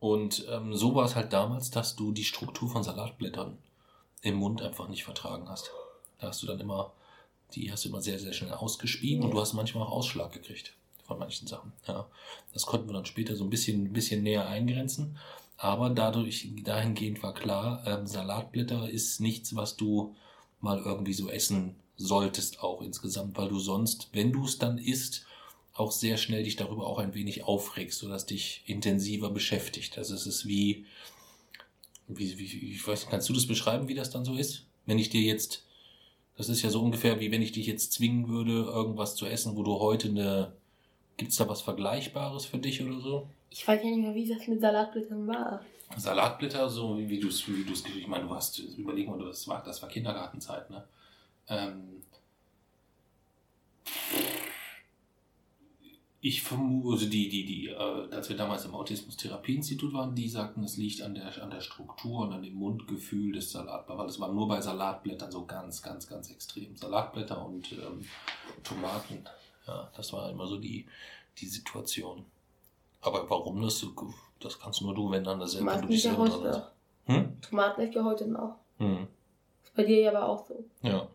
[0.00, 3.58] und ähm, so war es halt damals, dass du die Struktur von Salatblättern
[4.22, 5.70] im Mund einfach nicht vertragen hast.
[6.18, 6.92] Da hast du dann immer,
[7.54, 10.74] die hast du immer sehr, sehr schnell ausgespien und du hast manchmal auch Ausschlag gekriegt
[11.06, 11.72] von manchen Sachen.
[11.86, 12.06] Ja,
[12.54, 15.18] das konnten wir dann später so ein bisschen, ein bisschen näher eingrenzen.
[15.56, 20.14] Aber dadurch, dahingehend war klar, ähm, Salatblätter ist nichts, was du
[20.60, 25.26] mal irgendwie so essen solltest auch insgesamt, weil du sonst, wenn du es dann isst,
[25.80, 29.98] auch sehr schnell dich darüber auch ein wenig aufregst, sodass dich intensiver beschäftigt.
[29.98, 30.86] Also es ist wie,
[32.06, 34.66] wie, wie ich weiß, nicht, kannst du das beschreiben, wie das dann so ist?
[34.86, 35.66] Wenn ich dir jetzt,
[36.36, 39.56] das ist ja so ungefähr wie wenn ich dich jetzt zwingen würde, irgendwas zu essen,
[39.56, 40.52] wo du heute eine,
[41.16, 43.28] gibt's da was Vergleichbares für dich oder so?
[43.50, 45.64] Ich weiß ja nicht mehr, wie das mit Salatblättern war.
[45.96, 49.18] Salatblätter, so wie, wie du es, wie du es, ich meine, du hast, überleg mal,
[49.18, 50.84] das war, das war Kindergartenzeit, ne?
[51.48, 52.02] Ähm,
[56.22, 60.62] ich vermute, also die, die, die, äh, als wir damals im Autismus-Therapie-Institut waren, die sagten,
[60.64, 64.20] es liegt an der, an der Struktur und an dem Mundgefühl des Salatblatters, weil es
[64.20, 66.76] war nur bei Salatblättern so ganz, ganz, ganz extrem.
[66.76, 68.04] Salatblätter und ähm,
[68.62, 69.24] Tomaten,
[69.66, 70.86] ja, das war immer so die,
[71.38, 72.26] die Situation.
[73.00, 73.94] Aber warum das so,
[74.40, 76.70] das kannst nur du, wenn dann das Tomaten du dich ist ja selber heute noch.
[77.06, 77.40] Hm?
[77.40, 78.56] Tomaten ist ja heute noch.
[78.76, 79.06] Hm.
[79.64, 80.62] Ist bei dir ja aber auch so.
[80.82, 81.08] Ja.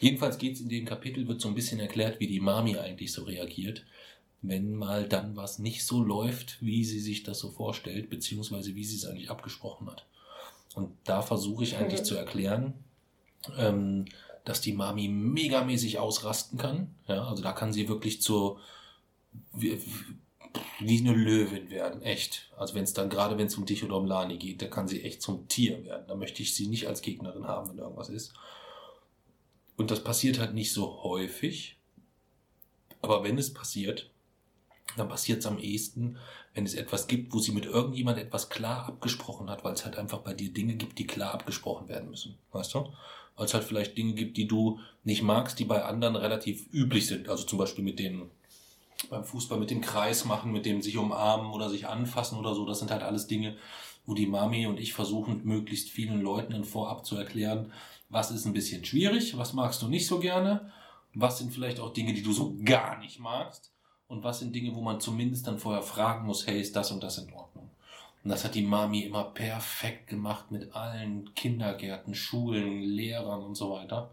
[0.00, 3.22] Jedenfalls geht's in dem Kapitel, wird so ein bisschen erklärt, wie die Mami eigentlich so
[3.22, 3.84] reagiert,
[4.48, 8.84] wenn mal dann was nicht so läuft, wie sie sich das so vorstellt, beziehungsweise wie
[8.84, 10.06] sie es eigentlich abgesprochen hat.
[10.74, 12.04] Und da versuche ich eigentlich Mhm.
[12.04, 12.74] zu erklären,
[13.56, 14.06] ähm,
[14.44, 16.94] dass die Mami megamäßig ausrasten kann.
[17.08, 18.60] Ja, also da kann sie wirklich zur
[19.52, 19.80] wie,
[20.80, 22.50] wie eine Löwin werden, echt.
[22.56, 24.86] Also wenn es dann, gerade wenn es um dich oder um Lani geht, da kann
[24.86, 26.04] sie echt zum Tier werden.
[26.06, 28.32] Da möchte ich sie nicht als Gegnerin haben, wenn irgendwas ist.
[29.76, 31.76] Und das passiert halt nicht so häufig.
[33.02, 34.10] Aber wenn es passiert,
[34.96, 36.16] dann passiert es am ehesten,
[36.54, 39.96] wenn es etwas gibt, wo sie mit irgendjemand etwas klar abgesprochen hat, weil es halt
[39.96, 42.38] einfach bei dir Dinge gibt, die klar abgesprochen werden müssen.
[42.52, 42.92] Weißt du?
[43.36, 47.06] Weil es halt vielleicht Dinge gibt, die du nicht magst, die bei anderen relativ üblich
[47.06, 47.28] sind.
[47.28, 48.30] Also zum Beispiel mit dem,
[49.10, 52.64] beim Fußball mit dem Kreis machen, mit dem sich umarmen oder sich anfassen oder so.
[52.64, 53.56] Das sind halt alles Dinge,
[54.06, 57.72] wo die Mami und ich versuchen, möglichst vielen Leuten dann vorab zu erklären,
[58.08, 60.70] was ist ein bisschen schwierig, was magst du nicht so gerne,
[61.14, 63.73] was sind vielleicht auch Dinge, die du so gar nicht magst
[64.14, 67.02] und was sind Dinge, wo man zumindest dann vorher fragen muss, hey, ist das und
[67.02, 67.68] das in Ordnung?
[68.22, 73.70] Und das hat die Mami immer perfekt gemacht mit allen Kindergärten, Schulen, Lehrern und so
[73.72, 74.10] weiter.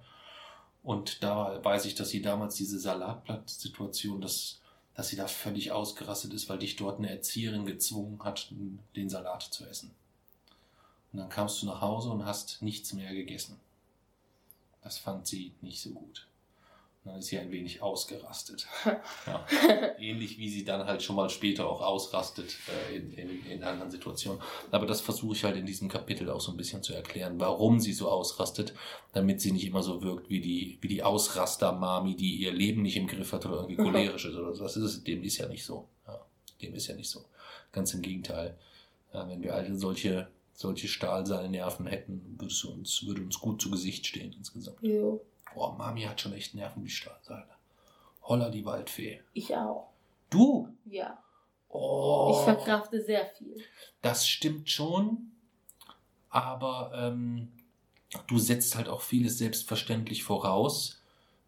[0.84, 4.60] Und da weiß ich, dass sie damals diese Salatblatt-Situation, dass,
[4.96, 8.52] dass sie da völlig ausgerastet ist, weil dich dort eine Erzieherin gezwungen hat,
[8.96, 9.92] den Salat zu essen.
[11.14, 13.60] Und dann kamst du nach Hause und hast nichts mehr gegessen.
[14.82, 16.28] Das fand sie nicht so gut.
[17.04, 18.68] Dann ist sie ein wenig ausgerastet.
[19.28, 19.46] Ja.
[20.00, 23.92] Ähnlich wie sie dann halt schon mal später auch ausrastet äh, in, in, in anderen
[23.92, 24.42] Situationen.
[24.72, 27.80] Aber das versuche ich halt in diesem Kapitel auch so ein bisschen zu erklären, warum
[27.80, 28.74] sie so ausrastet,
[29.14, 32.98] damit sie nicht immer so wirkt wie die, wie die Ausraster-Mami, die ihr Leben nicht
[32.98, 34.64] im Griff hat oder irgendwie cholerisch ist oder so.
[34.64, 35.88] Das ist, dem ist ja nicht so.
[36.08, 36.20] Ja,
[36.62, 37.26] dem ist ja nicht so.
[37.72, 38.58] Ganz im Gegenteil.
[39.14, 44.06] Ja, wenn wir alle solche solche Stahlseilnerven hätten, würde uns, würde uns gut zu Gesicht
[44.06, 44.78] stehen insgesamt.
[44.82, 45.22] Jo.
[45.54, 47.48] Boah, Mami hat schon echt Nerven wie Stahlseile.
[48.24, 49.22] Holla die Waldfee.
[49.34, 49.90] Ich auch.
[50.30, 50.70] Du?
[50.86, 51.18] Ja.
[51.70, 52.36] Oh.
[52.38, 53.56] Ich verkrafte sehr viel.
[54.02, 55.32] Das stimmt schon,
[56.30, 57.52] aber ähm,
[58.28, 61.02] du setzt halt auch vieles selbstverständlich voraus,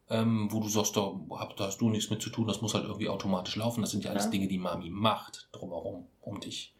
[0.09, 1.13] ähm, wo du sagst, da,
[1.57, 3.81] da hast du nichts mit zu tun, das muss halt irgendwie automatisch laufen.
[3.81, 4.31] Das sind ja alles Ja.
[4.31, 6.73] Dinge, die Mami macht drumherum, um dich,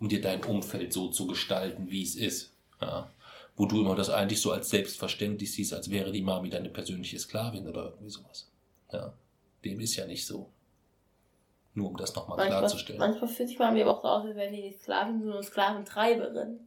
[0.00, 2.52] um dir dein Umfeld so zu gestalten, wie es ist.
[2.80, 3.10] Ja.
[3.56, 7.18] Wo du immer das eigentlich so als selbstverständlich siehst, als wäre die Mami deine persönliche
[7.18, 8.50] Sklavin oder irgendwie sowas.
[8.92, 9.12] Ja.
[9.64, 10.50] Dem ist ja nicht so.
[11.74, 12.98] Nur um das nochmal klarzustellen.
[12.98, 16.60] manchmal fühlt sich Mami aber auch so aus, als wäre nicht Sklavin, sondern eine Sklaventreiberin.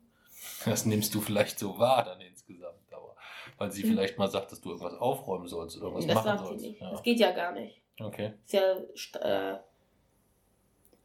[0.65, 3.15] Das nimmst du vielleicht so wahr dann insgesamt, aber
[3.57, 3.89] weil sie Mhm.
[3.89, 6.65] vielleicht mal sagt, dass du irgendwas aufräumen sollst oder irgendwas das machen sagt sie sollst.
[6.65, 6.81] nicht.
[6.81, 6.91] Ja.
[6.91, 7.81] Das geht ja gar nicht.
[7.99, 8.33] Okay.
[8.45, 8.75] Ist ja,
[9.19, 9.57] äh,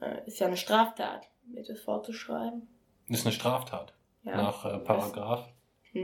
[0.00, 2.68] äh, ist ja eine Straftat, mir das vorzuschreiben.
[3.08, 3.94] Ist eine Straftat.
[4.24, 4.36] Ja.
[4.36, 5.48] Nach äh, Paragraph.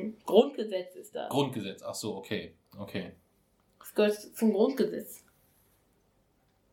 [0.02, 0.16] Hm.
[0.24, 1.28] Grundgesetz ist das.
[1.30, 1.82] Grundgesetz.
[1.82, 2.54] Ach so, okay.
[2.78, 3.12] Okay.
[3.78, 5.24] Das gehört zum Grundgesetz.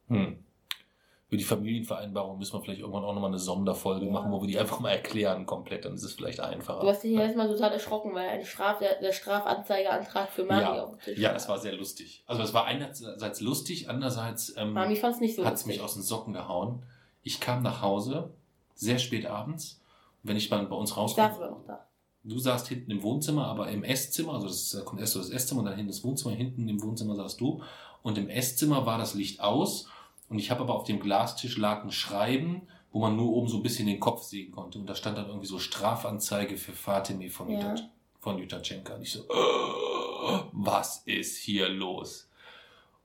[0.07, 0.43] Hm.
[1.29, 4.11] Für die Familienvereinbarung müssen wir vielleicht irgendwann auch nochmal eine Sonderfolge Ja.
[4.11, 6.81] machen, wo wir die einfach mal erklären komplett, dann ist es vielleicht einfacher.
[6.81, 10.61] Du hast dich ja erstmal total erschrocken, weil ein Straf, der, der Strafanzeigeantrag für Mami
[10.61, 10.83] Ja.
[10.83, 12.23] auf dem Tisch Ja, das war sehr lustig.
[12.27, 15.79] Also es war einerseits lustig, andererseits ähm, Mami fand es nicht so hat es mich
[15.79, 16.83] aus den Socken gehauen.
[17.23, 18.33] Ich kam nach Hause,
[18.75, 19.79] sehr spät abends.
[20.23, 21.87] Wenn ich dann bei uns Ich rauskomme, saß aber noch da.
[22.23, 25.29] Du saßt hinten im Wohnzimmer, aber im Esszimmer, also das da kommt erst so das
[25.31, 27.61] Esszimmer und dann hinten das Wohnzimmer, hinten im Wohnzimmer saßt du.
[28.03, 29.87] Und im Esszimmer war das Licht aus
[30.29, 32.61] und ich habe aber auf dem Glastisch lag ein Schreiben,
[32.91, 34.77] wo man nur oben so ein bisschen den Kopf sehen konnte.
[34.77, 37.69] Und da stand dann irgendwie so Strafanzeige für Fatime von, Ja.
[37.71, 37.83] Juta,
[38.19, 38.95] von Jutachenka.
[38.95, 42.27] Und ich so, "Äh, was ist hier los?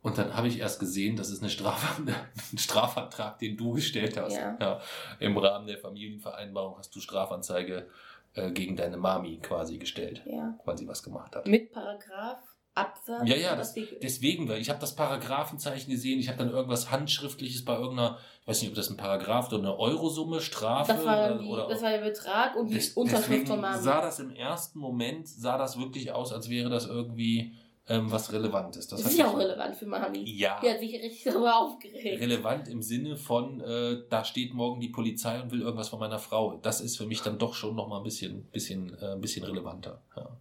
[0.03, 1.99] Und dann habe ich erst gesehen, das ist eine Straf
[2.53, 4.37] ein Strafantrag, den du gestellt hast.
[4.37, 4.81] Ja.
[5.21, 7.89] Im Rahmen der Familienvereinbarung hast du Strafanzeige
[8.37, 10.59] äh, gegen deine Mami quasi gestellt, Ja.
[10.65, 11.47] weil sie was gemacht hat.
[11.47, 12.39] Mit Paragraph,
[12.75, 13.23] Absatz.
[13.27, 17.65] Ja, ja, das, deswegen, weil ich habe das Paragraphenzeichen gesehen, ich habe dann irgendwas Handschriftliches
[17.65, 21.31] bei irgendeiner, ich weiß nicht, ob das ein Paragraph oder eine Eurosumme, Strafe das war,
[21.31, 23.79] oder, die, oder das war der Betrag und die Des- Unterschrift von Mami.
[23.83, 27.55] sah das im ersten Moment, sah das wirklich aus, als wäre das irgendwie
[27.89, 28.89] ähm, was Relevantes.
[28.89, 30.25] Das hat ist ja auch relevant für Mami.
[30.25, 30.61] Ja.
[30.61, 32.21] Die hat sich richtig darüber aufgeregt.
[32.21, 36.19] relevant im Sinne von, äh, da steht morgen die Polizei und will irgendwas von meiner
[36.19, 36.57] Frau.
[36.57, 39.45] Das ist für mich dann doch schon noch mal ein bisschen, bisschen, äh, ein bisschen
[39.45, 40.03] relevanter.
[40.17, 40.37] Ja.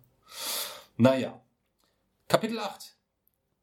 [0.97, 1.41] Naja.
[2.27, 2.95] Kapitel 8.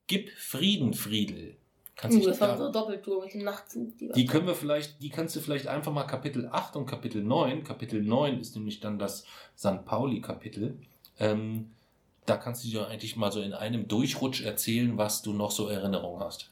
[0.07, 1.57] Gib Frieden, Friedel.
[1.97, 3.97] Kannst Uh, das war unsere Doppeltour mit dem Nachtzug.
[3.99, 7.23] Die, die können wir vielleicht, die kannst du vielleicht einfach mal Kapitel 8 und Kapitel
[7.23, 7.65] 9.
[7.65, 9.25] Kapitel 9 ist nämlich dann das
[9.57, 9.85] St.
[9.85, 10.79] Pauli-Kapitel.
[11.19, 11.71] Ähm,
[12.27, 15.69] da kannst du dir eigentlich mal so in einem Durchrutsch erzählen, was du noch so
[15.69, 16.51] Erinnerungen hast.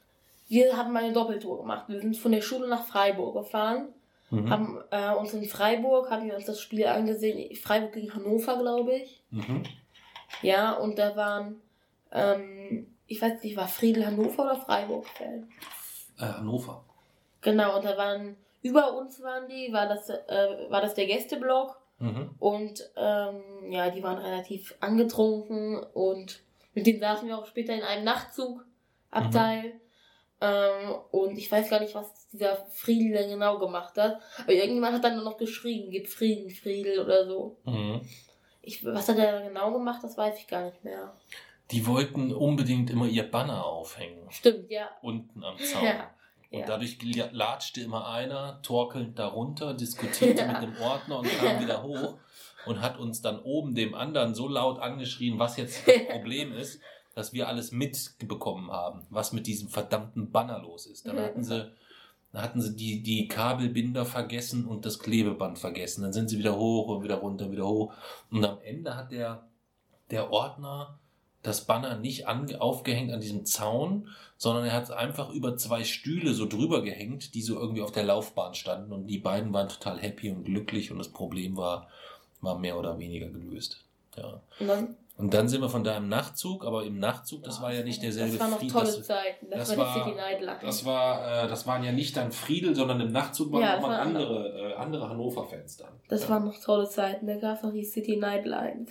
[0.49, 1.85] wir haben mal eine Doppeltour gemacht.
[1.89, 3.89] Wir sind von der Schule nach Freiburg gefahren.
[4.31, 4.51] Mhm.
[4.51, 7.55] Haben äh, uns in Freiburg, haben wir uns das Spiel angesehen.
[7.57, 9.23] Freiburg gegen Hannover, glaube ich.
[9.31, 9.65] Mhm.
[10.43, 11.61] Ja, und da waren,
[12.13, 15.07] ähm, ich weiß nicht, war Friedel Hannover oder Freiburg?
[15.21, 16.85] Äh, Hannover.
[17.41, 21.80] Genau, und da waren, über uns waren die, war das, äh, war das der Gästeblock.
[22.01, 22.31] Mhm.
[22.39, 26.43] Und ähm, ja, die waren relativ angetrunken und
[26.75, 29.81] mit denen saßen wir auch später in einem Nachtzugabteil.
[30.41, 34.21] Ähm, und ich weiß gar nicht, was dieser Friedel denn genau gemacht hat.
[34.43, 37.59] Aber irgendjemand hat dann nur noch geschrien, gib Frieden, Friedel oder so.
[37.65, 38.01] Mhm.
[38.63, 41.15] Ich, was hat er genau gemacht, das weiß ich gar nicht mehr.
[41.71, 44.27] Die wollten unbedingt immer ihr Banner aufhängen.
[44.31, 44.89] Stimmt, ja.
[45.03, 45.85] Unten am Zaun.
[45.85, 46.11] Ja.
[46.51, 46.67] Und ja.
[46.67, 46.99] dadurch
[47.33, 52.19] latschte immer einer, torkelnd darunter, diskutierte mit dem Ordner und kam wieder hoch
[52.67, 56.81] und hat uns dann oben dem anderen so laut angeschrien, was jetzt das Problem ist,
[57.15, 61.07] dass wir alles mitbekommen haben, was mit diesem verdammten Banner los ist.
[61.07, 61.73] Dann hatten sie,
[62.33, 66.03] dann hatten sie die, die Kabelbinder vergessen und das Klebeband vergessen.
[66.03, 67.93] Dann sind sie wieder hoch und wieder runter, wieder hoch.
[68.31, 69.49] Und am Ende hat der,
[70.11, 71.00] der Ordner
[71.43, 75.85] das Banner nicht ange aufgehängt an diesem Zaun, sondern er hat es einfach über zwei
[75.85, 79.69] Stühle so drüber gehängt, die so irgendwie auf der Laufbahn standen und die beiden waren
[79.69, 81.89] total happy und glücklich und das Problem war,
[82.41, 83.85] war mehr oder weniger gelöst.
[84.17, 84.41] Ja.
[84.59, 87.73] Und dann, Und dann sind wir von da im Nachtzug, aber im Nachtzug, das war
[87.73, 89.47] ja nicht derselbe Das waren noch tolle das- Zeiten.
[89.51, 90.63] Das, das war die war- City Night.
[90.63, 93.99] Das war, äh, das waren ja nicht dann Friedel, sondern im Nachtzug waren Ja, nochmal
[93.99, 95.93] waren andere, äh, andere Hannover-Fans dann.
[96.09, 96.29] Das ja.
[96.31, 97.27] waren noch tolle Zeiten.
[97.27, 98.91] Da gab es noch die City Night Lines.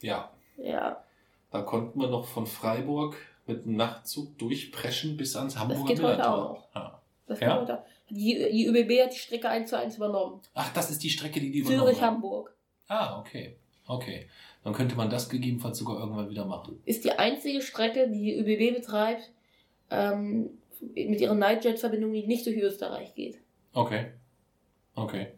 [0.00, 1.02] Ja, Ja,
[1.50, 3.16] da konnten wir noch von Freiburg
[3.46, 6.68] mit dem Nachtzug durchpreschen bis ans Hamburger geht heute auch.
[6.74, 7.00] Ja.
[7.26, 7.64] das Ja?
[7.64, 7.84] da.
[8.10, 10.40] Die, die ÖBB hat die Strecke 1 zu 1 übernommen.
[10.54, 11.86] Ach, das ist die Strecke, die die übernommen haben.
[11.88, 12.56] Zürich-Hamburg.
[12.88, 13.56] Ah, okay.
[13.86, 14.28] Okay.
[14.64, 16.80] Dann könnte man das gegebenenfalls sogar irgendwann wieder machen.
[16.84, 19.30] Ist die einzige Strecke, die die ÖBB betreibt,
[19.90, 20.50] ähm,
[20.94, 23.38] mit ihrer Nightjet-Verbindung, die nicht durch Österreich geht.
[23.72, 24.06] Okay.
[24.94, 25.28] Okay.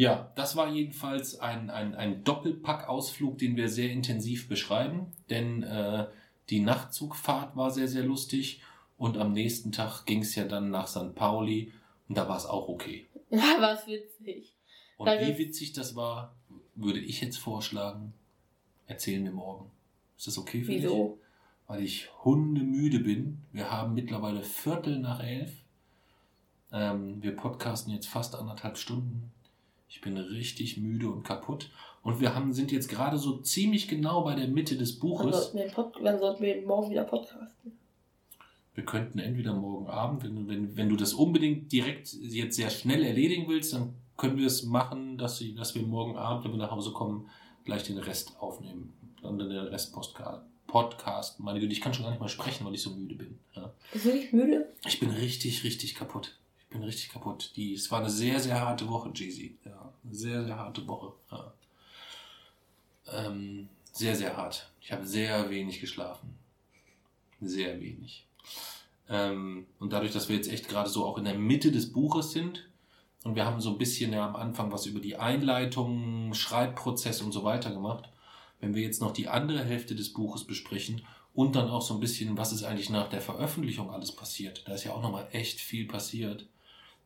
[0.00, 6.06] Ja, das war jedenfalls ein, ein, ein Doppelpackausflug, den wir sehr intensiv beschreiben, denn äh,
[6.48, 8.62] die Nachtzugfahrt war sehr, sehr lustig
[8.96, 11.14] und am nächsten Tag ging es ja dann nach St.
[11.14, 11.72] Pauli
[12.08, 13.06] und da war es auch okay.
[13.30, 14.56] Ja, war's witzig.
[14.96, 15.28] Und Danke.
[15.28, 16.34] wie witzig das war,
[16.74, 18.14] würde ich jetzt vorschlagen,
[18.86, 19.70] erzählen wir morgen.
[20.16, 20.82] Ist das okay für dich?
[20.82, 21.18] Wieso?
[21.70, 23.42] weil ich hundemüde bin.
[23.52, 25.52] Wir haben mittlerweile Viertel nach elf.
[26.72, 29.30] Ähm, wir podcasten jetzt fast anderthalb Stunden.
[29.90, 31.68] Ich bin richtig müde und kaputt.
[32.02, 35.50] Und wir haben, sind jetzt gerade so ziemlich genau bei der Mitte des Buches.
[35.52, 37.72] sollten, wir sollten wir morgen wieder podcasten?
[38.74, 42.70] Wir könnten entweder morgen Abend, wenn, du- wenn, wenn du das unbedingt direkt jetzt sehr
[42.70, 46.52] schnell erledigen willst, dann können wir es machen, dass, sie, dass wir morgen Abend, wenn
[46.52, 47.28] wir nach Hause kommen,
[47.64, 48.92] gleich den Rest aufnehmen.
[49.22, 50.46] Dann den Rest Podcast.
[50.66, 53.38] Podcast, meine Güte, ich kann schon gar nicht mal sprechen, weil ich so müde bin.
[53.56, 53.74] Ja.
[53.92, 54.72] Bist du nicht müde?
[54.86, 56.38] Ich bin richtig, richtig kaputt.
[56.70, 57.52] Bin richtig kaputt.
[57.56, 59.52] Die, es war eine sehr, sehr harte Woche, Jay-Z.
[59.64, 61.12] Ja, eine sehr, sehr harte Woche.
[61.30, 61.52] Ja.
[63.12, 64.70] Ähm, sehr, sehr hart.
[64.80, 66.38] Ich habe sehr wenig geschlafen.
[67.40, 68.24] Sehr wenig.
[69.08, 72.30] Ähm, und dadurch, dass wir jetzt echt gerade so auch in der Mitte des Buches
[72.30, 72.68] sind
[73.24, 77.32] und wir haben so ein bisschen ja am Anfang was über die Einleitung, Schreibprozess und
[77.32, 78.08] so weiter gemacht,
[78.60, 81.02] wenn wir jetzt noch die andere Hälfte des Buches besprechen
[81.34, 84.62] und dann auch so ein bisschen, was ist eigentlich nach der Veröffentlichung alles passiert.
[84.66, 86.46] Da ist ja auch nochmal echt viel passiert.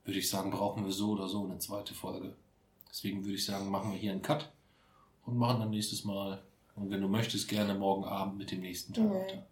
[0.05, 2.35] Würde ich sagen, brauchen wir so oder so eine zweite Folge.
[2.91, 4.51] Deswegen würde ich sagen, machen wir hier einen Cut
[5.27, 6.43] und machen dann nächstes Mal,
[6.77, 9.15] und wenn du möchtest, gerne morgen Abend mit dem nächsten Teil Mhm.
[9.15, 9.47] weiter.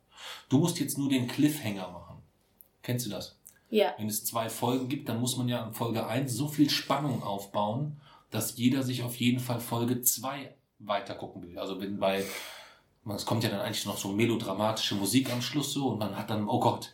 [0.49, 2.17] Du musst jetzt nur den Cliffhanger machen.
[2.83, 3.39] Kennst du das?
[3.71, 3.95] Ja.
[3.97, 7.23] Wenn es zwei Folgen gibt, dann muss man ja an Folge 1 so viel Spannung
[7.23, 8.01] aufbauen,
[8.31, 11.59] dass jeder sich auf jeden Fall Folge 2 weitergucken will.
[11.59, 12.25] Also wenn bei,
[13.15, 16.29] es kommt ja dann eigentlich noch so melodramatische Musik am Schluss so und man hat
[16.31, 16.93] dann, oh Gott,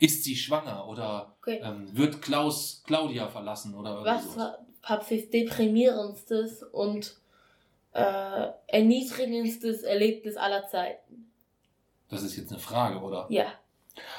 [0.00, 1.60] ist sie schwanger oder Okay.
[1.62, 4.36] ähm, wird Klaus Claudia verlassen oder Was
[4.82, 7.16] Papsis deprimirendstes und
[7.92, 11.30] äh, erniedrigendstes Erlebnis aller Zeiten?
[12.08, 13.26] Das ist jetzt eine Frage, oder?
[13.30, 13.52] Ja,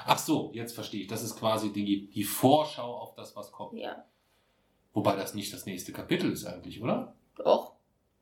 [0.06, 1.08] Ach so, jetzt verstehe ich.
[1.08, 3.78] Das ist quasi die, die Vorschau auf das, was kommt.
[3.80, 4.06] ja.
[4.94, 7.16] Wobei das nicht das nächste Kapitel ist eigentlich, oder?
[7.38, 7.72] Doch,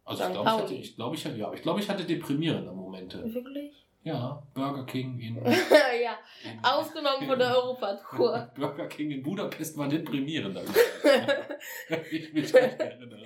[0.05, 3.33] Also ich glaube, ich hatte, ich ich hatte, ja, ich glaube, ich hatte deprimierende Momente.
[3.33, 3.78] wirklich?
[4.03, 8.49] Ja, Burger King in, ja, in ausgenommen von der Europatour.
[8.55, 10.57] Burger King in Budapest war deprimierend.
[10.57, 10.63] hab
[12.11, 13.23] Ich ich mich nicht erinnere.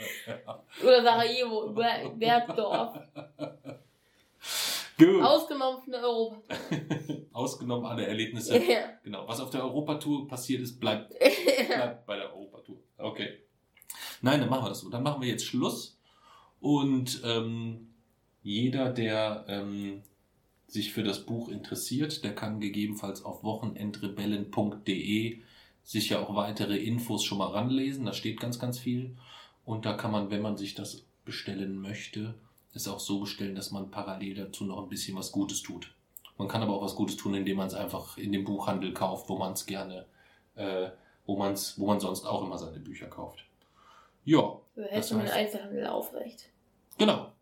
[0.84, 2.98] Oder Sarajevo, Ber- Bergdorf.
[4.98, 5.22] Gut.
[5.24, 6.58] Ausgenommen von der Europatour.
[7.34, 8.58] Ausgenommen alle Erlebnisse.
[8.58, 8.90] ja.
[9.04, 9.28] Genau.
[9.28, 12.78] Was auf der Europatour passiert ist, bleibt, bleibt bei der Europatour.
[12.98, 13.40] Okay.
[14.22, 14.90] Nein, dann machen wir das so.
[14.90, 16.00] Dann machen wir jetzt Schluss.
[16.60, 17.94] Und ähm,
[18.42, 20.04] jeder, der ähm,
[20.74, 25.42] sich für das Buch interessiert, der kann gegebenenfalls auf wochenendrebellen.de
[25.84, 28.06] sich ja auch weitere Infos schon mal ranlesen.
[28.06, 29.16] Da steht ganz, ganz viel.
[29.66, 32.34] Und da kann man, wenn man sich das bestellen möchte,
[32.74, 35.94] es auch so bestellen, dass man parallel dazu noch ein bisschen was Gutes tut.
[36.38, 39.30] Man kann aber auch was Gutes tun, indem man es einfach in dem Buchhandel kauft,
[39.30, 40.08] wo man es gerne,
[40.56, 40.90] äh,
[41.28, 43.46] wo man es, wo man sonst auch immer seine Bücher kauft.
[44.26, 46.50] Ja, Du hältst du den Einzelhandel aufrecht.
[46.98, 47.33] genau.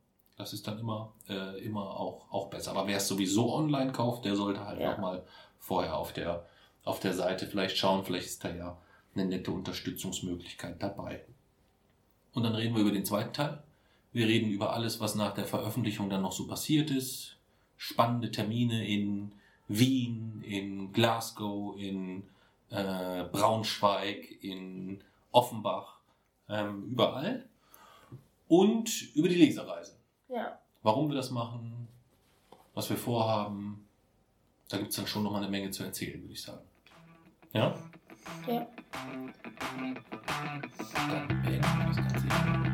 [0.41, 2.71] Das ist dann immer, äh, immer auch, auch besser.
[2.71, 4.93] Aber wer es sowieso online kauft, der sollte halt Ja.
[4.93, 5.23] noch mal
[5.59, 6.47] vorher auf der,
[6.83, 8.03] auf der Seite vielleicht schauen.
[8.03, 8.75] Vielleicht ist da ja
[9.13, 11.23] eine nette Unterstützungsmöglichkeit dabei.
[12.33, 13.61] Und dann reden wir über den zweiten Teil.
[14.13, 17.37] Wir reden über alles, was nach der Veröffentlichung dann noch so passiert ist.
[17.77, 19.33] Spannende Termine in
[19.67, 22.23] Wien, in Glasgow, in
[22.71, 25.99] äh, Braunschweig, in Offenbach,
[26.49, 27.47] ähm, überall.
[28.47, 30.00] Und über die Lesereise.
[30.31, 30.57] Ja.
[30.81, 31.89] Warum wir das machen,
[32.73, 33.87] was wir vorhaben,
[34.69, 36.65] da gibt es dann schon noch mal eine Menge zu erzählen, würde ich sagen.
[37.51, 37.75] Ja?
[38.47, 38.67] Ja.
[40.93, 42.70] Dann beenden wir das Ganze.